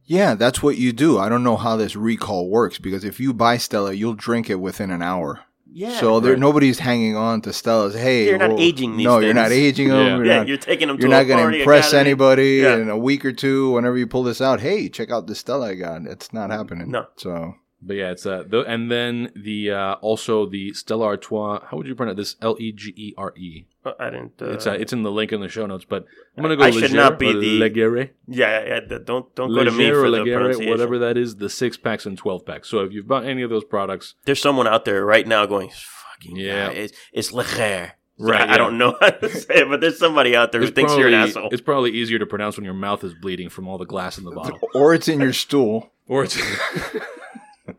Yeah, 0.05 0.35
that's 0.35 0.61
what 0.61 0.77
you 0.77 0.91
do. 0.91 1.17
I 1.17 1.29
don't 1.29 1.43
know 1.43 1.55
how 1.57 1.75
this 1.77 1.95
recall 1.95 2.49
works 2.49 2.77
because 2.77 3.03
if 3.03 3.19
you 3.19 3.33
buy 3.33 3.57
Stella, 3.57 3.93
you'll 3.93 4.13
drink 4.13 4.49
it 4.49 4.59
within 4.59 4.91
an 4.91 5.01
hour. 5.01 5.39
Yeah. 5.75 5.99
so 5.99 6.19
there, 6.19 6.37
nobody's 6.37 6.77
hanging 6.77 7.15
on 7.15 7.41
to 7.41 7.51
Stella's. 7.53 7.95
Hey, 7.95 8.27
You're 8.27 8.37
not 8.37 8.49
well- 8.51 8.59
aging 8.59 8.95
these 8.97 9.05
No, 9.05 9.17
you're 9.17 9.33
not 9.33 9.51
aging 9.51 9.87
them. 9.89 9.97
Yeah. 10.05 10.15
You're 10.17 10.25
yeah, 10.25 10.37
not, 10.37 10.47
you're 10.47 10.57
taking 10.57 10.87
them. 10.87 10.97
you're 10.99 11.09
to 11.09 11.15
not 11.15 11.23
going 11.23 11.51
to 11.51 11.57
impress 11.57 11.87
academy. 11.87 12.09
anybody 12.11 12.49
Yeah. 12.61 12.75
in 12.75 12.89
a 12.89 12.97
week 12.97 13.25
or 13.25 13.31
two. 13.33 13.71
Whenever 13.71 13.97
you 13.97 14.05
pull 14.05 14.21
this 14.21 14.39
out, 14.39 14.59
hey, 14.59 14.87
check 14.87 15.09
out 15.09 15.25
the 15.25 15.33
Stella 15.33 15.69
I 15.69 15.73
got. 15.75 16.05
It's 16.05 16.31
not 16.31 16.51
happening. 16.51 16.91
No. 16.91 17.07
So 17.15 17.55
But 17.85 17.95
yeah, 17.97 18.11
it's 18.11 18.25
uh, 18.25 18.43
the, 18.47 18.61
and 18.61 18.89
then 18.89 19.31
the 19.35 19.71
uh, 19.71 19.93
also 19.95 20.45
the 20.47 20.73
Stella 20.73 21.05
Artois. 21.05 21.59
How 21.69 21.77
would 21.77 21.87
you 21.87 21.95
pronounce 21.95 22.17
this? 22.17 22.35
L 22.41 22.55
e 22.59 22.71
g 22.71 22.93
e 22.95 23.13
r 23.17 23.33
e. 23.35 23.65
Uh, 23.85 23.91
didn't. 24.09 24.41
Uh, 24.41 24.51
It's 24.51 24.65
uh, 24.65 24.71
it's 24.71 24.93
in 24.93 25.03
the 25.03 25.11
link 25.11 25.31
in 25.33 25.41
the 25.41 25.49
show 25.49 25.65
notes. 25.65 25.83
But 25.85 26.05
I'm 26.37 26.43
gonna 26.43 26.55
go. 26.55 26.63
I 26.63 26.71
should 26.71 26.93
not 26.93 27.19
be 27.19 27.33
the- 27.33 27.59
Legere. 27.59 28.11
yeah, 28.27 28.63
yeah. 28.65 28.79
yeah, 28.89 28.97
Don't 29.03 29.33
don't 29.35 29.53
go 29.53 29.63
to 29.65 29.71
me 29.71 29.89
for 29.91 30.05
or 30.05 30.11
the 30.11 30.17
Legere, 30.19 30.37
pronunciation. 30.39 30.71
whatever 30.71 30.97
that 30.99 31.17
is. 31.17 31.35
The 31.35 31.49
six 31.49 31.75
packs 31.77 32.05
and 32.05 32.17
twelve 32.17 32.45
packs. 32.45 32.69
So 32.69 32.79
if 32.79 32.93
you've 32.93 33.07
bought 33.07 33.25
any 33.25 33.41
of 33.41 33.49
those 33.49 33.65
products, 33.65 34.15
There's 34.25 34.41
someone 34.41 34.67
out 34.67 34.85
there 34.85 35.05
right 35.05 35.27
now 35.27 35.45
going, 35.45 35.69
"Fucking 35.69 36.37
Yeah. 36.37 36.71
yeah, 36.71 36.83
it's 36.83 36.93
it's 37.11 37.31
leger." 37.33 37.93
Right, 38.19 38.41
I, 38.41 38.45
yeah. 38.45 38.53
I 38.53 38.57
don't 38.57 38.77
know 38.77 38.95
how 39.01 39.09
to 39.09 39.27
say 39.45 39.55
it, 39.61 39.67
but 39.69 39.81
there's 39.81 39.97
somebody 39.97 40.35
out 40.35 40.51
there 40.51 40.61
who 40.61 40.67
thinks 40.67 40.91
probably, 40.93 41.11
you're 41.11 41.19
an 41.21 41.27
asshole. 41.27 41.49
It's 41.51 41.63
probably 41.63 41.91
easier 41.91 42.19
to 42.19 42.27
pronounce 42.27 42.55
when 42.57 42.63
your 42.63 42.75
mouth 42.75 43.03
is 43.03 43.13
bleeding 43.15 43.49
from 43.49 43.67
all 43.67 43.79
the 43.79 43.87
glass 43.87 44.19
in 44.19 44.23
the 44.23 44.31
bottle, 44.31 44.59
or 44.75 44.93
it's 44.93 45.07
in 45.07 45.19
your 45.19 45.33
stool. 45.33 45.91
or 46.07 46.23
it's 46.23 46.37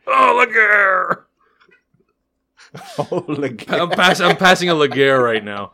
oh 0.06 0.36
Legere. 0.38 1.26
oh, 2.98 3.24
like, 3.28 3.70
I'm, 3.70 3.90
pass- 3.90 4.20
I'm 4.20 4.36
passing 4.36 4.68
a 4.68 4.74
Legere 4.74 5.22
right 5.22 5.44
now. 5.44 5.72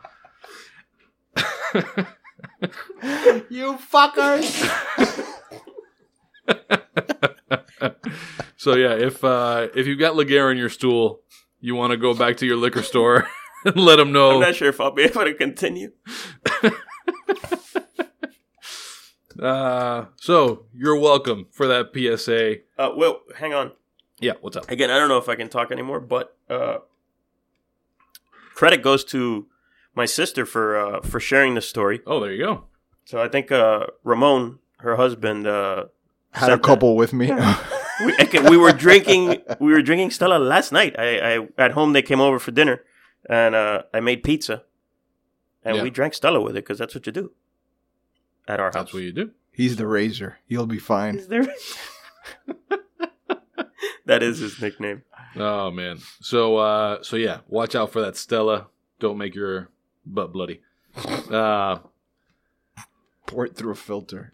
you 3.49 3.79
fuckers! 3.79 4.69
So 8.61 8.77
yeah, 8.77 8.93
if 8.93 9.25
uh, 9.25 9.69
if 9.75 9.87
you've 9.87 9.99
got 9.99 10.17
Legare 10.17 10.53
in 10.53 10.59
your 10.59 10.69
stool, 10.69 11.23
you 11.61 11.75
want 11.75 11.93
to 11.93 11.97
go 11.97 12.13
back 12.13 12.37
to 12.39 12.47
your 12.47 12.59
liquor 12.59 12.83
store 12.83 13.27
and 13.65 13.75
let 13.75 13.97
them 13.97 14.13
know. 14.13 14.33
I'm 14.33 14.41
not 14.41 14.55
sure 14.55 14.69
if 14.69 14.83
I'll 14.83 14.91
be 14.91 15.05
able 15.05 15.25
to 15.25 15.33
continue. 15.33 15.93
Uh, 19.41 20.05
so 20.17 20.67
you're 20.75 20.99
welcome 20.99 21.47
for 21.51 21.67
that 21.67 21.93
PSA. 21.95 22.57
Uh, 22.77 22.91
well, 22.95 23.23
hang 23.37 23.55
on. 23.55 23.73
Yeah, 24.21 24.33
what's 24.41 24.57
up? 24.57 24.71
Again, 24.71 24.91
I 24.91 24.99
don't 24.99 25.09
know 25.09 25.19
if 25.19 25.29
I 25.29 25.35
can 25.35 25.49
talk 25.49 25.73
anymore, 25.73 25.99
but 26.01 26.37
uh, 26.49 26.79
credit 28.55 28.83
goes 28.83 29.05
to 29.07 29.47
my 29.95 30.05
sister 30.07 30.45
for 30.47 30.77
uh, 30.79 31.01
for 31.01 31.19
sharing 31.21 31.55
this 31.55 31.69
story. 31.69 32.01
Oh, 32.07 32.21
there 32.21 32.33
you 32.33 32.45
go. 32.45 32.65
So 33.05 33.21
I 33.21 33.29
think 33.29 33.51
uh, 33.51 33.87
Ramon, 34.05 34.59
her 34.79 34.97
husband, 34.97 35.47
uh, 35.47 35.87
Had 36.33 36.45
a 36.45 36.47
sent 36.53 36.63
that. 36.63 36.67
couple 36.67 36.97
with 36.97 37.13
me. 37.13 37.33
we, 38.05 38.15
okay, 38.21 38.49
we 38.49 38.57
were 38.57 38.73
drinking 38.73 39.43
we 39.59 39.73
were 39.73 39.83
drinking 39.83 40.11
Stella 40.11 40.39
last 40.39 40.71
night. 40.73 40.95
I, 40.99 41.19
I 41.37 41.49
at 41.59 41.73
home 41.73 41.93
they 41.93 42.03
came 42.03 42.21
over 42.21 42.39
for 42.39 42.51
dinner, 42.51 42.83
and 43.29 43.55
uh, 43.55 43.83
I 43.95 44.01
made 44.01 44.23
pizza, 44.23 44.65
and 45.65 45.77
Yeah. 45.77 45.83
we 45.83 45.91
drank 45.91 46.15
Stella 46.15 46.41
with 46.41 46.53
it 46.57 46.65
because 46.65 46.79
that's 46.79 46.95
what 46.95 47.07
you 47.07 47.13
do 47.13 47.33
at 48.47 48.61
our 48.61 48.67
house. 48.67 48.75
That's 48.75 48.93
what 48.95 49.03
you 49.03 49.13
do. 49.13 49.31
He's 49.53 49.77
the 49.77 49.87
razor. 49.87 50.39
You'll 50.47 50.67
be 50.67 50.79
fine. 50.79 51.21
Is 54.11 54.19
there? 54.19 54.19
that 54.19 54.27
is 54.27 54.39
his 54.39 54.63
nickname. 54.63 55.03
Oh 55.37 55.71
man. 55.71 55.99
So 56.21 56.57
uh, 56.57 57.03
so 57.03 57.17
yeah, 57.17 57.39
watch 57.49 57.75
out 57.75 57.93
for 57.93 58.01
that 58.01 58.17
Stella. 58.17 58.69
Don't 58.99 59.19
make 59.19 59.35
your 59.35 59.69
butt 60.05 60.33
bloody. 60.33 60.61
Uh, 61.31 61.79
Pour 63.27 63.47
it 63.47 63.55
through 63.55 63.71
a 63.71 63.77
filter. 63.77 64.33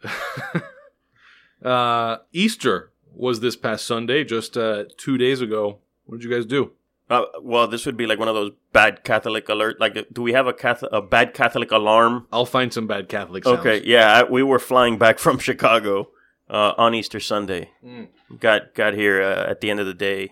uh, 1.62 2.16
Easter 2.32 2.90
was 3.14 3.40
this 3.40 3.56
past 3.56 3.86
Sunday, 3.86 4.24
just 4.24 4.56
uh, 4.56 4.84
two 4.96 5.18
days 5.18 5.42
ago. 5.42 5.80
What 6.06 6.18
did 6.20 6.24
you 6.24 6.34
guys 6.34 6.46
do? 6.46 6.72
Uh, 7.10 7.24
well, 7.42 7.68
this 7.68 7.84
would 7.84 7.98
be 7.98 8.06
like 8.06 8.18
one 8.18 8.28
of 8.28 8.34
those 8.34 8.52
bad 8.72 9.04
Catholic 9.04 9.48
alert. 9.50 9.78
Like, 9.78 10.06
do 10.12 10.22
we 10.22 10.32
have 10.32 10.46
a 10.46 10.54
Catholic, 10.54 10.90
a 10.92 11.02
bad 11.02 11.34
Catholic 11.34 11.70
alarm? 11.70 12.26
I'll 12.32 12.46
find 12.46 12.72
some 12.72 12.86
bad 12.86 13.10
Catholic 13.10 13.44
sounds. 13.44 13.60
Okay, 13.60 13.82
yeah, 13.84 14.12
I, 14.12 14.22
we 14.24 14.42
were 14.42 14.58
flying 14.58 14.96
back 14.96 15.18
from 15.18 15.38
Chicago 15.48 16.08
uh, 16.48 16.72
on 16.78 16.94
Easter 16.94 17.20
Sunday. 17.20 17.70
Mm. 17.84 18.08
Got 18.40 18.74
got 18.74 18.94
here 18.94 19.22
uh, 19.22 19.50
at 19.50 19.60
the 19.60 19.70
end 19.70 19.80
of 19.80 19.86
the 19.86 19.94
day, 19.94 20.30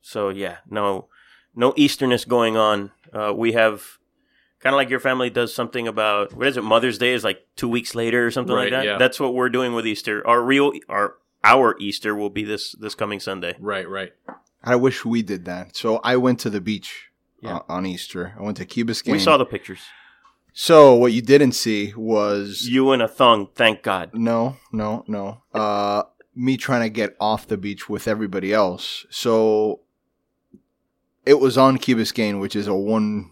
so 0.00 0.28
yeah, 0.30 0.58
no, 0.68 1.08
no 1.54 1.72
Easterness 1.76 2.24
going 2.24 2.56
on. 2.56 2.90
Uh, 3.12 3.32
we 3.36 3.52
have 3.52 3.98
kind 4.60 4.74
of 4.74 4.78
like 4.78 4.90
your 4.90 5.00
family 5.00 5.30
does 5.30 5.54
something 5.54 5.86
about 5.86 6.32
what 6.34 6.46
is 6.46 6.56
it? 6.56 6.62
Mother's 6.64 6.98
Day 6.98 7.12
is 7.14 7.24
like 7.24 7.46
two 7.56 7.68
weeks 7.68 7.94
later 7.94 8.26
or 8.26 8.30
something 8.30 8.54
Right, 8.54 8.64
like 8.72 8.82
that. 8.82 8.84
yeah. 8.84 8.98
That's 8.98 9.20
what 9.20 9.34
we're 9.34 9.48
doing 9.50 9.72
with 9.74 9.86
Easter. 9.86 10.26
Our 10.26 10.42
real 10.42 10.72
our 10.88 11.14
our 11.44 11.76
Easter 11.78 12.14
will 12.14 12.30
be 12.30 12.44
this 12.44 12.72
this 12.72 12.94
coming 12.94 13.20
Sunday. 13.20 13.54
Right, 13.60 13.88
right. 13.88 14.12
I 14.64 14.74
wish 14.76 15.04
we 15.04 15.22
did 15.22 15.44
that. 15.44 15.76
So 15.76 16.00
I 16.02 16.16
went 16.16 16.40
to 16.40 16.50
the 16.50 16.60
beach 16.60 17.10
Yeah. 17.40 17.58
uh, 17.58 17.62
on 17.68 17.86
Easter. 17.86 18.34
I 18.38 18.42
went 18.42 18.56
to 18.56 18.64
Key 18.64 18.84
Biscayne. 18.84 19.12
We 19.12 19.18
saw 19.20 19.36
the 19.36 19.46
pictures. 19.46 19.80
So 20.60 20.92
what 20.96 21.12
you 21.12 21.22
didn't 21.22 21.52
see 21.52 21.94
was 21.96 22.66
You 22.68 22.90
in 22.92 23.00
a 23.00 23.06
thong, 23.06 23.46
thank 23.54 23.84
God. 23.84 24.10
no, 24.12 24.56
no, 24.72 25.04
no. 25.06 25.40
Uh, 25.54 26.02
me 26.34 26.56
trying 26.56 26.82
to 26.82 26.88
get 26.88 27.14
off 27.20 27.46
the 27.46 27.56
beach 27.56 27.88
with 27.88 28.08
everybody 28.08 28.52
else. 28.52 29.06
So 29.08 29.82
it 31.24 31.38
was 31.38 31.56
on 31.56 31.78
Key 31.78 31.94
Biscayne, 31.94 32.40
which 32.40 32.56
is 32.56 32.66
a 32.66 32.74
one 32.74 33.30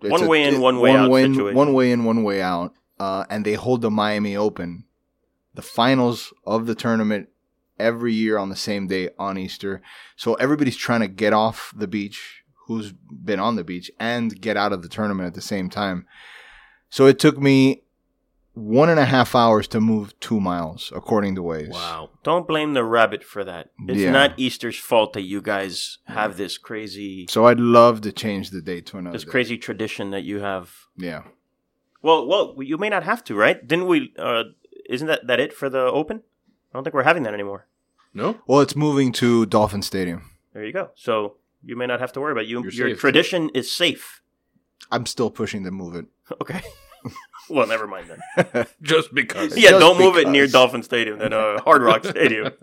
One 0.00 0.24
a- 0.24 0.28
way 0.28 0.42
in, 0.42 0.60
one 0.60 0.80
way 0.80 0.90
out 0.90 1.12
in, 1.12 1.34
situation. 1.34 1.56
One 1.56 1.72
way 1.72 1.92
in, 1.92 2.04
one 2.04 2.24
way 2.24 2.42
out. 2.42 2.74
Uh, 2.98 3.24
and 3.30 3.44
they 3.44 3.54
hold 3.54 3.82
the 3.82 3.90
Miami 3.90 4.36
Open, 4.36 4.86
the 5.54 5.62
finals 5.62 6.34
of 6.44 6.66
the 6.66 6.74
tournament 6.74 7.28
every 7.78 8.12
year 8.12 8.38
on 8.38 8.48
the 8.48 8.56
same 8.56 8.88
day 8.88 9.10
on 9.20 9.38
Easter. 9.38 9.80
So 10.16 10.34
everybody's 10.34 10.76
trying 10.76 11.02
to 11.02 11.08
get 11.08 11.32
off 11.32 11.72
the 11.76 11.86
beach 11.86 12.42
who's 12.66 12.92
been 12.92 13.40
on 13.40 13.56
the 13.56 13.64
beach 13.64 13.90
and 14.00 14.40
get 14.40 14.56
out 14.56 14.72
of 14.72 14.82
the 14.82 14.88
tournament 14.88 15.26
at 15.26 15.34
the 15.34 15.40
same 15.40 15.68
time. 15.70 16.06
So 16.88 17.06
it 17.06 17.18
took 17.18 17.38
me 17.38 17.82
one 18.54 18.88
and 18.88 19.00
a 19.00 19.04
half 19.04 19.34
hours 19.34 19.66
to 19.68 19.80
move 19.80 20.18
two 20.20 20.38
miles, 20.40 20.92
according 20.94 21.34
to 21.34 21.42
Waze. 21.42 21.70
Wow. 21.70 22.10
Don't 22.22 22.46
blame 22.46 22.72
the 22.74 22.84
rabbit 22.84 23.24
for 23.24 23.42
that. 23.44 23.70
It's 23.88 23.98
Yeah. 24.00 24.12
not 24.12 24.38
Easter's 24.38 24.78
fault 24.78 25.12
that 25.14 25.22
you 25.22 25.42
guys 25.42 25.98
have 26.06 26.36
this 26.36 26.56
crazy 26.56 27.26
So 27.28 27.46
I'd 27.46 27.58
love 27.58 28.00
to 28.02 28.12
change 28.12 28.50
the 28.50 28.62
date 28.62 28.86
to 28.86 28.98
another. 28.98 29.14
this 29.16 29.24
day. 29.24 29.30
crazy 29.30 29.58
tradition 29.58 30.10
that 30.12 30.22
you 30.22 30.38
have. 30.40 30.70
Yeah. 30.96 31.24
Well, 32.00 32.26
well, 32.28 32.54
you 32.60 32.78
may 32.78 32.88
not 32.90 33.02
have 33.02 33.24
to, 33.24 33.34
right? 33.34 33.66
Didn't 33.66 33.86
we? 33.86 34.12
Uh, 34.18 34.44
isn't 34.88 35.06
that 35.08 35.26
that 35.26 35.40
it 35.40 35.52
for 35.52 35.68
the 35.68 35.80
Open? 35.80 36.18
I 36.18 36.76
don't 36.76 36.84
think 36.84 36.94
we're 36.94 37.02
having 37.02 37.22
that 37.24 37.34
anymore. 37.34 37.66
No? 38.12 38.38
Well, 38.46 38.60
it's 38.60 38.76
moving 38.76 39.10
to 39.12 39.46
Dolphin 39.46 39.82
Stadium. 39.82 40.30
There 40.52 40.64
you 40.64 40.72
go. 40.72 40.90
So 40.94 41.38
you 41.64 41.76
may 41.76 41.86
not 41.86 42.00
have 42.00 42.12
to 42.12 42.20
worry 42.20 42.32
about 42.32 42.44
it. 42.44 42.48
you. 42.48 42.62
You're 42.62 42.70
your 42.72 42.88
safe. 42.90 42.98
tradition 43.00 43.50
is 43.54 43.70
safe. 43.72 44.20
I'm 44.90 45.06
still 45.06 45.30
pushing 45.30 45.64
to 45.64 45.70
move 45.70 45.94
it. 45.96 46.06
Okay. 46.40 46.60
well, 47.50 47.66
never 47.66 47.86
mind 47.86 48.08
then. 48.10 48.66
Just 48.82 49.12
because. 49.14 49.56
Yeah, 49.56 49.70
Just 49.70 49.80
don't 49.80 49.98
move 49.98 50.16
it 50.16 50.28
near. 50.28 50.46
Dolphin 50.46 50.82
Stadium 50.82 51.18
than 51.18 51.32
uh, 51.32 51.60
Hard 51.62 51.82
Rock 51.82 52.04
Stadium. 52.04 52.50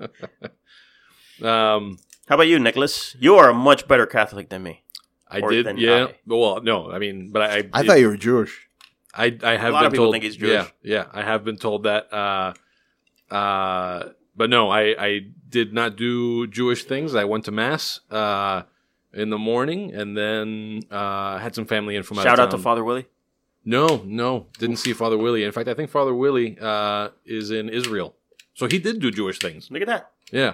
Um, 1.41 1.97
How 2.27 2.35
about 2.35 2.47
you, 2.47 2.59
Nicholas? 2.59 3.15
You 3.19 3.35
are 3.35 3.49
a 3.49 3.53
much 3.53 3.87
better 3.87 4.05
Catholic 4.05 4.49
than 4.49 4.63
me. 4.63 4.83
I 5.27 5.41
did, 5.41 5.79
yeah. 5.79 6.07
I. 6.09 6.15
Well, 6.27 6.61
no, 6.61 6.91
I 6.91 6.99
mean, 6.99 7.31
but 7.31 7.41
I, 7.41 7.47
I 7.73 7.81
it- 7.81 7.87
thought 7.87 7.99
you 7.99 8.07
were 8.09 8.17
Jewish. 8.17 8.67
I, 9.13 9.37
I 9.43 9.57
have 9.57 9.69
A 9.69 9.73
lot 9.73 9.79
been 9.79 9.85
of 9.87 9.91
people 9.93 10.05
told. 10.05 10.13
think 10.13 10.23
he's 10.23 10.35
Jewish. 10.37 10.51
Yeah, 10.53 10.67
yeah, 10.83 11.05
I 11.11 11.21
have 11.23 11.43
been 11.43 11.57
told 11.57 11.83
that. 11.83 12.13
Uh, 12.13 12.53
uh, 13.33 14.09
but 14.35 14.49
no, 14.49 14.69
I, 14.69 14.95
I 14.97 15.19
did 15.49 15.73
not 15.73 15.97
do 15.97 16.47
Jewish 16.47 16.85
things. 16.85 17.13
I 17.15 17.25
went 17.25 17.45
to 17.45 17.51
mass 17.51 17.99
uh, 18.09 18.63
in 19.13 19.29
the 19.29 19.37
morning, 19.37 19.93
and 19.93 20.17
then 20.17 20.81
uh, 20.89 21.37
had 21.37 21.55
some 21.55 21.65
family 21.65 21.95
in 21.95 22.03
from 22.03 22.19
out 22.19 22.21
of 22.21 22.25
town. 22.25 22.37
Shout 22.37 22.47
out 22.47 22.51
to. 22.51 22.57
Father 22.57 22.83
Willie. 22.83 23.07
No, 23.63 24.01
no, 24.05 24.47
didn't 24.57 24.77
see 24.77 24.93
Father 24.93 25.17
Willie. 25.17 25.43
In 25.43 25.51
fact, 25.51 25.67
I 25.67 25.73
think 25.73 25.89
Father 25.89 26.15
Willie 26.15 26.57
uh, 26.59 27.09
is 27.25 27.51
in 27.51 27.69
Israel, 27.69 28.15
so 28.53 28.67
he 28.67 28.79
did 28.79 28.99
do 28.99 29.11
Jewish 29.11 29.39
things. 29.39 29.69
Look 29.69 29.81
at 29.81 29.87
that. 29.87 30.11
Yeah. 30.31 30.53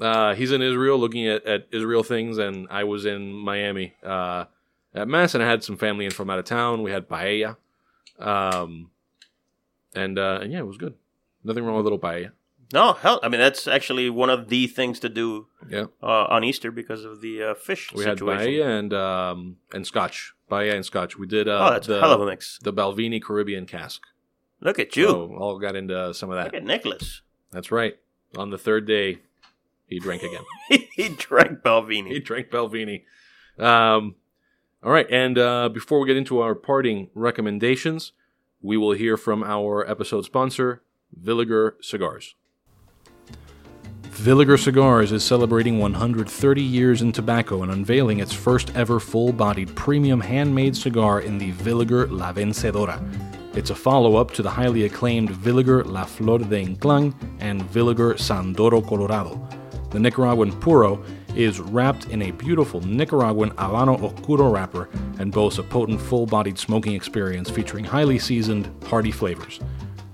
Uh, 0.00 0.34
he's 0.34 0.52
in 0.52 0.62
Israel 0.62 0.98
looking 0.98 1.28
at, 1.28 1.44
at 1.46 1.66
Israel 1.70 2.02
things, 2.02 2.38
and 2.38 2.66
I 2.70 2.84
was 2.84 3.04
in 3.06 3.32
Miami 3.32 3.94
uh, 4.02 4.46
at 4.94 5.06
Mass, 5.06 5.34
and 5.34 5.42
I 5.42 5.48
had 5.48 5.62
some 5.62 5.76
family 5.76 6.06
in 6.06 6.10
from 6.10 6.30
out 6.30 6.38
of 6.38 6.44
town. 6.44 6.82
We 6.82 6.90
had 6.90 7.08
paella. 7.08 7.56
Um, 8.18 8.90
and, 9.94 10.18
uh, 10.18 10.40
and 10.42 10.52
yeah, 10.52 10.60
it 10.60 10.66
was 10.66 10.78
good. 10.78 10.94
Nothing 11.44 11.64
wrong 11.64 11.76
with 11.76 11.82
a 11.82 11.88
little 11.90 11.98
paella. 11.98 12.32
No, 12.72 12.94
hell, 12.94 13.20
I 13.22 13.28
mean 13.28 13.40
that's 13.40 13.66
actually 13.68 14.08
one 14.10 14.30
of 14.30 14.48
the 14.48 14.66
things 14.66 14.98
to 15.00 15.08
do 15.08 15.46
Yeah. 15.68 15.86
uh, 16.02 16.24
on 16.28 16.42
Easter 16.44 16.70
because 16.70 17.04
of 17.04 17.20
the 17.20 17.42
uh, 17.42 17.54
fish 17.54 17.92
We 17.94 18.04
had 18.04 18.18
situation. 18.18 18.46
paella 18.46 18.78
and, 18.78 18.94
um, 18.94 19.56
and 19.72 19.86
scotch. 19.86 20.32
Paella 20.50 20.74
and 20.74 20.84
scotch. 20.84 21.18
We 21.18 21.26
did 21.26 21.48
uh, 21.48 21.66
oh, 21.68 21.72
that's 21.72 21.86
the, 21.86 21.98
a 21.98 22.00
hell 22.00 22.12
of 22.12 22.20
a 22.20 22.26
mix. 22.26 22.58
the 22.62 22.72
Balvenie 22.72 23.22
Caribbean 23.22 23.66
cask. 23.66 24.02
Look 24.60 24.78
at 24.78 24.96
you. 24.96 25.06
So 25.08 25.34
all 25.38 25.58
got 25.58 25.76
into 25.76 26.14
some 26.14 26.30
of 26.30 26.36
that. 26.36 26.46
Look 26.46 26.54
at 26.54 26.64
Nicholas. 26.64 27.22
That's 27.50 27.70
right. 27.72 27.96
On 28.36 28.50
the 28.50 28.58
third 28.58 28.86
day, 28.86 29.18
he 29.86 29.98
drank 29.98 30.22
again. 30.22 30.44
he 30.96 31.08
drank 31.10 31.60
Balvenie. 31.62 32.12
he 32.12 32.20
drank 32.20 32.48
Balvenie. 32.48 33.02
Um, 33.58 34.14
all 34.82 34.90
right, 34.90 35.06
and 35.10 35.36
uh, 35.38 35.68
before 35.68 36.00
we 36.00 36.06
get 36.06 36.16
into 36.16 36.40
our 36.40 36.54
parting 36.54 37.10
recommendations, 37.14 38.12
we 38.62 38.76
will 38.76 38.92
hear 38.92 39.16
from 39.16 39.42
our 39.44 39.88
episode 39.88 40.24
sponsor, 40.24 40.82
Villiger 41.20 41.72
Cigars. 41.82 42.34
Villiger 44.22 44.56
Cigars 44.56 45.10
is 45.10 45.24
celebrating 45.24 45.80
130 45.80 46.62
years 46.62 47.02
in 47.02 47.10
tobacco 47.10 47.64
and 47.64 47.72
unveiling 47.72 48.20
its 48.20 48.32
first 48.32 48.70
ever 48.76 49.00
full 49.00 49.32
bodied 49.32 49.74
premium 49.74 50.20
handmade 50.20 50.76
cigar 50.76 51.22
in 51.22 51.38
the 51.38 51.50
Villiger 51.50 52.08
La 52.08 52.32
Vencedora. 52.32 53.02
It's 53.56 53.70
a 53.70 53.74
follow 53.74 54.14
up 54.14 54.30
to 54.34 54.42
the 54.42 54.48
highly 54.48 54.84
acclaimed 54.84 55.30
Villiger 55.30 55.84
La 55.84 56.04
Flor 56.04 56.38
de 56.38 56.64
Inclán 56.64 57.12
and 57.40 57.62
Villiger 57.62 58.16
San'Doro 58.16 58.80
Colorado. 58.86 59.44
The 59.90 59.98
Nicaraguan 59.98 60.52
Puro 60.60 61.02
is 61.34 61.58
wrapped 61.58 62.06
in 62.10 62.22
a 62.22 62.30
beautiful 62.30 62.80
Nicaraguan 62.80 63.50
Habano 63.56 64.00
Oscuro 64.00 64.52
wrapper 64.52 64.88
and 65.18 65.32
boasts 65.32 65.58
a 65.58 65.64
potent 65.64 66.00
full 66.00 66.26
bodied 66.26 66.60
smoking 66.60 66.94
experience 66.94 67.50
featuring 67.50 67.84
highly 67.84 68.20
seasoned, 68.20 68.70
hearty 68.86 69.10
flavors. 69.10 69.58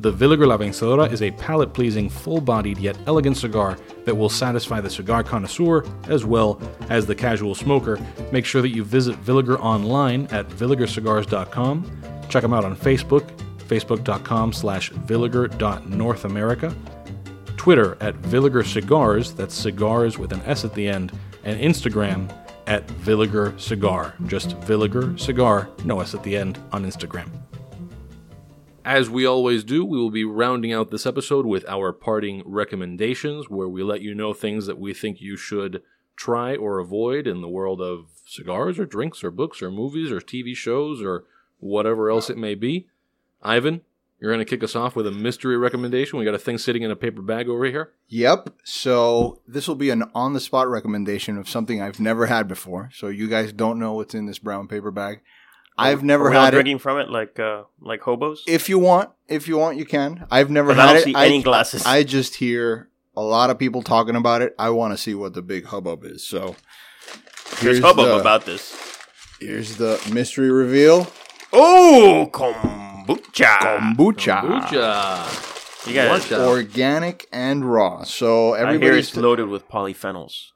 The 0.01 0.13
Villiger 0.13 0.47
La 0.47 0.57
Vencedora 0.57 1.11
is 1.11 1.23
a 1.23 1.33
palate 1.33 1.75
pleasing, 1.75 2.09
full 2.09 2.41
bodied 2.41 2.79
yet 2.79 2.97
elegant 3.07 3.37
cigar 3.37 3.77
that 4.05 4.15
will 4.15 4.29
satisfy 4.29 4.81
the 4.81 4.89
cigar 4.89 5.25
connoisseur 5.25 5.85
as 6.05 6.25
well 6.25 6.61
as 6.89 7.05
the 7.05 7.17
casual 7.17 7.57
smoker. 7.57 7.99
Make 8.31 8.45
sure 8.45 8.63
that 8.63 8.69
you 8.69 8.85
visit 8.85 9.21
Villiger 9.25 9.59
online 9.59 10.27
at 10.31 10.49
villigercigars.com. 10.51 12.03
Check 12.29 12.43
them 12.43 12.55
out 12.55 12.65
on 12.65 12.77
Facebook, 12.77 13.29
facebook.com 13.67 14.53
slash 14.53 14.93
villiger.northamerica, 14.93 16.75
Twitter 17.57 17.99
at 18.01 18.15
Villiger 18.23 18.65
Cigars, 18.65 19.33
that's 19.33 19.55
cigars 19.55 20.17
with 20.17 20.33
an 20.33 20.41
S 20.43 20.65
at 20.65 20.75
the 20.75 20.87
end, 20.87 21.13
and 21.43 21.61
Instagram 21.61 22.33
at 22.69 22.87
Villiger 22.87 23.59
Cigar. 23.59 24.15
Just 24.27 24.51
Villiger 24.61 25.19
Cigar, 25.19 25.69
no 25.85 25.99
S 26.01 26.15
at 26.15 26.23
the 26.23 26.37
end 26.37 26.59
on 26.71 26.85
Instagram. 26.85 27.48
As 28.89 29.11
we 29.11 29.27
always 29.27 29.65
do, 29.65 29.85
we 29.85 29.99
will 29.99 30.11
be 30.11 30.25
rounding 30.25 30.73
out 30.73 30.91
this 30.91 31.05
episode 31.05 31.45
with 31.45 31.63
our 31.69 31.93
parting 31.93 32.43
recommendations, 32.47 33.51
where 33.51 33.69
we 33.69 33.83
let 33.83 34.01
you 34.01 34.15
know 34.15 34.33
things 34.33 34.65
that 34.65 34.79
we 34.79 34.95
think 34.95 35.21
you 35.21 35.37
should 35.37 35.83
try 36.17 36.57
or 36.57 36.79
avoid 36.79 37.27
in 37.27 37.43
the 37.43 37.51
world 37.51 37.83
of 37.83 38.07
cigars 38.25 38.79
or 38.79 38.87
drinks 38.87 39.23
or 39.23 39.31
books 39.31 39.61
or 39.61 39.71
movies 39.71 40.11
or 40.11 40.23
TV 40.23 40.57
shows 40.57 41.03
or 41.03 41.25
whatever 41.61 42.09
else 42.09 42.31
it 42.31 42.39
may 42.39 42.55
be. 42.55 42.87
Ivan, 43.43 43.83
you're 44.19 44.33
going 44.33 44.43
to 44.43 44.49
kick 44.49 44.65
us 44.65 44.75
off 44.75 44.97
with 44.97 45.07
a 45.07 45.11
mystery 45.11 45.59
recommendation. 45.59 46.19
We 46.19 46.25
got 46.25 46.33
a 46.33 46.39
thing 46.39 46.57
sitting 46.57 46.81
in 46.81 46.91
a 46.91 46.97
paper 46.97 47.21
bag 47.21 47.47
over 47.47 47.67
here. 47.67 47.93
Yep. 48.09 48.55
So 48.65 49.43
this 49.47 49.69
will 49.69 49.75
be 49.75 49.91
an 49.91 50.05
on 50.15 50.33
the 50.33 50.41
spot 50.41 50.67
recommendation 50.67 51.37
of 51.37 51.47
something 51.47 51.83
I've 51.83 52.01
never 52.01 52.25
had 52.25 52.49
before. 52.49 52.89
So 52.95 53.09
you 53.09 53.29
guys 53.29 53.53
don't 53.53 53.79
know 53.79 53.93
what's 53.93 54.15
in 54.15 54.25
this 54.25 54.39
brown 54.39 54.67
paper 54.67 54.91
bag. 54.91 55.21
I've 55.79 56.03
never 56.03 56.27
Are 56.27 56.31
we 56.31 56.37
all 56.37 56.45
had 56.45 56.55
it. 56.55 56.57
drinking 56.57 56.79
from 56.79 56.99
it 56.99 57.09
like 57.09 57.39
uh, 57.39 57.63
like 57.81 58.01
hobos. 58.01 58.43
If 58.47 58.69
you 58.69 58.79
want, 58.79 59.11
if 59.29 59.47
you 59.49 59.57
want, 59.57 59.79
you 59.79 59.85
can. 59.85 60.27
I've 60.31 60.51
never 60.51 60.69
But 60.75 60.79
I 60.81 60.83
had 60.87 60.89
don't 60.95 60.97
it. 60.99 61.05
see 61.05 61.15
I, 61.15 61.27
any 61.27 61.43
glasses. 61.43 61.85
I 61.87 62.03
just 62.03 62.35
hear 62.37 62.89
a 63.17 63.23
lot 63.23 63.51
of 63.51 63.59
people 63.59 63.83
talking 63.83 64.17
about 64.17 64.43
it. 64.43 64.55
I 64.59 64.71
want 64.71 64.93
to 64.93 64.99
see 64.99 65.15
what 65.15 65.35
the 65.35 65.43
big 65.43 65.67
hubbub 65.67 66.05
is. 66.05 66.25
So 66.25 66.57
There's 67.61 67.81
hubbub 67.81 68.07
the, 68.07 68.19
about 68.21 68.45
this. 68.45 68.77
Here's 69.41 69.77
the 69.77 70.01
mystery 70.13 70.51
reveal. 70.51 71.07
Oh, 71.53 72.29
kombucha. 72.33 73.59
Kombucha. 73.59 74.41
Kombucha. 74.41 75.87
You 75.87 75.95
guys, 75.95 76.25
Kombucha. 76.27 76.47
Organic 76.47 77.27
and 77.33 77.71
raw. 77.71 78.03
So 78.03 78.55
I 78.55 78.59
hear 78.59 78.67
everybody's 78.67 79.09
it's 79.09 79.17
loaded 79.17 79.49
with 79.49 79.69
polyphenols. 79.69 80.49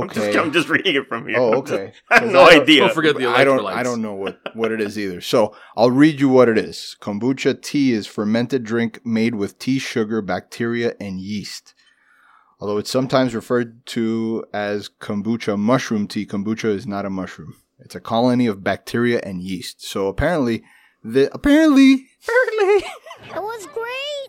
I'm 0.00 0.08
just, 0.08 0.20
okay. 0.28 0.38
I'm 0.38 0.52
just 0.52 0.68
reading 0.70 0.94
it 0.94 1.06
from 1.08 1.28
here. 1.28 1.36
Oh, 1.38 1.52
I'm 1.58 1.60
just- 1.66 1.72
okay. 1.74 1.92
I 2.10 2.14
have 2.14 2.22
'Cause 2.24 2.32
no 2.32 2.40
I 2.40 2.60
idea. 2.60 2.80
Don't 2.80 2.94
forget 2.94 3.16
the 3.18 3.26
I 3.26 3.44
don't. 3.44 3.66
I 3.66 3.82
don't 3.82 4.00
know 4.00 4.14
what 4.14 4.40
what 4.54 4.72
it 4.72 4.80
is 4.80 4.98
either. 4.98 5.20
So 5.20 5.54
I'll 5.76 5.90
read 5.90 6.18
you 6.20 6.28
what 6.30 6.48
it 6.48 6.56
is. 6.56 6.96
Kombucha 7.00 7.60
tea 7.60 7.92
is 7.92 8.06
fermented 8.06 8.64
drink 8.64 9.04
made 9.04 9.34
with 9.34 9.58
tea 9.58 9.78
sugar, 9.78 10.22
bacteria, 10.22 10.94
and 10.98 11.20
yeast. 11.20 11.74
Although 12.60 12.78
it's 12.78 12.90
sometimes 12.90 13.34
referred 13.34 13.84
to 13.86 14.44
as 14.54 14.88
kombucha 14.88 15.58
mushroom 15.58 16.06
tea, 16.06 16.24
kombucha 16.24 16.66
is 16.74 16.86
not 16.86 17.04
a 17.04 17.10
mushroom. 17.10 17.56
It's 17.80 17.96
a 17.96 18.00
colony 18.00 18.46
of 18.46 18.62
bacteria 18.62 19.20
and 19.24 19.42
yeast. 19.42 19.84
So 19.84 20.06
apparently, 20.06 20.62
the 21.02 21.28
apparently 21.34 22.06
apparently 22.22 22.88
It 23.34 23.42
was 23.42 23.66
great. 23.66 24.21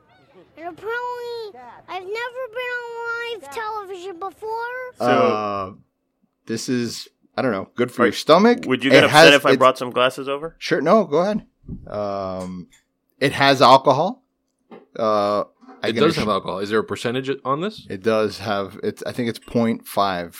And 0.65 0.77
apparently, 0.77 1.59
I've 1.89 2.03
never 2.03 2.43
been 2.53 2.73
on 2.79 3.41
live 3.41 3.51
television 3.51 4.19
before. 4.19 4.93
So- 4.97 5.05
uh, 5.05 5.71
this 6.45 6.69
is 6.69 7.09
I 7.35 7.41
don't 7.41 7.51
know 7.51 7.69
good 7.75 7.91
for 7.91 8.05
your 8.05 8.13
stomach. 8.13 8.59
Would 8.65 8.83
you 8.83 8.91
get 8.91 9.03
It 9.03 9.07
upset 9.07 9.25
has- 9.33 9.35
if 9.35 9.45
I 9.45 9.55
brought 9.57 9.77
some 9.77 9.89
glasses 9.89 10.29
over? 10.29 10.55
Sure. 10.59 10.79
No, 10.81 11.03
go 11.05 11.17
ahead. 11.17 11.45
Um, 11.87 12.67
it 13.19 13.33
has 13.33 13.61
alcohol. 13.61 14.23
Uh, 14.97 15.43
I 15.81 15.89
It 15.89 15.93
does 15.93 16.13
ass- 16.13 16.19
have 16.19 16.29
alcohol. 16.29 16.59
Is 16.59 16.69
there 16.69 16.79
a 16.79 16.83
percentage 16.83 17.29
on 17.43 17.59
this? 17.61 17.85
It 17.89 18.01
does 18.03 18.37
have. 18.39 18.79
It's. 18.83 19.03
I 19.05 19.11
think 19.11 19.27
it's 19.29 19.39
0.5. 19.39 20.35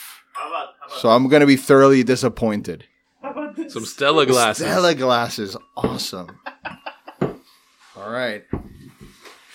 So 1.00 1.10
I'm 1.10 1.28
gonna 1.28 1.46
be 1.46 1.58
thoroughly 1.58 2.04
disappointed. 2.04 2.86
Some 3.68 3.86
Stella 3.86 4.26
glasses. 4.26 4.66
Stella 4.66 4.96
glasses, 4.96 5.58
awesome. 5.76 6.40
All 7.22 8.10
right. 8.10 8.44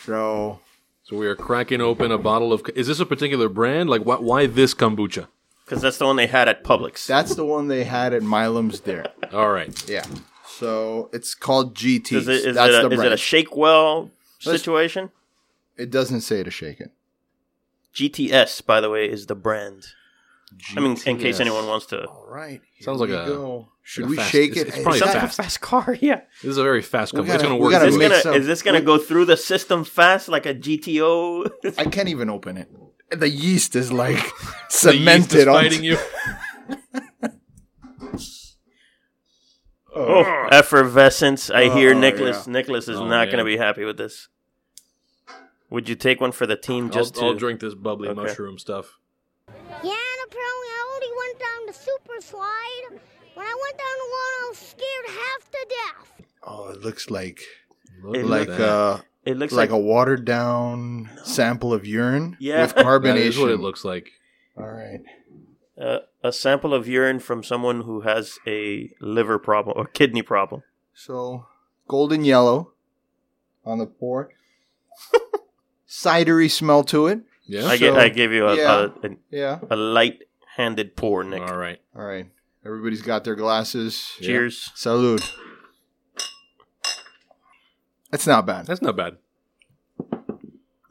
So 0.09 0.61
So 1.05 1.17
we 1.19 1.27
are 1.27 1.37
cracking 1.37 1.83
open 1.83 2.11
a 2.11 2.17
bottle 2.17 2.51
of. 2.53 2.63
Is 2.75 2.87
this 2.87 2.99
a 2.99 3.05
particular 3.05 3.51
brand? 3.51 3.91
Like, 3.91 4.03
why, 4.03 4.17
why 4.17 4.47
this 4.47 4.73
kombucha? 4.73 5.29
Because 5.67 5.83
that's 5.83 5.99
the 5.99 6.07
one 6.07 6.17
they 6.17 6.27
had 6.27 6.49
at 6.49 6.65
Publix. 6.65 7.07
that's 7.07 7.35
the 7.35 7.45
one 7.45 7.69
they 7.69 7.85
had 7.85 8.15
at 8.15 8.23
Milam's 8.23 8.81
there. 8.81 9.05
All 9.35 9.51
right. 9.51 9.89
Yeah. 9.89 10.07
So 10.47 11.11
it's 11.13 11.35
called 11.35 11.75
GT. 11.75 12.13
is 12.13 12.27
it, 12.27 12.47
is, 12.47 12.55
that's 12.57 12.75
it 12.75 12.83
the 12.83 12.89
a, 12.89 12.91
is 12.91 12.97
brand. 12.97 13.13
it 13.13 13.13
a 13.13 13.17
shake 13.19 13.55
well 13.55 14.11
situation? 14.41 15.11
it 15.77 15.91
doesn't 15.91 16.23
say 16.23 16.43
to 16.43 16.51
shake 16.51 16.81
it. 16.81 16.91
GTS, 17.95 18.65
by 18.65 18.81
the 18.81 18.89
way, 18.89 19.09
is 19.11 19.27
the 19.27 19.35
brand. 19.35 19.89
I 20.77 20.81
mean, 20.81 20.97
in 21.07 21.19
case 21.19 21.41
anyone 21.41 21.67
wants 21.67 21.87
to. 21.87 22.05
All 22.07 22.27
right. 22.29 22.61
here 22.75 22.85
Sounds 22.85 23.01
like 23.01 23.11
we 23.11 23.17
a- 23.17 23.27
go. 23.27 23.69
Should 23.83 24.05
a 24.05 24.09
we 24.09 24.17
fast- 24.17 24.31
shake 24.31 24.51
it's- 24.53 24.63
it? 24.65 24.69
it's 24.69 24.77
probably 24.83 24.97
Is 24.97 25.01
Sounds 25.01 25.13
that- 25.15 25.23
like 25.23 25.31
a 25.31 25.35
fast 25.35 25.61
car, 25.61 25.97
yeah. 26.01 26.21
This 26.43 26.51
is 26.53 26.59
a 26.59 26.63
very 26.63 26.83
fast 26.83 27.13
We 27.13 27.19
company. 27.19 27.35
It's 27.35 27.43
gotta- 27.43 27.49
going 27.49 27.59
to 27.61 27.63
we 27.67 27.73
work. 27.73 27.73
gotta 27.73 27.87
Is 27.89 27.95
this 27.95 27.99
make 27.99 28.09
gonna 28.11 28.23
some- 28.23 28.35
is 28.35 28.47
this 28.47 28.63
gonna 28.63 28.81
go 28.81 28.99
through 28.99 29.25
the 29.27 29.37
system 29.37 29.85
fast 29.85 30.29
like 30.29 30.47
a 30.47 30.55
GTO? 30.55 31.51
I 31.79 31.85
can't 31.85 32.09
even 32.09 32.31
open 32.31 32.57
it. 32.57 32.69
The 33.11 33.29
yeast 33.29 33.75
is 33.77 33.91
like 34.05 34.17
The 34.17 34.23
yeast 34.23 34.71
is 34.71 34.81
cemented 34.81 35.49
on. 35.49 35.55
fighting 35.65 35.85
you. 35.85 35.97
Oh. 39.95 40.23
oh, 40.25 40.49
effervescence! 40.53 41.51
I 41.51 41.71
hear 41.75 41.93
Oh, 41.95 41.99
Nicholas. 41.99 42.47
yeah. 42.47 42.53
Nicholas 42.53 42.89
is 42.89 42.99
Oh, 42.99 43.05
not 43.07 43.27
man. 43.27 43.31
gonna 43.31 43.45
be 43.45 43.57
happy 43.57 43.85
with 43.85 43.97
this. 43.97 44.29
Would 45.71 45.89
you 45.89 45.95
take 45.97 46.21
one 46.21 46.31
for 46.31 46.47
the 46.47 46.57
team 46.57 46.91
just 46.91 47.17
I'll, 47.17 47.21
to? 47.23 47.27
I'll 47.29 47.35
drink 47.35 47.61
this 47.61 47.75
bubbly 47.75 48.09
Okay. 48.09 48.21
mushroom 48.21 48.59
stuff. 48.59 48.99
Yeah, 49.83 49.91
and 49.93 49.99
apparently 50.29 50.69
I 50.77 50.79
already 50.91 51.13
went 51.23 51.39
down 51.41 51.67
the 51.67 51.73
super 51.73 52.21
slide. 52.21 53.01
When 53.35 53.47
I 53.47 53.57
went 53.65 53.79
down 53.79 53.97
the 54.05 54.11
one, 54.21 54.33
I 54.41 54.47
was 54.51 54.59
scared 54.59 55.07
half 55.25 55.51
to 55.51 55.67
death. 55.69 56.27
Oh, 56.43 56.69
it 56.71 56.81
looks 56.83 57.11
like 57.11 57.41
It 58.15 58.25
like 58.27 58.49
that. 58.49 58.61
uh 58.61 59.01
It 59.25 59.37
looks 59.37 59.53
like, 59.53 59.71
like, 59.71 59.77
a 59.79 59.79
watered 59.79 60.25
down 60.25 61.11
sample 61.25 61.73
of 61.73 61.87
urine 61.87 62.37
Yeah. 62.41 62.63
with 62.63 62.75
carbonation. 62.87 63.17
is 63.29 63.39
what 63.39 63.51
it 63.51 63.61
looks 63.61 63.85
like. 63.85 64.11
All 64.57 64.67
right. 64.67 65.01
uh, 65.81 66.01
a 66.25 66.33
sample 66.33 66.75
of 66.75 66.89
urine 66.89 67.21
from 67.21 67.45
someone 67.45 67.83
who 67.83 68.01
has 68.01 68.39
a 68.47 68.91
liver 69.01 69.39
problem 69.39 69.77
or 69.79 69.87
kidney 69.87 70.23
problem. 70.23 70.63
So 70.95 71.47
golden 71.87 72.25
yellow 72.25 72.73
on 73.65 73.79
the 73.79 73.87
pour. 73.87 74.31
Cidery 75.89 76.51
smell 76.51 76.83
to 76.85 77.07
it. 77.07 77.21
Yeah. 77.49 77.67
I, 77.67 77.77
get, 77.79 77.95
So, 77.95 77.99
I 78.01 78.09
gave 78.11 78.31
you 78.33 78.47
a, 78.47 78.57
yeah. 78.57 78.89
a, 79.03 79.07
a, 79.07 79.11
Yeah. 79.31 79.59
a 79.71 79.75
light-handed 79.77 80.95
pour, 80.97 81.25
Nick. 81.25 81.41
All 81.43 81.57
right. 81.57 81.81
All 81.97 82.05
right. 82.05 82.27
Everybody's 82.65 83.03
got 83.03 83.25
their 83.25 83.35
glasses. 83.35 84.13
Cheers. 84.21 84.71
Salud. 84.77 85.23
That's 88.11 88.27
not 88.27 88.47
bad. 88.47 88.67
That's 88.67 88.83
not 88.83 88.97
bad. 88.97 89.17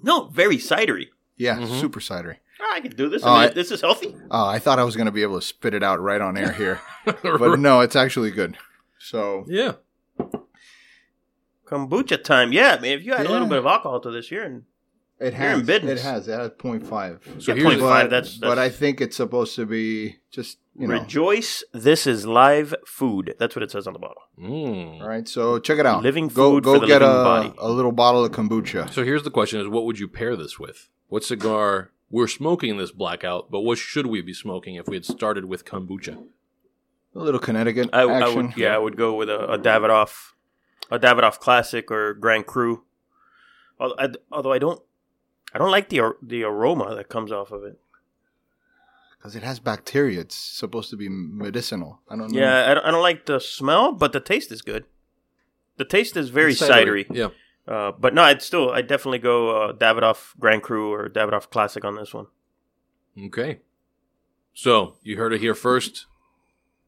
No, 0.01 0.25
very 0.27 0.57
cidery. 0.57 1.07
Yeah, 1.35 1.57
Mhm. 1.57 1.79
super 1.79 1.99
cidery. 1.99 2.37
Ah, 2.59 2.73
I 2.75 2.81
can 2.81 2.91
do 2.95 3.09
this. 3.09 3.21
Oh, 3.23 3.29
I 3.31 3.45
mean, 3.47 3.55
this 3.55 3.71
is 3.71 3.81
healthy. 3.81 4.15
Oh, 4.31 4.45
I 4.47 4.57
thought 4.59 4.79
I 4.79 4.83
was 4.83 4.95
going 4.95 5.05
to 5.05 5.11
be 5.11 5.21
able 5.21 5.39
to 5.39 5.45
spit 5.45 5.73
it 5.73 5.83
out 5.83 5.99
right 6.01 6.21
on 6.21 6.37
air 6.37 6.51
here, 6.53 6.79
but 7.05 7.59
no, 7.59 7.81
it's 7.81 7.95
actually 7.95 8.31
good. 8.31 8.57
So 8.99 9.45
yeah. 9.47 9.73
Kombucha 11.65 12.23
time. 12.23 12.51
Yeah, 12.53 12.75
I 12.77 12.79
mean, 12.79 12.97
if 12.97 13.03
you 13.03 13.13
add 13.13 13.25
a 13.25 13.29
little 13.31 13.47
bit 13.47 13.59
of 13.59 13.65
alcohol 13.65 13.99
to 14.01 14.09
this, 14.11 14.31
you're 14.31 14.43
in. 14.45 14.65
It 15.19 15.33
You're 15.33 15.43
in 15.51 15.57
has. 15.59 15.61
business. 15.67 15.99
It 16.01 16.03
has. 16.03 16.27
It 16.27 16.39
has 16.39 16.49
0.5. 16.51 17.41
So 17.41 17.53
Yeah, 17.53 17.61
here's 17.63 17.79
0.5, 17.79 17.79
but, 18.03 18.09
that's- 18.09 18.37
but 18.37 18.59
I 18.59 18.69
think 18.69 19.01
it's 19.01 19.15
supposed 19.17 19.55
to 19.55 19.65
be 19.65 20.17
just 20.31 20.57
you 20.79 20.87
know. 20.87 20.93
Rejoice, 20.99 21.63
this 21.73 22.05
is 22.05 22.27
live 22.27 22.75
food. 22.85 23.33
That's 23.39 23.55
what 23.55 23.63
it 23.63 23.71
says 23.71 23.87
on 23.87 23.93
the 23.93 23.99
bottle. 23.99 24.21
Mm. 24.39 25.01
All 25.01 25.07
right, 25.07 25.27
so 25.27 25.57
check 25.59 25.79
it 25.79 25.85
out. 25.87 26.03
Living 26.03 26.27
go 26.27 26.51
food 26.51 26.63
go 26.63 26.73
for 26.75 26.79
the 26.81 26.85
get 26.87 27.01
living 27.01 27.19
a, 27.19 27.23
body. 27.23 27.53
a 27.57 27.69
little 27.71 27.91
bottle 27.91 28.23
of 28.23 28.31
kombucha. 28.31 28.91
So 28.93 29.03
here's 29.03 29.23
the 29.23 29.31
question: 29.31 29.59
Is 29.59 29.67
what 29.67 29.85
would 29.85 29.97
you 29.97 30.07
pair 30.07 30.35
this 30.35 30.59
with? 30.59 30.89
What 31.07 31.23
cigar? 31.23 31.91
We're 32.09 32.27
smoking 32.27 32.77
this 32.77 32.91
blackout, 32.91 33.49
but 33.51 33.61
what 33.61 33.77
should 33.79 34.05
we 34.05 34.21
be 34.21 34.33
smoking 34.33 34.75
if 34.75 34.87
we 34.87 34.95
had 34.95 35.03
started 35.05 35.45
with 35.45 35.65
kombucha? 35.65 36.23
A 37.15 37.19
little 37.19 37.39
Connecticut 37.39 37.89
I, 37.91 38.03
I 38.03 38.21
action. 38.21 38.45
would, 38.47 38.57
yeah, 38.57 38.75
I 38.75 38.77
would 38.77 38.95
go 38.97 39.15
with 39.15 39.29
a, 39.29 39.53
a 39.53 39.57
Davidoff, 39.59 40.33
a 40.91 40.99
Davidoff 40.99 41.39
Classic 41.39 41.89
or 41.91 42.13
Grand 42.13 42.45
Cru. 42.45 42.83
Al- 43.81 43.95
I- 43.99 44.09
Although 44.31 44.53
I 44.53 44.59
don't 44.59 44.81
I 45.53 45.57
don't 45.57 45.71
like 45.71 45.89
the 45.89 45.99
ar- 46.01 46.17
the 46.21 46.43
aroma 46.43 46.95
that 46.95 47.09
comes 47.09 47.31
off 47.31 47.51
of 47.51 47.63
it. 47.63 47.79
Because 49.17 49.35
it 49.35 49.43
has 49.43 49.59
bacteria. 49.59 50.21
It's 50.21 50.35
supposed 50.35 50.89
to 50.91 50.97
be 50.97 51.07
medicinal. 51.09 52.01
I 52.09 52.15
don't 52.15 52.31
know. 52.31 52.39
Yeah, 52.39 52.69
I 52.69 52.73
don't, 52.75 52.85
I 52.85 52.91
don't 52.91 53.01
like 53.01 53.25
the 53.25 53.39
smell, 53.39 53.91
but 53.93 54.13
the 54.13 54.19
taste 54.19 54.51
is 54.51 54.61
good. 54.61 54.85
The 55.77 55.85
taste 55.85 56.15
is 56.17 56.29
very 56.29 56.51
It's 56.51 56.61
cidery. 56.61 57.05
Yeah. 57.09 57.29
Uh, 57.67 57.91
but 57.91 58.13
no, 58.13 58.23
I'd 58.23 58.41
still, 58.41 58.71
I'd 58.71 58.87
definitely 58.87 59.19
go 59.19 59.49
uh, 59.69 59.73
Davidoff 59.73 60.33
Grand 60.39 60.63
Cru 60.63 60.91
or 60.93 61.09
Davidoff 61.09 61.49
Classic 61.49 61.83
on 61.83 61.95
this 61.95 62.13
one. 62.13 62.27
Okay. 63.21 63.59
So 64.53 64.95
you 65.03 65.17
heard 65.17 65.33
it 65.33 65.41
here 65.41 65.53
first. 65.55 66.05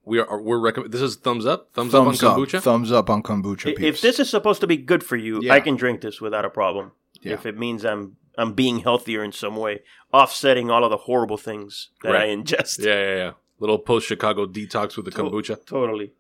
We 0.06 0.20
are 0.20 0.42
we're 0.42 0.58
recommend. 0.60 0.92
This 0.94 1.02
is 1.02 1.18
thumbs 1.18 1.46
up. 1.46 1.70
Thumbs, 1.74 1.92
Thumbs 1.92 2.24
up 2.24 2.32
up. 2.32 2.38
on 2.38 2.46
kombucha. 2.46 2.62
Thumbs 2.62 2.92
up 2.92 3.10
on 3.10 3.22
kombucha. 3.24 3.78
I- 3.78 3.84
If 3.86 4.02
this 4.02 4.20
is 4.20 4.30
supposed 4.30 4.62
to 4.62 4.68
be 4.68 4.78
good 4.78 5.04
for 5.04 5.16
you, 5.18 5.40
Yeah. 5.44 5.54
I 5.54 5.60
can 5.60 5.76
drink 5.76 6.02
this 6.02 6.22
without 6.22 6.46
a 6.46 6.50
problem. 6.50 6.94
Yeah. 7.22 7.34
If 7.34 7.46
it 7.46 7.58
means 7.58 7.84
I'm 7.86 8.16
I'm 8.38 8.54
being 8.54 8.80
healthier 8.80 9.24
in 9.24 9.32
some 9.32 9.56
way, 9.58 9.82
offsetting 10.14 10.70
all 10.72 10.84
of 10.84 10.90
the 10.92 10.98
horrible 10.98 11.38
things 11.38 11.90
that 12.04 12.12
Right. 12.14 12.30
I 12.30 12.34
ingest. 12.36 12.84
yeah, 12.86 12.94
yeah, 13.02 13.16
yeah. 13.16 13.32
Little 13.60 13.80
post 13.80 14.08
Chicago 14.08 14.46
detox 14.46 14.96
with 14.96 15.06
the 15.06 15.12
To- 15.12 15.24
kombucha. 15.24 15.66
Totally. 15.66 16.14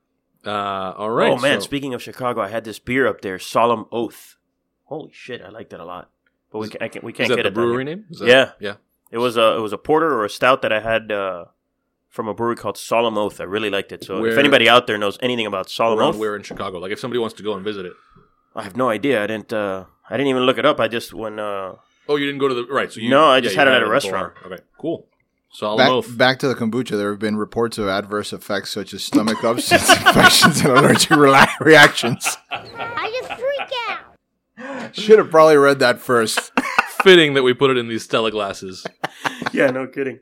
Uh, 0.45 0.93
all 0.97 1.09
right. 1.09 1.31
oh 1.31 1.37
man, 1.37 1.59
so- 1.61 1.65
speaking 1.65 1.93
of 1.93 2.01
Chicago, 2.01 2.41
I 2.41 2.47
had 2.49 2.63
this 2.63 2.79
beer 2.79 3.07
up 3.07 3.21
there, 3.21 3.39
Solemn 3.39 3.85
Oath. 3.91 4.35
Holy 4.85 5.11
shit, 5.13 5.41
I 5.41 5.49
liked 5.49 5.71
it 5.73 5.79
a 5.79 5.85
lot. 5.85 6.09
But 6.51 6.59
we, 6.59 6.69
ca- 6.69 6.77
I 6.81 6.87
can, 6.87 7.01
we 7.03 7.13
can't 7.13 7.29
that 7.29 7.35
get 7.35 7.43
the 7.43 7.49
it 7.49 7.53
brewery 7.53 7.83
name? 7.83 8.05
Is 8.09 8.19
that- 8.19 8.27
Yeah. 8.27 8.51
yeah. 8.59 8.75
It 9.11 9.17
was 9.19 9.37
a 9.37 9.55
it 9.57 9.61
was 9.61 9.73
a 9.73 9.77
porter 9.77 10.11
or 10.13 10.25
a 10.25 10.29
stout 10.29 10.61
that 10.61 10.71
I 10.73 10.79
had 10.81 11.11
uh, 11.11 11.45
from 12.09 12.27
a 12.27 12.33
brewery 12.33 12.55
called 12.55 12.77
Solemn 12.77 13.17
Oath. 13.17 13.39
I 13.41 13.43
really 13.45 13.69
liked 13.69 13.91
it. 13.91 14.03
So 14.03 14.23
if 14.25 14.37
anybody 14.37 14.67
out 14.69 14.85
there 14.87 14.97
knows 14.97 15.17
anything 15.21 15.45
about 15.47 15.69
Solemn 15.69 15.99
Oath, 15.99 16.17
where 16.17 16.35
in 16.35 16.43
Chicago? 16.43 16.77
Like 16.79 16.91
if 16.91 16.99
somebody 16.99 17.19
wants 17.19 17.35
to 17.37 17.43
go 17.43 17.53
and 17.53 17.63
visit 17.63 17.85
it. 17.85 17.93
I 18.55 18.63
have 18.63 18.75
no 18.75 18.89
idea. 18.89 19.23
I 19.23 19.27
didn't 19.27 19.51
uh, 19.53 19.85
I 20.09 20.17
didn't 20.17 20.27
even 20.29 20.43
look 20.43 20.57
it 20.57 20.65
up. 20.65 20.79
I 20.79 20.87
just 20.87 21.13
when 21.13 21.39
uh, 21.39 21.75
Oh, 22.07 22.15
you 22.15 22.25
didn't 22.25 22.39
go 22.39 22.47
to 22.47 22.53
the 22.55 22.63
right. 22.65 22.91
So 22.91 22.99
you 22.99 23.09
No, 23.09 23.25
I 23.25 23.39
just 23.39 23.53
you 23.53 23.59
had 23.59 23.67
it 23.67 23.73
at 23.73 23.83
a 23.83 23.89
restaurant. 23.89 24.33
bar. 24.41 24.51
Okay, 24.53 24.63
cool. 24.79 25.05
Solemn 25.51 25.77
back, 25.77 25.89
oath. 25.89 26.17
back 26.17 26.39
to 26.39 26.47
the 26.47 26.53
kombucha, 26.55 26.91
there 26.97 27.09
have 27.09 27.19
been 27.19 27.35
reports 27.35 27.77
of 27.79 27.87
adverse 27.87 28.33
effects 28.33 28.69
such 28.71 28.93
as 28.93 29.03
stomach 29.03 29.43
upsets, 29.43 29.89
infections, 30.05 30.61
and 30.61 30.69
allergic 30.77 31.09
rela- 31.09 31.59
reactions. 31.59 32.37
I 32.51 33.09
just 33.19 33.33
freak 33.39 33.69
out. 33.89 34.95
Should 34.95 35.17
have 35.17 35.31
probably 35.31 35.57
read 35.57 35.79
that 35.79 35.99
first. 35.99 36.51
Fitting 37.03 37.33
that 37.33 37.43
we 37.43 37.53
put 37.53 37.71
it 37.71 37.77
in 37.77 37.87
these 37.87 38.03
Stella 38.03 38.29
glasses. 38.29 38.85
yeah, 39.53 39.71
no 39.71 39.87
kidding, 39.87 40.19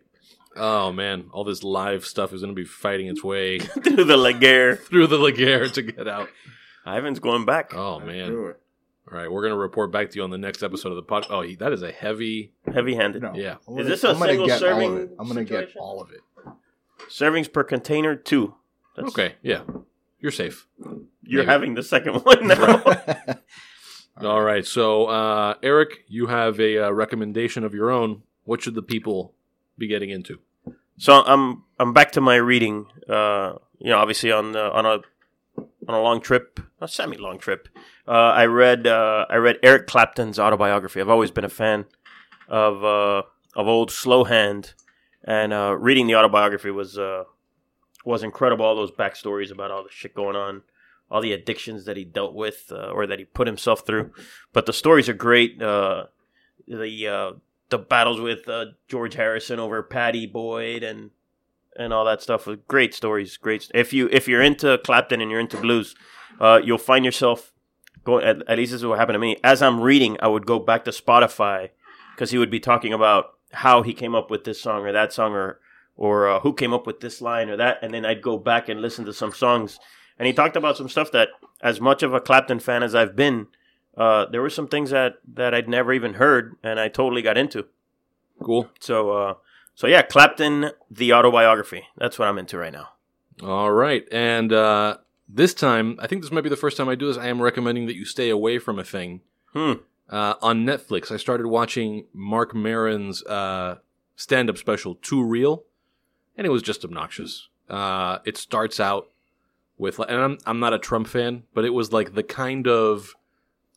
Oh 0.56 0.92
man, 0.94 1.26
all 1.34 1.44
this 1.44 1.62
live 1.64 2.06
stuff 2.06 2.32
is 2.34 2.42
going 2.42 2.56
to 2.56 2.60
be 2.62 2.66
fighting 2.68 3.08
its 3.08 3.24
way 3.24 3.60
through 3.84 4.04
the 4.06 4.16
Laguerre. 4.18 4.76
through 4.78 5.08
the 5.08 5.18
Laguerre 5.18 5.68
to 5.70 5.82
get 5.82 6.08
out. 6.08 6.30
Ivan's 6.86 7.20
going 7.20 7.46
back. 7.46 7.74
Oh 7.76 8.00
man. 8.00 8.54
All 9.10 9.18
right, 9.18 9.32
we're 9.32 9.42
going 9.42 9.54
to 9.54 9.58
report 9.58 9.92
back 9.92 10.10
to 10.12 10.16
you 10.18 10.24
on 10.24 10.32
the 10.32 10.38
next 10.38 10.64
episode 10.64 10.90
of 10.90 10.96
the 10.98 11.02
pod. 11.02 11.28
Oh, 11.30 11.42
he, 11.42 11.56
that 11.56 11.72
is 11.72 11.82
a 11.82 11.92
heavy. 11.92 12.52
Heavy 12.74 12.96
handed. 12.96 13.22
No. 13.22 13.34
Yeah. 13.34 13.56
I'm 13.68 13.78
Is 13.78 13.78
gonna- 13.78 13.84
this 13.84 14.04
a 14.04 14.10
I'm 14.10 14.20
gonna 14.20 14.32
single 14.32 14.48
get 14.48 14.62
all 14.64 14.68
of 14.70 14.74
serving 14.82 14.98
it. 14.98 15.10
I'm 15.20 15.28
gonna 15.28 15.44
get 15.44 15.50
situation? 15.60 15.82
all 15.82 16.02
of 16.02 16.12
it. 16.12 16.20
Servings 17.10 17.52
per 17.52 17.64
container 17.64 18.16
two. 18.16 18.56
That's, 18.96 19.10
Okay, 19.10 19.36
yeah, 19.44 19.62
you're 20.20 20.32
safe. 20.32 20.68
You're 21.24 21.44
Maybe. 21.44 21.46
having 21.46 21.74
the 21.76 21.84
second 21.84 22.16
one 22.26 22.48
now. 22.48 22.84
All 24.22 24.42
right, 24.42 24.66
so 24.66 25.06
uh, 25.06 25.54
Eric, 25.62 26.04
you 26.08 26.26
have 26.26 26.60
a 26.60 26.88
uh, 26.88 26.90
recommendation 26.90 27.64
of 27.64 27.76
your 27.76 27.92
own. 27.92 28.24
What 28.46 28.64
should 28.64 28.74
the 28.74 28.82
people 28.82 29.36
be 29.78 29.86
getting 29.88 30.10
into? 30.10 30.40
So 30.98 31.22
I'm 31.24 31.64
I'm 31.80 31.94
back 31.94 32.12
to 32.14 32.22
my 32.22 32.38
reading. 32.38 32.88
Uh, 33.08 33.54
you 33.78 33.92
know, 33.92 34.00
obviously 34.00 34.32
on 34.32 34.54
the, 34.54 34.72
on 34.72 34.88
a 34.88 35.00
on 35.88 35.96
a 35.96 36.02
long 36.02 36.22
trip, 36.22 36.60
a 36.82 36.88
semi 36.88 37.18
long 37.18 37.40
trip. 37.40 37.70
Uh, 38.08 38.12
I 38.12 38.46
read 38.46 38.86
uh, 38.88 39.26
I 39.30 39.38
read 39.38 39.58
Eric 39.64 39.88
Clapton's 39.88 40.38
autobiography. 40.38 41.00
I've 41.00 41.10
always 41.10 41.32
been 41.32 41.46
a 41.46 41.50
fan 41.50 41.86
of 42.48 42.84
uh, 42.84 43.24
of 43.56 43.68
old 43.68 43.92
Slow 43.92 44.26
Hand, 44.26 44.74
and 45.24 45.54
uh, 45.54 45.76
reading 45.78 46.08
the 46.08 46.16
autobiography 46.16 46.72
was 46.72 46.98
uh, 46.98 47.24
was 48.06 48.24
incredible. 48.24 48.66
All 48.66 48.76
those 48.76 48.92
backstories 48.92 49.52
about 49.52 49.72
all 49.72 49.84
the 49.84 49.90
shit 49.92 50.14
going 50.14 50.36
on, 50.36 50.64
all 51.10 51.22
the 51.22 51.34
addictions 51.34 51.86
that 51.86 51.98
he 51.98 52.04
dealt 52.04 52.34
with 52.34 52.72
uh, 52.72 52.92
or 52.92 53.08
that 53.08 53.20
he 53.20 53.26
put 53.26 53.48
himself 53.48 53.86
through. 53.86 54.12
But 54.54 54.66
the 54.66 54.74
stories 54.74 55.10
are 55.10 55.14
great. 55.14 55.60
The 55.60 56.10
the 56.68 57.78
battles 57.78 58.20
with 58.20 58.50
George 58.90 59.16
Harrison 59.16 59.60
over 59.60 59.84
Pattie 59.84 60.28
Boyd 60.28 60.84
and 60.84 61.12
and 61.78 61.94
all 61.94 62.06
that 62.06 62.22
stuff. 62.22 62.48
With 62.48 62.68
great 62.68 62.94
stories. 62.94 63.38
Great. 63.38 63.70
If 63.74 63.94
you 63.94 64.10
if 64.12 64.28
you're 64.28 64.42
into 64.42 64.78
Clapton 64.80 65.22
and 65.22 65.32
you're 65.32 65.40
into 65.40 65.58
blues, 65.58 65.96
uh, 66.40 66.60
you'll 66.64 66.78
find 66.78 67.06
yourself 67.06 67.54
going. 68.04 68.26
At, 68.26 68.48
at 68.50 68.58
least 68.58 68.72
this 68.72 68.82
is 68.82 68.86
what 68.86 69.00
happened 69.00 69.16
to 69.16 69.20
me. 69.20 69.38
As 69.44 69.62
I'm 69.62 69.82
reading, 69.82 70.18
I 70.22 70.28
would 70.28 70.46
go 70.46 70.60
back 70.60 70.86
to 70.86 70.92
Spotify 70.92 71.70
because 72.16 72.32
he 72.32 72.38
would 72.38 72.52
be 72.52 72.60
talking 72.60 72.94
about 72.94 73.34
how 73.54 73.82
he 73.82 73.94
came 73.94 74.16
up 74.16 74.30
with 74.30 74.44
this 74.44 74.62
song 74.62 74.86
or 74.86 74.92
that 74.92 75.14
song 75.14 75.34
or 75.34 75.60
or 75.96 76.30
uh, 76.30 76.40
who 76.42 76.54
came 76.54 76.74
up 76.74 76.86
with 76.86 77.00
this 77.00 77.22
line 77.22 77.50
or 77.50 77.58
that, 77.58 77.80
and 77.82 77.94
then 77.94 78.06
I'd 78.06 78.22
go 78.22 78.38
back 78.38 78.70
and 78.70 78.82
listen 78.82 79.04
to 79.06 79.14
some 79.14 79.34
songs. 79.34 79.80
And 80.20 80.28
he 80.28 80.34
talked 80.34 80.56
about 80.56 80.78
some 80.78 80.90
stuff 80.90 81.12
that, 81.12 81.30
as 81.62 81.82
much 81.82 82.04
of 82.04 82.14
a 82.14 82.20
Clapton 82.20 82.60
fan 82.60 82.84
as 82.84 82.96
I've 82.96 83.16
been, 83.16 83.48
uh, 83.96 84.26
there 84.32 84.42
were 84.42 84.50
some 84.50 84.68
things 84.68 84.92
that 84.92 85.16
that 85.34 85.54
I'd 85.54 85.68
never 85.68 85.92
even 85.94 86.16
heard, 86.16 86.56
and 86.64 86.80
I 86.80 86.88
totally 86.88 87.22
got 87.22 87.38
into. 87.38 87.66
Cool. 88.44 88.70
So, 88.80 89.10
uh, 89.12 89.34
so 89.78 89.86
yeah, 89.86 90.02
Clapton, 90.02 90.72
the 90.90 91.14
autobiography. 91.14 91.84
That's 91.98 92.18
what 92.18 92.28
I'm 92.28 92.40
into 92.40 92.58
right 92.58 92.74
now. 92.74 92.90
All 93.44 93.72
right, 93.72 94.04
and 94.12 94.52
uh, 94.52 94.98
this 95.30 95.54
time, 95.54 96.00
I 96.02 96.08
think 96.08 96.24
this 96.24 96.32
might 96.32 96.42
be 96.42 96.50
the 96.50 96.56
first 96.56 96.78
time 96.78 96.90
I 96.90 96.96
do 96.96 97.06
this. 97.06 97.18
I 97.18 97.28
am 97.28 97.40
recommending 97.40 97.86
that 97.86 97.96
you 97.96 98.04
stay 98.04 98.32
away 98.32 98.58
from 98.58 98.80
a 98.80 98.84
thing. 98.84 99.22
Hmm. 99.54 99.74
Uh, 100.10 100.34
on 100.42 100.66
Netflix, 100.66 101.12
I 101.12 101.18
started 101.18 101.46
watching 101.46 102.06
Marc 102.12 102.56
Maron's 102.56 103.24
uh, 103.26 103.76
stand-up 104.16 104.58
special, 104.58 104.96
Too 104.96 105.24
Real, 105.24 105.64
and 106.36 106.48
it 106.48 106.50
was 106.50 106.64
just 106.64 106.84
obnoxious. 106.84 107.48
Uh, 107.70 108.18
it 108.26 108.36
starts 108.36 108.80
out 108.80 109.12
with, 109.78 110.00
and 110.00 110.20
I'm 110.20 110.38
I'm 110.48 110.60
not 110.60 110.74
a 110.74 110.80
Trump 110.80 111.08
fan, 111.08 111.44
but 111.54 111.66
it 111.66 111.70
was 111.70 111.94
like 111.94 112.16
the 112.16 112.24
kind 112.24 112.68
of 112.68 113.14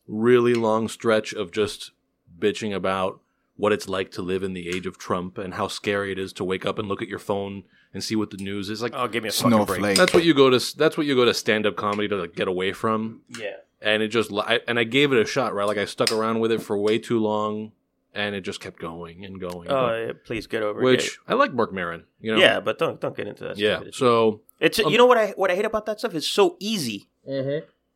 really 0.08 0.54
long 0.54 0.88
stretch 0.88 1.34
of 1.34 1.52
just 1.52 1.90
bitching 2.38 2.74
about 2.74 3.20
what 3.60 3.72
it's 3.72 3.88
like 3.88 4.10
to 4.10 4.22
live 4.22 4.42
in 4.42 4.54
the 4.54 4.68
age 4.70 4.86
of 4.86 4.96
Trump 4.96 5.36
and 5.36 5.52
how 5.52 5.68
scary 5.68 6.10
it 6.10 6.18
is 6.18 6.32
to 6.32 6.42
wake 6.42 6.64
up 6.64 6.78
and 6.78 6.88
look 6.88 7.02
at 7.02 7.08
your 7.08 7.18
phone 7.18 7.62
and 7.92 8.02
see 8.02 8.16
what 8.16 8.30
the 8.30 8.38
news 8.38 8.70
is 8.70 8.80
like. 8.80 8.92
Oh, 8.94 9.06
give 9.06 9.22
me 9.22 9.28
a 9.28 9.32
fucking 9.32 9.50
break. 9.50 9.66
Snowflake. 9.66 9.96
That's 9.98 10.14
what 10.14 10.24
you 10.24 10.32
go 10.32 10.48
to. 10.48 10.76
That's 10.78 10.96
what 10.96 11.06
you 11.06 11.14
go 11.14 11.26
to 11.26 11.34
stand 11.34 11.66
up 11.66 11.76
comedy 11.76 12.08
to 12.08 12.16
like, 12.16 12.34
get 12.34 12.48
away 12.48 12.72
from. 12.72 13.20
Yeah. 13.28 13.56
And 13.82 14.02
it 14.02 14.08
just 14.08 14.32
I, 14.32 14.60
and 14.66 14.78
I 14.78 14.84
gave 14.84 15.12
it 15.12 15.20
a 15.20 15.26
shot. 15.26 15.54
Right, 15.54 15.66
like 15.66 15.76
I 15.76 15.84
stuck 15.84 16.10
around 16.10 16.40
with 16.40 16.52
it 16.52 16.62
for 16.62 16.78
way 16.78 16.98
too 16.98 17.18
long, 17.18 17.72
and 18.14 18.34
it 18.34 18.40
just 18.40 18.60
kept 18.60 18.78
going 18.78 19.24
and 19.26 19.38
going. 19.38 19.68
Oh, 19.70 19.88
going. 19.88 20.06
yeah, 20.06 20.12
please 20.24 20.46
get 20.46 20.62
over 20.62 20.80
it. 20.80 20.84
which 20.84 21.18
I 21.28 21.34
like 21.34 21.52
Marc 21.52 21.72
Maron. 21.72 22.04
You 22.20 22.34
know. 22.34 22.40
Yeah, 22.40 22.60
but 22.60 22.78
don't 22.78 22.98
don't 23.00 23.16
get 23.16 23.26
into 23.26 23.44
that. 23.44 23.58
Yeah. 23.58 23.76
stupidity. 23.76 23.96
So 23.96 24.40
it's 24.58 24.78
um, 24.78 24.90
you 24.90 24.96
know 24.96 25.06
what 25.06 25.18
I 25.18 25.34
what 25.36 25.50
I 25.50 25.54
hate 25.54 25.64
about 25.66 25.86
that 25.86 25.98
stuff 25.98 26.14
is 26.14 26.26
so 26.26 26.56
easy. 26.60 27.08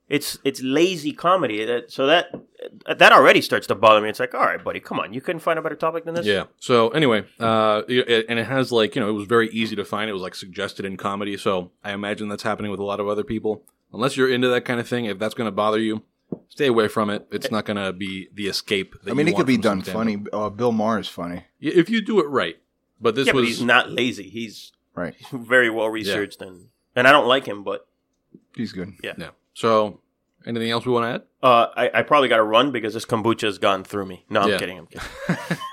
It's 0.09 0.39
it's 0.45 0.61
lazy 0.63 1.13
comedy. 1.13 1.65
That 1.65 1.91
so 1.91 2.07
that 2.07 2.27
that 2.99 3.13
already 3.13 3.41
starts 3.41 3.67
to 3.69 3.75
bother 3.75 4.01
me. 4.03 4.11
It's 4.11 4.21
like, 4.21 4.35
all 4.35 4.41
right, 4.45 4.63
buddy, 4.63 4.79
come 4.81 5.01
on, 5.01 5.15
you 5.15 5.21
couldn't 5.23 5.41
find 5.41 5.59
a 5.59 5.63
better 5.63 5.77
topic 5.77 6.05
than 6.05 6.15
this. 6.15 6.27
yeah. 6.27 6.45
So 6.61 6.91
anyway, 6.91 7.25
uh, 7.41 7.83
it- 7.89 8.27
and 8.29 8.39
it 8.39 8.45
has 8.47 8.71
like 8.71 8.95
you 8.95 9.01
know 9.01 9.09
it 9.09 9.13
was 9.13 9.27
very 9.27 9.49
easy 9.51 9.75
to 9.77 9.85
find. 9.85 10.11
It 10.11 10.13
was 10.13 10.23
like 10.23 10.35
suggested 10.35 10.85
in 10.85 10.97
comedy. 10.99 11.37
So 11.39 11.71
I 11.83 11.93
imagine 11.93 12.29
that's 12.29 12.43
happening 12.43 12.71
with 12.71 12.81
a 12.81 12.85
lot 12.85 13.01
of 13.01 13.09
other 13.09 13.25
people. 13.25 13.63
Unless 13.95 14.17
you're 14.17 14.29
into 14.31 14.49
that 14.49 14.65
kind 14.65 14.79
of 14.81 14.89
thing, 14.89 15.05
if 15.07 15.19
that's 15.19 15.35
going 15.35 15.47
to 15.47 15.53
bother 15.53 15.79
you, 15.79 16.03
stay 16.49 16.67
away 16.67 16.89
from 16.89 17.11
it. 17.11 17.27
It's 17.31 17.51
not 17.51 17.65
going 17.65 17.77
to 17.77 17.93
be 17.93 18.29
the 18.35 18.49
escape. 18.49 18.97
That 19.05 19.13
I 19.13 19.15
mean, 19.15 19.29
you 19.29 19.33
it 19.33 19.37
could 19.37 19.47
be 19.47 19.57
done 19.57 19.83
funny. 19.83 20.19
Uh, 20.33 20.51
Bill 20.51 20.73
Maher 20.73 20.99
is 20.99 21.09
funny, 21.09 21.45
Yeah, 21.61 21.73
if 21.77 21.89
you 21.89 22.03
do 22.03 22.19
it 22.21 22.27
right. 22.29 22.57
But 23.01 23.15
this 23.15 23.27
yeah, 23.29 23.33
but 23.33 23.41
was 23.41 23.49
he's 23.49 23.63
not 23.63 23.91
lazy. 23.91 24.29
He's 24.29 24.73
right? 24.95 25.15
very 25.33 25.71
well 25.71 25.89
researched 25.89 26.43
and 26.43 26.69
and 26.97 27.07
I 27.09 27.13
don't 27.13 27.27
like 27.27 27.47
him, 27.47 27.63
but 27.65 27.87
He's 28.57 28.73
good. 28.73 28.93
Yeah. 29.03 29.15
Yeah. 29.17 29.31
So, 29.55 30.01
anything 30.47 30.71
else 30.71 30.85
we 30.87 30.93
want 30.93 31.05
to 31.05 31.15
add? 31.15 31.23
uh, 31.43 31.67
I 31.77 31.91
I 32.01 32.03
probably 32.03 32.29
got 32.29 32.37
to 32.39 32.43
run 32.45 32.71
because 32.73 32.93
this 32.95 33.05
kombucha 33.07 33.43
has 33.43 33.59
gone 33.59 33.85
through 33.85 34.07
me. 34.07 34.25
No, 34.29 34.43
I'm 34.43 34.49
Yeah. 34.51 34.59
kidding. 34.59 34.79
I'm 34.79 34.87
kidding. 34.87 35.09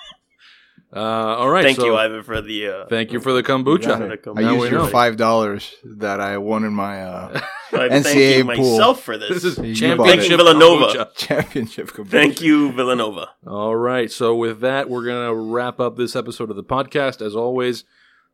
Uh, 0.93 0.99
all 0.99 1.49
right. 1.49 1.63
Thank 1.63 1.77
so 1.77 1.85
you, 1.85 1.95
Ivan, 1.95 2.21
for 2.21 2.41
the. 2.41 2.67
Uh, 2.67 2.85
Thank 2.87 3.13
you 3.13 3.21
for 3.21 3.31
the 3.31 3.41
kombucha. 3.41 4.11
it. 4.11 4.25
Now 4.25 4.33
I 4.35 4.51
we 4.51 4.59
used 4.59 4.71
your 4.73 4.81
know. 4.81 4.87
five 4.87 5.15
dollars 5.15 5.73
that 5.85 6.19
I 6.19 6.37
won 6.37 6.65
in 6.65 6.73
my 6.73 7.01
uh, 7.03 7.39
I'm 7.71 7.89
NCAA 7.91 8.03
thanking 8.03 8.41
pool. 8.57 8.71
myself 8.71 9.01
for 9.01 9.17
this. 9.17 9.29
This 9.29 9.45
is 9.45 9.57
You 9.57 9.73
championship 9.73 10.37
bought 10.37 10.47
it. 10.47 10.53
Villanova. 10.59 10.85
kombucha. 10.87 11.07
championship. 11.15 11.91
kombucha. 11.91 12.09
Thank 12.09 12.41
you, 12.41 12.73
Villanova. 12.73 13.29
All 13.47 13.77
right. 13.77 14.11
So 14.11 14.35
with 14.35 14.59
that, 14.59 14.89
we're 14.89 15.05
gonna 15.05 15.33
wrap 15.33 15.79
up 15.79 15.95
this 15.95 16.13
episode 16.13 16.49
of 16.49 16.57
the 16.57 16.63
podcast. 16.63 17.25
As 17.25 17.37
always, 17.37 17.85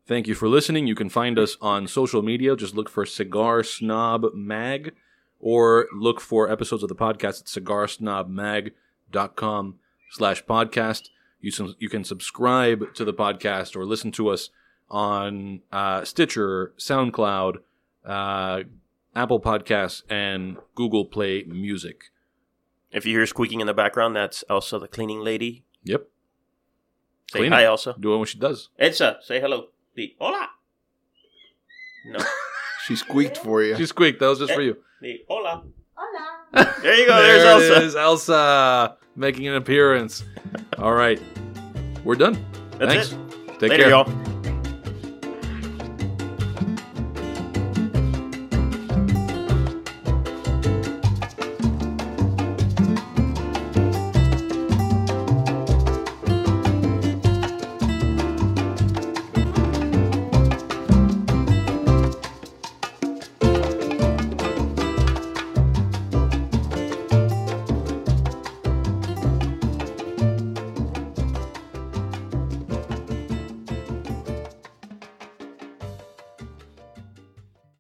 thank 0.08 0.26
you 0.26 0.34
for 0.34 0.48
listening. 0.50 0.88
You 0.88 0.96
can 0.96 1.10
find 1.10 1.38
us 1.38 1.58
on 1.62 1.86
social 1.88 2.24
media. 2.24 2.56
Just 2.56 2.74
look 2.74 2.90
for 2.90 3.06
Cigar 3.06 3.62
Snob 3.62 4.26
Mag, 4.34 4.94
or 5.40 5.88
look 5.94 6.20
for 6.22 6.50
episodes 6.52 6.84
of 6.84 6.90
the 6.90 6.96
podcast 6.96 7.42
at 7.42 7.48
cigarsnobmag.com 7.48 9.76
slash 10.12 10.44
podcast. 10.46 11.10
You 11.40 11.52
can, 11.52 11.76
you 11.80 11.90
can 11.90 12.04
subscribe 12.04 12.94
to 12.96 13.06
the 13.06 13.14
podcast 13.14 13.76
or 13.76 13.86
listen 13.86 14.12
to 14.14 14.30
us 14.30 14.50
on 14.90 15.62
uh, 15.72 16.04
Stitcher, 16.04 16.74
SoundCloud, 16.78 17.58
uh, 18.06 18.64
Apple 19.16 19.40
Podcasts, 19.40 20.02
and 20.10 20.58
Google 20.76 21.06
Play 21.06 21.44
Music. 21.44 22.06
If 22.92 23.06
you 23.06 23.16
hear 23.18 23.26
squeaking 23.28 23.62
in 23.62 23.68
the 23.68 23.74
background, 23.74 24.16
that's 24.16 24.44
Elsa, 24.50 24.80
the 24.80 24.88
cleaning 24.88 25.20
lady, 25.20 25.64
Yep. 25.84 26.08
Say 27.32 27.40
Clean 27.40 27.52
hi. 27.52 27.66
Elsa. 27.66 27.96
Doing 28.00 28.20
what 28.20 28.30
she 28.30 28.40
does. 28.40 28.70
Elsa, 28.80 29.18
say 29.22 29.40
hello. 29.42 29.68
The 29.96 30.16
hola. 30.20 30.48
No, 32.06 32.20
She 32.88 32.96
squeaked 32.96 33.38
for 33.38 33.62
you. 33.62 33.76
She 33.76 33.86
squeaked. 33.86 34.20
That 34.22 34.28
was 34.28 34.40
just 34.40 34.54
for 34.54 34.62
you. 34.62 34.78
the 35.02 35.22
hola. 35.28 35.64
Hola. 35.96 36.74
There 36.82 36.96
you 36.96 37.06
go. 37.06 37.16
there 37.22 37.38
There's 37.40 37.64
it 37.64 37.72
Elsa. 37.74 37.86
is, 37.86 37.96
Elsa 37.96 38.98
making 39.16 39.48
an 39.48 39.56
appearance. 39.56 40.24
All 40.78 40.94
right, 40.94 41.22
we're 42.04 42.16
done. 42.16 42.38
That's 42.80 43.10
Thanks. 43.10 43.12
it. 43.12 43.60
Take 43.60 43.70
Later, 43.72 43.84
care. 43.84 43.90
y'all. 43.90 44.37